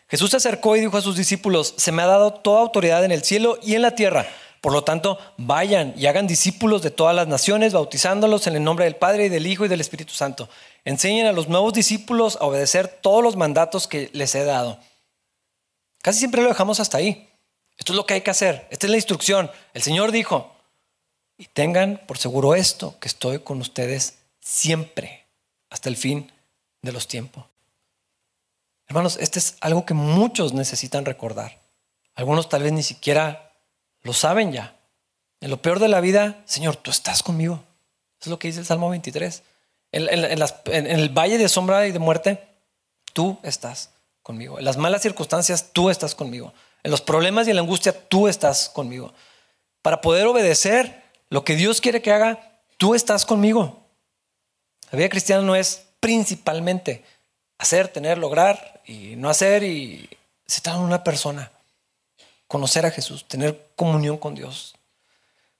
Jesús 0.07 0.31
se 0.31 0.37
acercó 0.37 0.75
y 0.75 0.79
dijo 0.79 0.97
a 0.97 1.01
sus 1.01 1.15
discípulos, 1.15 1.73
se 1.77 1.91
me 1.91 2.01
ha 2.01 2.07
dado 2.07 2.33
toda 2.33 2.61
autoridad 2.61 3.03
en 3.05 3.11
el 3.11 3.23
cielo 3.23 3.59
y 3.61 3.75
en 3.75 3.83
la 3.83 3.95
tierra. 3.95 4.25
Por 4.61 4.73
lo 4.73 4.83
tanto, 4.83 5.17
vayan 5.37 5.93
y 5.95 6.07
hagan 6.07 6.27
discípulos 6.27 6.81
de 6.81 6.91
todas 6.91 7.15
las 7.15 7.27
naciones, 7.27 7.73
bautizándolos 7.73 8.47
en 8.47 8.55
el 8.55 8.63
nombre 8.63 8.85
del 8.85 8.95
Padre 8.95 9.25
y 9.25 9.29
del 9.29 9.47
Hijo 9.47 9.65
y 9.65 9.69
del 9.69 9.81
Espíritu 9.81 10.13
Santo. 10.13 10.49
Enseñen 10.83 11.27
a 11.27 11.31
los 11.31 11.47
nuevos 11.47 11.73
discípulos 11.73 12.37
a 12.39 12.45
obedecer 12.45 12.87
todos 12.87 13.23
los 13.23 13.35
mandatos 13.35 13.87
que 13.87 14.09
les 14.13 14.35
he 14.35 14.43
dado. 14.43 14.79
Casi 16.01 16.19
siempre 16.19 16.41
lo 16.41 16.49
dejamos 16.49 16.79
hasta 16.79 16.97
ahí. 16.97 17.29
Esto 17.77 17.93
es 17.93 17.97
lo 17.97 18.05
que 18.05 18.15
hay 18.15 18.21
que 18.21 18.31
hacer. 18.31 18.67
Esta 18.69 18.87
es 18.87 18.91
la 18.91 18.97
instrucción. 18.97 19.49
El 19.73 19.81
Señor 19.81 20.11
dijo, 20.11 20.53
y 21.37 21.45
tengan 21.45 22.01
por 22.05 22.17
seguro 22.17 22.53
esto, 22.53 22.99
que 22.99 23.07
estoy 23.07 23.39
con 23.39 23.61
ustedes 23.61 24.19
siempre, 24.41 25.25
hasta 25.69 25.87
el 25.87 25.95
fin 25.95 26.31
de 26.81 26.91
los 26.91 27.07
tiempos. 27.07 27.45
Hermanos, 28.87 29.17
este 29.21 29.39
es 29.39 29.55
algo 29.61 29.85
que 29.85 29.93
muchos 29.93 30.53
necesitan 30.53 31.05
recordar. 31.05 31.57
Algunos 32.15 32.49
tal 32.49 32.63
vez 32.63 32.73
ni 32.73 32.83
siquiera 32.83 33.48
lo 34.03 34.13
saben 34.13 34.51
ya. 34.51 34.75
En 35.41 35.49
lo 35.49 35.61
peor 35.61 35.79
de 35.79 35.87
la 35.87 36.01
vida, 36.01 36.41
Señor, 36.45 36.75
tú 36.75 36.91
estás 36.91 37.23
conmigo. 37.23 37.63
Es 38.19 38.27
lo 38.27 38.39
que 38.39 38.49
dice 38.49 38.59
el 38.59 38.65
Salmo 38.65 38.89
23. 38.89 39.43
En, 39.91 40.07
en, 40.09 40.87
el 40.87 41.09
valle 41.09 41.37
de 41.37 41.49
sombra 41.49 41.87
y 41.87 41.91
de 41.91 41.99
muerte, 41.99 42.47
tú 43.13 43.39
estás 43.43 43.91
conmigo. 44.21 44.59
En 44.59 44.65
las 44.65 44.77
malas 44.77 45.01
circunstancias, 45.01 45.71
tú 45.71 45.89
estás 45.89 46.15
conmigo. 46.15 46.53
En 46.83 46.91
los 46.91 47.01
problemas 47.01 47.47
y 47.47 47.51
en 47.51 47.55
la 47.55 47.61
angustia, 47.61 47.93
tú 48.07 48.27
estás 48.27 48.69
conmigo. 48.69 49.13
Para 49.81 50.01
poder 50.01 50.27
obedecer 50.27 51.03
lo 51.29 51.43
que 51.43 51.55
Dios 51.55 51.81
quiere 51.81 52.01
que 52.01 52.11
haga, 52.11 52.61
tú 52.77 52.95
estás 52.95 53.25
conmigo. 53.25 53.85
La 54.91 54.97
vida 54.97 55.09
cristiana 55.09 55.43
no 55.43 55.55
es 55.55 55.85
principalmente 55.99 57.03
hacer, 57.57 57.87
tener, 57.87 58.17
lograr 58.17 58.81
y 58.85 59.15
no 59.15 59.29
hacer 59.29 59.63
y 59.63 60.09
se 60.45 60.61
trata 60.61 60.79
de 60.79 60.85
una 60.85 61.03
persona. 61.03 61.51
Conocer 62.49 62.83
a 62.87 62.91
Jesús, 62.91 63.25
tener 63.27 63.69
comunión 63.75 64.17
con 64.17 64.33
Dios. 64.33 64.73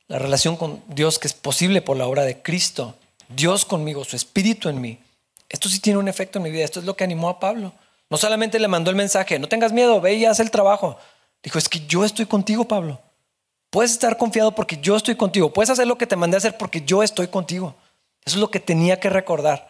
La 0.08 0.18
relación 0.18 0.58
con 0.58 0.84
Dios 0.88 1.20
que 1.20 1.28
es 1.28 1.34
posible 1.34 1.84
por 1.84 1.96
la 1.96 2.08
obra 2.08 2.24
de 2.24 2.42
Cristo. 2.42 2.96
Dios 3.28 3.64
conmigo, 3.64 4.04
su 4.04 4.16
espíritu 4.16 4.70
en 4.70 4.82
mí. 4.82 5.00
Esto 5.48 5.70
sí 5.70 5.80
tiene 5.80 6.00
un 6.00 6.08
efecto 6.08 6.40
en 6.40 6.44
mi 6.44 6.50
vida. 6.50 6.66
Esto 6.66 6.80
es 6.80 6.88
lo 6.88 6.98
que 6.98 7.04
animó 7.04 7.30
a 7.30 7.40
Pablo. 7.40 7.74
No 8.10 8.18
solamente 8.18 8.58
le 8.58 8.68
mandó 8.68 8.90
el 8.90 8.96
mensaje, 8.96 9.38
no 9.38 9.48
tengas 9.48 9.72
miedo, 9.72 10.02
ve 10.02 10.16
y 10.16 10.26
haz 10.26 10.40
el 10.40 10.50
trabajo. 10.50 10.98
Dijo, 11.44 11.60
es 11.60 11.70
que 11.70 11.86
yo 11.86 12.04
estoy 12.04 12.26
contigo, 12.26 12.68
Pablo. 12.68 13.00
Puedes 13.70 13.92
estar 13.92 14.18
confiado 14.18 14.56
porque 14.56 14.80
yo 14.82 14.96
estoy 14.96 15.16
contigo. 15.16 15.54
Puedes 15.54 15.70
hacer 15.70 15.86
lo 15.86 16.00
que 16.00 16.08
te 16.08 16.16
mandé 16.16 16.38
a 16.38 16.40
hacer 16.40 16.58
porque 16.58 16.82
yo 16.82 17.04
estoy 17.04 17.28
contigo. 17.28 17.76
Eso 18.26 18.38
es 18.38 18.42
lo 18.42 18.50
que 18.50 18.60
tenía 18.60 19.00
que 19.00 19.12
recordar. 19.12 19.70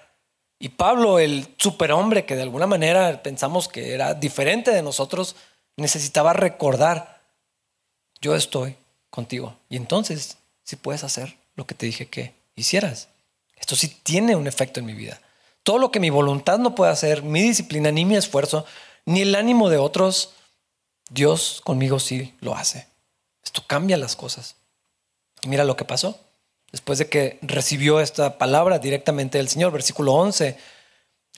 Y 0.58 0.70
Pablo, 0.70 1.20
el 1.20 1.54
superhombre 1.58 2.26
que 2.26 2.36
de 2.36 2.44
alguna 2.44 2.66
manera 2.66 3.22
pensamos 3.22 3.68
que 3.68 3.94
era 3.94 4.14
diferente 4.14 4.72
de 4.72 4.82
nosotros, 4.82 5.36
necesitaba 5.80 6.34
recordar, 6.34 7.22
yo 8.22 8.36
estoy 8.36 8.76
contigo. 9.10 9.58
Y 9.70 9.78
entonces, 9.78 10.38
si 10.64 10.76
puedes 10.76 11.04
hacer 11.04 11.38
lo 11.56 11.66
que 11.66 11.76
te 11.76 11.86
dije 11.86 12.08
que 12.08 12.34
hicieras. 12.56 13.10
Esto 13.56 13.76
sí 13.76 13.88
tiene 14.04 14.36
un 14.36 14.48
efecto 14.48 14.80
en 14.80 14.86
mi 14.86 14.94
vida. 14.94 15.20
Todo 15.64 15.78
lo 15.78 15.92
que 15.92 16.00
mi 16.00 16.10
voluntad 16.10 16.58
no 16.58 16.76
puede 16.76 16.92
hacer, 16.92 17.24
mi 17.24 17.42
disciplina, 17.42 17.92
ni 17.92 18.06
mi 18.06 18.16
esfuerzo, 18.16 18.66
ni 19.06 19.22
el 19.22 19.36
ánimo 19.36 19.70
de 19.70 19.78
otros, 19.78 20.34
Dios 21.10 21.62
conmigo 21.64 22.00
sí 22.00 22.34
lo 22.40 22.56
hace. 22.56 22.88
Esto 23.44 23.64
cambia 23.66 23.98
las 23.98 24.16
cosas. 24.16 24.56
Mira 25.46 25.64
lo 25.64 25.76
que 25.76 25.86
pasó. 25.86 26.20
Después 26.72 27.00
de 27.00 27.10
que 27.10 27.40
recibió 27.42 28.00
esta 28.00 28.38
palabra 28.38 28.80
directamente 28.80 29.38
del 29.38 29.50
Señor, 29.50 29.72
versículo 29.72 30.14
11. 30.14 30.58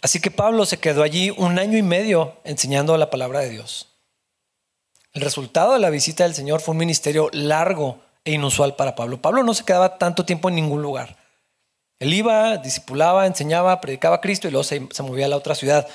Así 0.01 0.19
que 0.19 0.29
Pablo 0.29 0.65
se 0.65 0.77
quedó 0.77 1.03
allí 1.03 1.29
un 1.29 1.57
año 1.57 1.77
y 1.77 1.83
medio 1.83 2.37
enseñando 2.43 2.97
la 2.97 3.09
palabra 3.09 3.39
de 3.39 3.49
Dios. 3.49 3.87
El 5.13 5.21
resultado 5.21 5.73
de 5.73 5.79
la 5.79 5.89
visita 5.89 6.23
del 6.23 6.33
Señor 6.33 6.61
fue 6.61 6.71
un 6.71 6.79
ministerio 6.79 7.29
largo 7.33 7.99
e 8.23 8.31
inusual 8.31 8.75
para 8.75 8.95
Pablo. 8.95 9.21
Pablo 9.21 9.43
no 9.43 9.53
se 9.53 9.65
quedaba 9.65 9.97
tanto 9.97 10.25
tiempo 10.25 10.47
en 10.49 10.55
ningún 10.55 10.81
lugar. 10.81 11.17
Él 11.99 12.13
iba, 12.13 12.57
discipulaba, 12.57 13.27
enseñaba, 13.27 13.81
predicaba 13.81 14.17
a 14.17 14.21
Cristo 14.21 14.47
y 14.47 14.51
luego 14.51 14.63
se, 14.63 14.87
se 14.91 15.03
movía 15.03 15.25
a 15.25 15.29
la 15.29 15.35
otra 15.35 15.53
ciudad. 15.53 15.87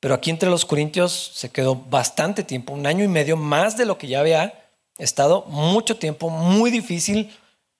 Pero 0.00 0.14
aquí 0.14 0.30
entre 0.30 0.50
los 0.50 0.64
corintios 0.64 1.32
se 1.34 1.50
quedó 1.50 1.76
bastante 1.76 2.42
tiempo, 2.42 2.72
un 2.72 2.86
año 2.86 3.04
y 3.04 3.08
medio 3.08 3.36
más 3.36 3.76
de 3.76 3.86
lo 3.86 3.98
que 3.98 4.08
ya 4.08 4.20
había 4.20 4.54
estado, 4.98 5.44
mucho 5.46 5.96
tiempo, 5.96 6.30
muy 6.30 6.70
difícil, 6.70 7.36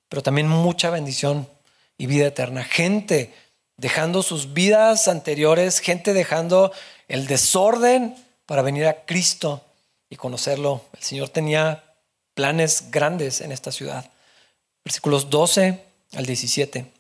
pero 0.09 0.23
también 0.23 0.49
mucha 0.49 0.91
bendición 0.91 1.49
y 1.97 2.07
vida 2.07 2.27
eterna. 2.27 2.63
Gente 2.63 3.35
dejando 3.77 4.23
sus 4.23 4.53
vidas 4.53 5.09
anteriores, 5.09 5.81
gente 5.81 6.13
dejando 6.13 6.73
el 7.09 7.27
desorden 7.27 8.17
para 8.47 8.63
venir 8.63 8.87
a 8.87 9.05
Cristo 9.05 9.63
y 10.11 10.17
conocerlo. 10.17 10.83
El 10.93 11.03
Señor 11.03 11.29
tenía 11.29 11.85
planes 12.35 12.91
grandes 12.91 13.41
en 13.41 13.53
esta 13.53 13.73
ciudad. 13.73 14.11
Versículos 14.85 15.31
12 15.31 15.83
al 16.15 16.27
17. 16.27 16.93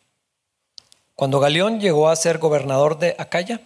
Cuando 1.14 1.40
Galeón 1.40 1.80
llegó 1.80 2.08
a 2.08 2.16
ser 2.16 2.38
gobernador 2.38 2.98
de 2.98 3.14
Acaya, 3.18 3.60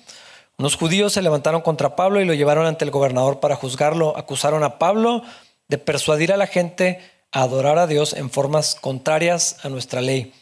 unos 0.59 0.77
judíos 0.77 1.13
se 1.13 1.23
levantaron 1.23 1.61
contra 1.61 1.95
Pablo 1.95 2.21
y 2.21 2.25
lo 2.25 2.35
llevaron 2.35 2.67
ante 2.67 2.85
el 2.85 2.91
gobernador 2.91 3.41
para 3.41 3.55
juzgarlo. 3.55 4.17
Acusaron 4.17 4.65
a 4.65 4.79
Pablo 4.79 5.23
de 5.69 5.79
persuadir 5.79 6.33
a 6.33 6.37
la 6.37 6.47
gente 6.47 7.01
a 7.31 7.43
adorar 7.43 7.79
a 7.79 7.87
Dios 7.87 8.13
en 8.13 8.31
formas 8.31 8.75
contrarias 8.75 9.65
a 9.65 9.69
nuestra 9.69 10.01
ley. 10.01 10.33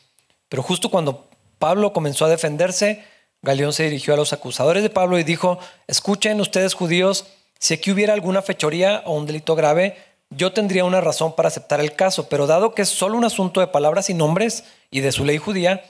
Pero 0.49 0.62
justo 0.62 0.90
cuando 0.90 1.28
Pablo 1.59 1.92
comenzó 1.92 2.24
a 2.24 2.30
defenderse, 2.30 3.05
Galeón 3.42 3.72
se 3.72 3.84
dirigió 3.84 4.14
a 4.14 4.16
los 4.16 4.32
acusadores 4.32 4.82
de 4.82 4.90
Pablo 4.90 5.18
y 5.18 5.24
dijo, 5.24 5.59
escuchen 5.86 6.40
ustedes 6.40 6.74
judíos, 6.74 7.26
si 7.59 7.74
aquí 7.74 7.90
hubiera 7.90 8.12
alguna 8.12 8.42
fechoría 8.42 9.02
o 9.07 9.14
un 9.14 9.26
delito 9.26 9.54
grave, 9.54 9.96
yo 10.30 10.52
tendría 10.52 10.84
una 10.84 11.00
razón 11.00 11.34
para 11.34 11.48
aceptar 11.48 11.80
el 11.80 11.94
caso, 11.94 12.28
pero 12.28 12.46
dado 12.46 12.74
que 12.74 12.82
es 12.82 12.88
solo 12.88 13.16
un 13.16 13.24
asunto 13.24 13.61
de 13.61 13.68
palabras 13.68 14.11
y 14.11 14.14
nombres 14.14 14.64
y 14.90 15.00
de 15.00 15.12
su 15.12 15.24
ley 15.24 15.38
judía, 15.38 15.84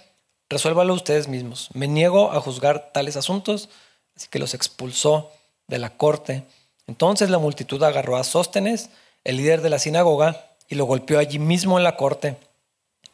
resuélvalo 0.49 0.95
ustedes 0.95 1.29
mismos. 1.29 1.71
Me 1.73 1.89
niego 1.89 2.33
a 2.33 2.41
juzgar 2.41 2.93
tales 2.93 3.17
asuntos, 3.17 3.69
así 4.15 4.29
que 4.29 4.39
los 4.39 4.55
expulsó 4.55 5.31
de 5.67 5.79
la 5.79 5.97
corte. 5.97 6.45
Entonces 6.87 7.31
la 7.31 7.39
multitud 7.39 7.83
agarró 7.83 8.17
a 8.17 8.25
Sóstenes, 8.25 8.91
el 9.25 9.39
líder 9.39 9.63
de 9.63 9.71
la 9.71 9.79
sinagoga, 9.79 10.47
y 10.69 10.75
lo 10.75 10.85
golpeó 10.85 11.19
allí 11.19 11.39
mismo 11.39 11.79
en 11.79 11.85
la 11.85 11.97
corte. 11.97 12.37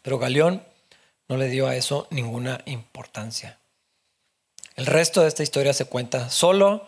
Pero 0.02 0.18
Galeón 0.18 0.62
no 1.28 1.36
le 1.36 1.48
dio 1.48 1.66
a 1.68 1.76
eso 1.76 2.06
ninguna 2.10 2.60
importancia. 2.66 3.58
El 4.74 4.86
resto 4.86 5.22
de 5.22 5.28
esta 5.28 5.42
historia 5.42 5.72
se 5.72 5.84
cuenta 5.84 6.30
solo 6.30 6.86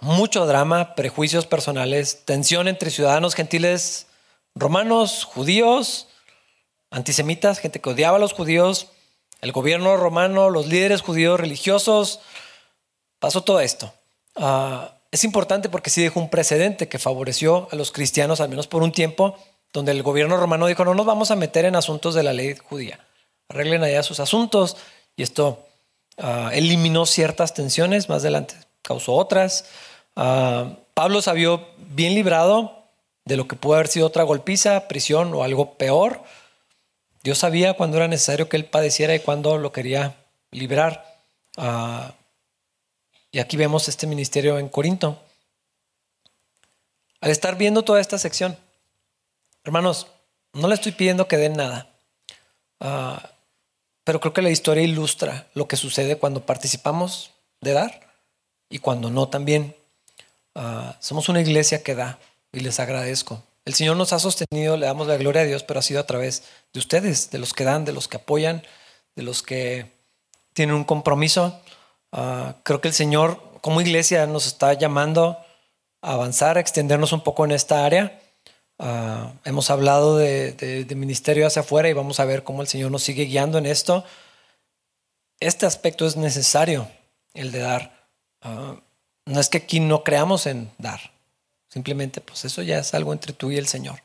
mucho 0.00 0.46
drama, 0.46 0.94
prejuicios 0.94 1.46
personales, 1.46 2.24
tensión 2.24 2.68
entre 2.68 2.90
ciudadanos 2.90 3.34
gentiles 3.34 4.06
romanos, 4.54 5.24
judíos, 5.24 6.08
antisemitas, 6.90 7.58
gente 7.58 7.80
que 7.80 7.90
odiaba 7.90 8.16
a 8.16 8.20
los 8.20 8.32
judíos, 8.32 8.88
el 9.40 9.52
gobierno 9.52 9.96
romano, 9.96 10.50
los 10.50 10.66
líderes 10.66 11.02
judíos 11.02 11.38
religiosos. 11.38 12.20
Pasó 13.18 13.42
todo 13.42 13.60
esto. 13.60 13.92
Ah, 14.36 14.94
es 15.10 15.24
importante 15.24 15.68
porque 15.68 15.90
sí 15.90 16.02
dejó 16.02 16.20
un 16.20 16.30
precedente 16.30 16.88
que 16.88 16.98
favoreció 16.98 17.68
a 17.70 17.76
los 17.76 17.92
cristianos, 17.92 18.40
al 18.40 18.48
menos 18.48 18.66
por 18.66 18.82
un 18.82 18.92
tiempo, 18.92 19.36
donde 19.72 19.92
el 19.92 20.02
gobierno 20.02 20.36
romano 20.36 20.66
dijo, 20.66 20.84
no 20.84 20.94
nos 20.94 21.06
vamos 21.06 21.30
a 21.30 21.36
meter 21.36 21.64
en 21.64 21.76
asuntos 21.76 22.14
de 22.14 22.22
la 22.22 22.32
ley 22.32 22.56
judía. 22.56 23.06
Arreglen 23.48 23.82
allá 23.82 24.02
sus 24.02 24.20
asuntos. 24.20 24.76
Y 25.16 25.22
esto 25.22 25.66
ah, 26.18 26.50
eliminó 26.52 27.06
ciertas 27.06 27.54
tensiones, 27.54 28.08
más 28.08 28.22
adelante 28.22 28.54
causó 28.88 29.14
otras. 29.14 29.66
Ah, 30.20 30.76
Pablo 30.94 31.22
se 31.22 31.32
vio 31.32 31.64
bien 31.76 32.16
librado 32.16 32.82
de 33.24 33.36
lo 33.36 33.46
que 33.46 33.54
pudo 33.54 33.74
haber 33.74 33.86
sido 33.86 34.08
otra 34.08 34.24
golpiza, 34.24 34.88
prisión 34.88 35.32
o 35.32 35.44
algo 35.44 35.74
peor. 35.74 36.24
Dios 37.22 37.38
sabía 37.38 37.74
cuándo 37.74 37.98
era 37.98 38.08
necesario 38.08 38.48
que 38.48 38.56
él 38.56 38.64
padeciera 38.64 39.14
y 39.14 39.20
cuándo 39.20 39.58
lo 39.58 39.70
quería 39.70 40.16
librar. 40.50 41.22
Ah, 41.56 42.14
y 43.30 43.38
aquí 43.38 43.56
vemos 43.56 43.88
este 43.88 44.08
ministerio 44.08 44.58
en 44.58 44.68
Corinto. 44.68 45.22
Al 47.20 47.30
estar 47.30 47.56
viendo 47.56 47.84
toda 47.84 48.00
esta 48.00 48.18
sección, 48.18 48.58
hermanos, 49.62 50.08
no 50.52 50.66
le 50.66 50.74
estoy 50.74 50.90
pidiendo 50.90 51.28
que 51.28 51.36
den 51.36 51.52
nada, 51.52 51.90
ah, 52.80 53.30
pero 54.02 54.18
creo 54.18 54.32
que 54.32 54.42
la 54.42 54.50
historia 54.50 54.82
ilustra 54.82 55.46
lo 55.54 55.68
que 55.68 55.76
sucede 55.76 56.16
cuando 56.16 56.44
participamos 56.44 57.30
de 57.60 57.72
dar 57.74 58.00
y 58.68 58.80
cuando 58.80 59.10
no 59.10 59.28
también. 59.28 59.76
Ah, 60.60 60.96
somos 60.98 61.28
una 61.28 61.40
iglesia 61.40 61.84
que 61.84 61.94
da 61.94 62.18
y 62.52 62.58
les 62.58 62.80
agradezco. 62.80 63.44
El 63.64 63.74
Señor 63.74 63.96
nos 63.96 64.12
ha 64.12 64.18
sostenido, 64.18 64.76
le 64.76 64.86
damos 64.86 65.06
la 65.06 65.16
gloria 65.16 65.42
a 65.42 65.44
Dios, 65.44 65.62
pero 65.62 65.78
ha 65.78 65.84
sido 65.84 66.00
a 66.00 66.06
través 66.06 66.42
de 66.72 66.80
ustedes, 66.80 67.30
de 67.30 67.38
los 67.38 67.54
que 67.54 67.62
dan, 67.62 67.84
de 67.84 67.92
los 67.92 68.08
que 68.08 68.16
apoyan, 68.16 68.64
de 69.14 69.22
los 69.22 69.44
que 69.44 69.92
tienen 70.54 70.74
un 70.74 70.82
compromiso. 70.82 71.60
Ah, 72.10 72.56
creo 72.64 72.80
que 72.80 72.88
el 72.88 72.94
Señor 72.94 73.40
como 73.60 73.80
iglesia 73.80 74.26
nos 74.26 74.46
está 74.46 74.72
llamando 74.72 75.38
a 76.02 76.14
avanzar, 76.14 76.56
a 76.56 76.60
extendernos 76.60 77.12
un 77.12 77.22
poco 77.22 77.44
en 77.44 77.52
esta 77.52 77.84
área. 77.84 78.20
Ah, 78.80 79.34
hemos 79.44 79.70
hablado 79.70 80.16
de, 80.16 80.86
ministerio 80.96 81.46
hacia 81.46 81.62
afuera 81.62 81.88
y 81.88 81.92
vamos 81.92 82.18
a 82.18 82.24
ver 82.24 82.42
cómo 82.42 82.62
el 82.62 82.68
Señor 82.68 82.90
nos 82.90 83.04
sigue 83.04 83.26
guiando 83.26 83.58
en 83.58 83.66
esto. 83.66 84.04
Este 85.38 85.66
aspecto 85.66 86.04
es 86.04 86.16
necesario, 86.16 86.88
el 87.32 87.52
de 87.52 87.60
dar. 87.60 88.08
No 89.28 89.40
es 89.40 89.50
que 89.50 89.58
aquí 89.58 89.78
no 89.78 90.04
creamos 90.04 90.46
en 90.46 90.70
dar. 90.78 91.00
Simplemente, 91.68 92.22
pues 92.22 92.46
eso 92.46 92.62
ya 92.62 92.78
es 92.78 92.94
algo 92.94 93.12
entre 93.12 93.34
tú 93.34 93.50
y 93.50 93.58
el 93.58 93.68
Señor. 93.68 94.00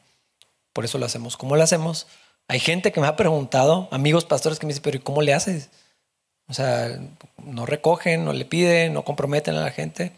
Por 0.73 0.83
eso 0.83 0.97
lo 0.97 1.05
hacemos. 1.05 1.37
¿Cómo 1.37 1.55
lo 1.55 1.63
hacemos? 1.63 2.07
Hay 2.49 2.59
gente 2.59 2.91
que 2.91 2.99
me 2.99 3.07
ha 3.07 3.15
preguntado, 3.15 3.87
amigos 3.91 4.25
pastores 4.25 4.59
que 4.59 4.65
me 4.65 4.71
dicen, 4.71 4.83
pero 4.83 4.97
¿y 4.97 4.99
cómo 4.99 5.21
le 5.21 5.33
haces? 5.33 5.69
O 6.49 6.53
sea, 6.53 6.99
no 7.37 7.65
recogen, 7.65 8.25
no 8.25 8.33
le 8.33 8.43
piden, 8.43 8.93
no 8.93 9.05
comprometen 9.05 9.55
a 9.55 9.61
la 9.61 9.71
gente. 9.71 10.11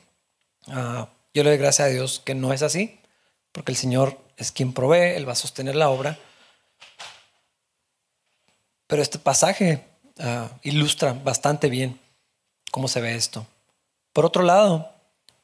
Ah, 0.67 1.07
yo 1.35 1.43
le 1.43 1.51
doy 1.51 1.59
gracias 1.59 1.87
a 1.87 1.91
Dios 1.91 2.19
que 2.25 2.33
no 2.33 2.51
es 2.51 2.63
así, 2.63 2.99
porque 3.51 3.71
el 3.71 3.77
Señor 3.77 4.17
es 4.37 4.51
quien 4.51 4.73
provee, 4.73 5.15
Él 5.15 5.27
va 5.27 5.33
a 5.33 5.35
sostener 5.35 5.75
la 5.75 5.89
obra. 5.89 6.17
Pero 8.87 9.03
este 9.03 9.19
pasaje 9.19 9.85
ah, 10.17 10.49
ilustra 10.63 11.13
bastante 11.13 11.69
bien 11.69 11.99
cómo 12.71 12.87
se 12.87 13.01
ve 13.01 13.13
esto. 13.13 13.45
Por 14.13 14.25
otro 14.25 14.41
lado, 14.41 14.94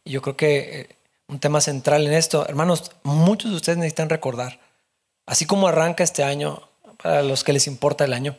yo 0.05 0.21
creo 0.21 0.37
que 0.37 0.81
eh, 0.81 0.95
un 1.27 1.39
tema 1.39 1.61
central 1.61 2.05
en 2.05 2.13
esto, 2.13 2.45
hermanos, 2.47 2.91
muchos 3.03 3.51
de 3.51 3.57
ustedes 3.57 3.77
necesitan 3.77 4.09
recordar, 4.09 4.59
así 5.25 5.45
como 5.45 5.67
arranca 5.67 6.03
este 6.03 6.23
año, 6.23 6.67
para 7.01 7.23
los 7.23 7.43
que 7.43 7.53
les 7.53 7.67
importa 7.67 8.05
el 8.05 8.13
año, 8.13 8.35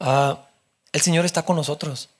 ah, 0.00 0.48
el 0.92 1.00
Señor 1.00 1.24
está 1.24 1.42
con 1.42 1.56
nosotros. 1.56 2.10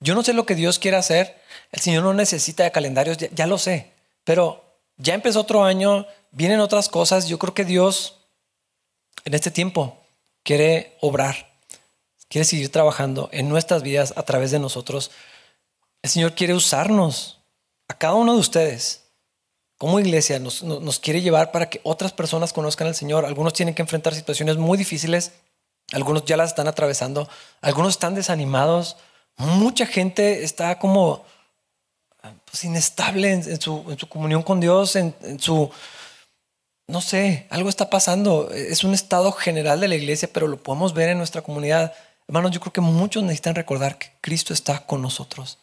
Yo 0.00 0.14
no 0.14 0.22
sé 0.22 0.32
lo 0.34 0.46
que 0.46 0.54
Dios 0.54 0.78
quiere 0.78 0.96
hacer, 0.96 1.40
el 1.72 1.80
Señor 1.80 2.04
no 2.04 2.12
necesita 2.12 2.64
de 2.64 2.72
calendarios, 2.72 3.18
ya, 3.18 3.46
lo 3.46 3.58
sé, 3.58 3.92
pero 4.24 4.62
ya 4.98 5.14
empezó 5.14 5.40
otro 5.40 5.64
año, 5.64 6.06
vienen 6.32 6.60
otras 6.60 6.88
cosas, 6.88 7.28
yo 7.28 7.38
creo 7.38 7.54
que 7.54 7.64
Dios 7.64 8.18
en 9.24 9.34
este 9.34 9.50
tiempo 9.50 9.98
quiere 10.42 10.96
obrar, 11.00 11.54
quiere 12.28 12.44
seguir 12.44 12.70
trabajando 12.70 13.28
en 13.32 13.48
nuestras 13.48 13.82
vidas 13.82 14.12
a 14.16 14.22
través 14.22 14.50
de 14.50 14.58
nosotros. 14.58 15.10
El 16.02 16.10
Señor 16.10 16.34
quiere 16.34 16.54
usarnos 16.54 17.40
a 17.88 17.94
cada 17.94 18.14
uno 18.14 18.34
de 18.34 18.40
ustedes, 18.40 19.02
como 19.78 20.00
iglesia, 20.00 20.38
nos, 20.38 21.00
quiere 21.00 21.20
llevar 21.20 21.52
para 21.52 21.68
que 21.68 21.80
otras 21.82 22.12
personas 22.12 22.52
conozcan 22.52 22.86
al 22.86 22.94
Señor. 22.94 23.24
Algunos 23.24 23.52
tienen 23.52 23.74
que 23.74 23.82
enfrentar 23.82 24.14
situaciones 24.14 24.56
muy 24.56 24.78
difíciles, 24.78 25.32
algunos 25.92 26.24
ya 26.24 26.36
las 26.36 26.50
están 26.50 26.66
atravesando, 26.66 27.28
algunos 27.60 27.90
están 27.90 28.14
desanimados, 28.14 28.96
mucha 29.36 29.86
gente 29.86 30.44
está 30.44 30.78
como 30.78 31.24
pues, 32.46 32.64
inestable 32.64 33.32
en, 33.32 33.60
su, 33.60 33.84
comunión 34.08 34.42
con 34.42 34.60
Dios, 34.60 34.96
en, 34.96 35.14
su, 35.38 35.70
no 36.88 37.00
sé, 37.02 37.46
algo 37.50 37.68
está 37.68 37.90
pasando. 37.90 38.50
Es 38.50 38.82
un 38.82 38.94
estado 38.94 39.30
general 39.30 39.78
de 39.80 39.88
la 39.88 39.94
iglesia, 39.94 40.28
pero 40.32 40.48
lo 40.48 40.56
podemos 40.56 40.94
ver 40.94 41.10
en 41.10 41.18
nuestra 41.18 41.42
comunidad. 41.42 41.92
Hermanos, 42.26 42.50
yo 42.50 42.60
creo 42.60 42.72
que 42.72 42.80
muchos 42.80 43.22
necesitan 43.22 43.54
recordar 43.54 43.98
que 43.98 44.10
Cristo 44.22 44.54
está 44.54 44.86
con 44.86 45.02
nosotros 45.02 45.58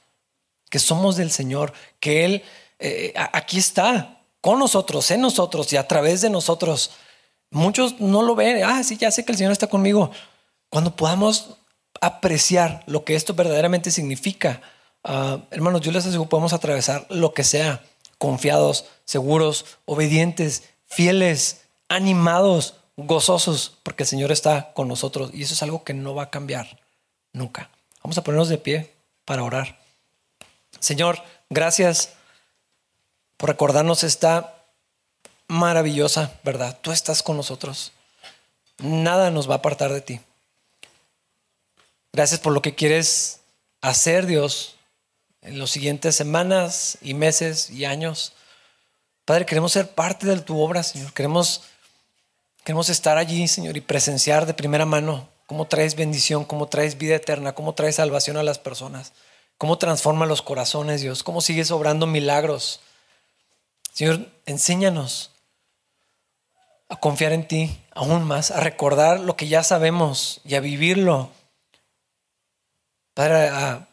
que 0.74 0.80
somos 0.80 1.15
del 1.17 1.30
Señor, 1.30 1.71
que 1.99 2.26
Él 2.26 2.43
eh, 2.80 3.13
aquí 3.15 3.59
está 3.59 4.24
con 4.41 4.57
nosotros, 4.57 5.11
en 5.11 5.21
nosotros 5.21 5.71
y 5.71 5.78
a 5.78 5.88
través 5.88 6.21
de 6.21 6.32
nosotros. 6.32 6.89
Muchos 7.51 7.99
no 7.99 8.24
lo 8.24 8.34
ven. 8.34 8.63
Ah, 8.63 8.84
sí, 8.84 8.97
ya 8.97 9.11
sé 9.11 9.24
que 9.24 9.34
el 9.34 9.38
Señor 9.38 9.51
está 9.51 9.67
conmigo. 9.67 10.09
Cuando 10.69 10.95
podamos 10.95 11.57
apreciar 12.01 12.84
lo 12.88 13.05
que 13.05 13.13
esto 13.13 13.36
verdaderamente 13.36 13.91
significa, 13.91 14.63
ah, 15.03 15.41
hermanos, 15.51 15.82
yo 15.82 15.91
les 15.91 16.07
aseguro, 16.07 16.28
podemos 16.28 16.53
atravesar 16.53 17.05
lo 17.11 17.36
que 17.36 17.43
sea, 17.43 17.84
confiados, 18.17 18.86
seguros, 19.05 19.78
obedientes, 19.86 20.63
fieles, 20.88 21.65
animados, 21.88 22.78
gozosos, 22.97 23.78
porque 23.84 24.01
el 24.01 24.09
Señor 24.09 24.32
está 24.32 24.74
con 24.74 24.88
nosotros 24.88 25.30
y 25.36 25.43
eso 25.43 25.53
es 25.53 25.61
algo 25.61 25.84
que 25.84 25.93
no 25.93 26.15
va 26.15 26.24
a 26.24 26.30
cambiar 26.32 26.80
nunca. 27.32 27.69
Vamos 28.01 28.17
a 28.17 28.24
ponernos 28.24 28.49
de 28.49 28.57
pie 28.57 28.91
para 29.24 29.43
orar. 29.43 29.83
Señor, 30.84 31.24
gracias 31.50 32.10
por 33.38 33.50
recordarnos 33.50 34.04
esta 34.04 34.54
maravillosa 35.48 36.34
verdad. 36.44 36.78
Tú 36.82 36.92
estás 36.92 37.24
con 37.24 37.38
nosotros. 37.38 37.94
Nada 38.80 39.32
nos 39.32 39.50
va 39.50 39.54
a 39.54 39.58
apartar 39.60 39.94
de 39.94 40.02
ti. 40.02 40.20
Gracias 42.12 42.42
por 42.42 42.52
lo 42.52 42.62
que 42.62 42.76
quieres 42.76 43.40
hacer, 43.80 44.26
Dios, 44.26 44.76
en 45.42 45.58
las 45.58 45.70
siguientes 45.70 46.18
semanas 46.18 46.98
y 47.02 47.14
meses 47.14 47.70
y 47.70 47.86
años. 47.86 48.34
Padre, 49.24 49.46
queremos 49.46 49.72
ser 49.72 49.90
parte 49.90 50.28
de 50.28 50.42
tu 50.42 50.60
obra, 50.60 50.84
Señor. 50.84 51.14
Queremos, 51.14 51.62
queremos 52.66 52.90
estar 52.90 53.18
allí, 53.18 53.48
Señor, 53.48 53.78
y 53.78 53.82
presenciar 53.82 54.46
de 54.46 54.54
primera 54.54 54.86
mano 54.86 55.30
cómo 55.48 55.66
traes 55.66 55.96
bendición, 55.96 56.44
cómo 56.44 56.68
traes 56.68 56.98
vida 56.98 57.16
eterna, 57.16 57.54
cómo 57.54 57.74
traes 57.74 57.96
salvación 57.96 58.36
a 58.36 58.44
las 58.44 58.60
personas, 58.60 59.14
cómo 59.64 59.78
transforma 59.78 60.26
los 60.26 60.41
corazones, 60.41 60.99
Dios, 60.99 61.24
cómo 61.24 61.39
sigues 61.39 61.72
obrando 61.72 62.05
milagros. 62.05 62.82
Señor, 63.93 64.28
enséñanos 64.45 65.32
a 66.89 66.97
confiar 66.97 67.32
en 67.32 67.47
ti 67.47 67.82
aún 67.95 68.26
más, 68.26 68.51
a 68.51 68.59
recordar 68.59 69.22
lo 69.22 69.38
que 69.38 69.47
ya 69.47 69.64
sabemos 69.64 70.41
y 70.43 70.55
a 70.55 70.59
vivirlo. 70.59 71.32
para 73.14 73.88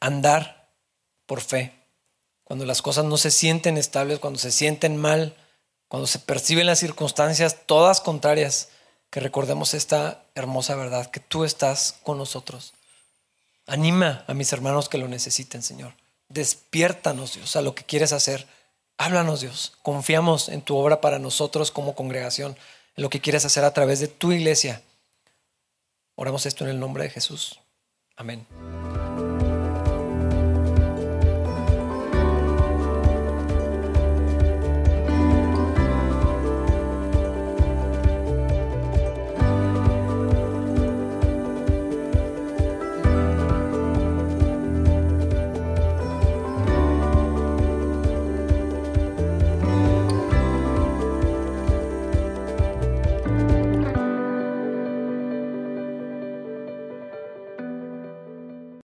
andar 0.00 0.68
por 1.24 1.40
fe 1.40 1.72
cuando 2.42 2.66
las 2.66 2.82
cosas 2.82 3.04
no 3.04 3.16
se 3.16 3.30
sienten 3.30 3.78
estables, 3.78 4.18
cuando 4.18 4.40
se 4.40 4.50
sienten 4.50 4.96
mal, 4.96 5.36
cuando 5.86 6.08
se 6.08 6.18
perciben 6.18 6.66
las 6.66 6.80
circunstancias 6.80 7.58
todas 7.64 8.00
contrarias, 8.00 8.70
que 9.08 9.20
recordemos 9.20 9.72
esta 9.72 10.24
hermosa 10.34 10.74
verdad, 10.74 11.12
que 11.12 11.20
tú 11.20 11.44
estás 11.44 11.94
con 12.02 12.18
nosotros. 12.18 12.74
Anima 13.70 14.24
a 14.26 14.34
mis 14.34 14.52
hermanos 14.52 14.88
que 14.88 14.98
lo 14.98 15.06
necesiten, 15.06 15.62
Señor. 15.62 15.94
Despiértanos, 16.28 17.34
Dios, 17.34 17.54
a 17.54 17.62
lo 17.62 17.76
que 17.76 17.84
quieres 17.84 18.12
hacer. 18.12 18.48
Háblanos, 18.98 19.42
Dios. 19.42 19.74
Confiamos 19.82 20.48
en 20.48 20.60
tu 20.60 20.76
obra 20.76 21.00
para 21.00 21.20
nosotros 21.20 21.70
como 21.70 21.94
congregación, 21.94 22.56
en 22.96 23.02
lo 23.02 23.10
que 23.10 23.20
quieres 23.20 23.44
hacer 23.44 23.62
a 23.62 23.72
través 23.72 24.00
de 24.00 24.08
tu 24.08 24.32
iglesia. 24.32 24.82
Oramos 26.16 26.46
esto 26.46 26.64
en 26.64 26.70
el 26.70 26.80
nombre 26.80 27.04
de 27.04 27.10
Jesús. 27.10 27.60
Amén. 28.16 28.44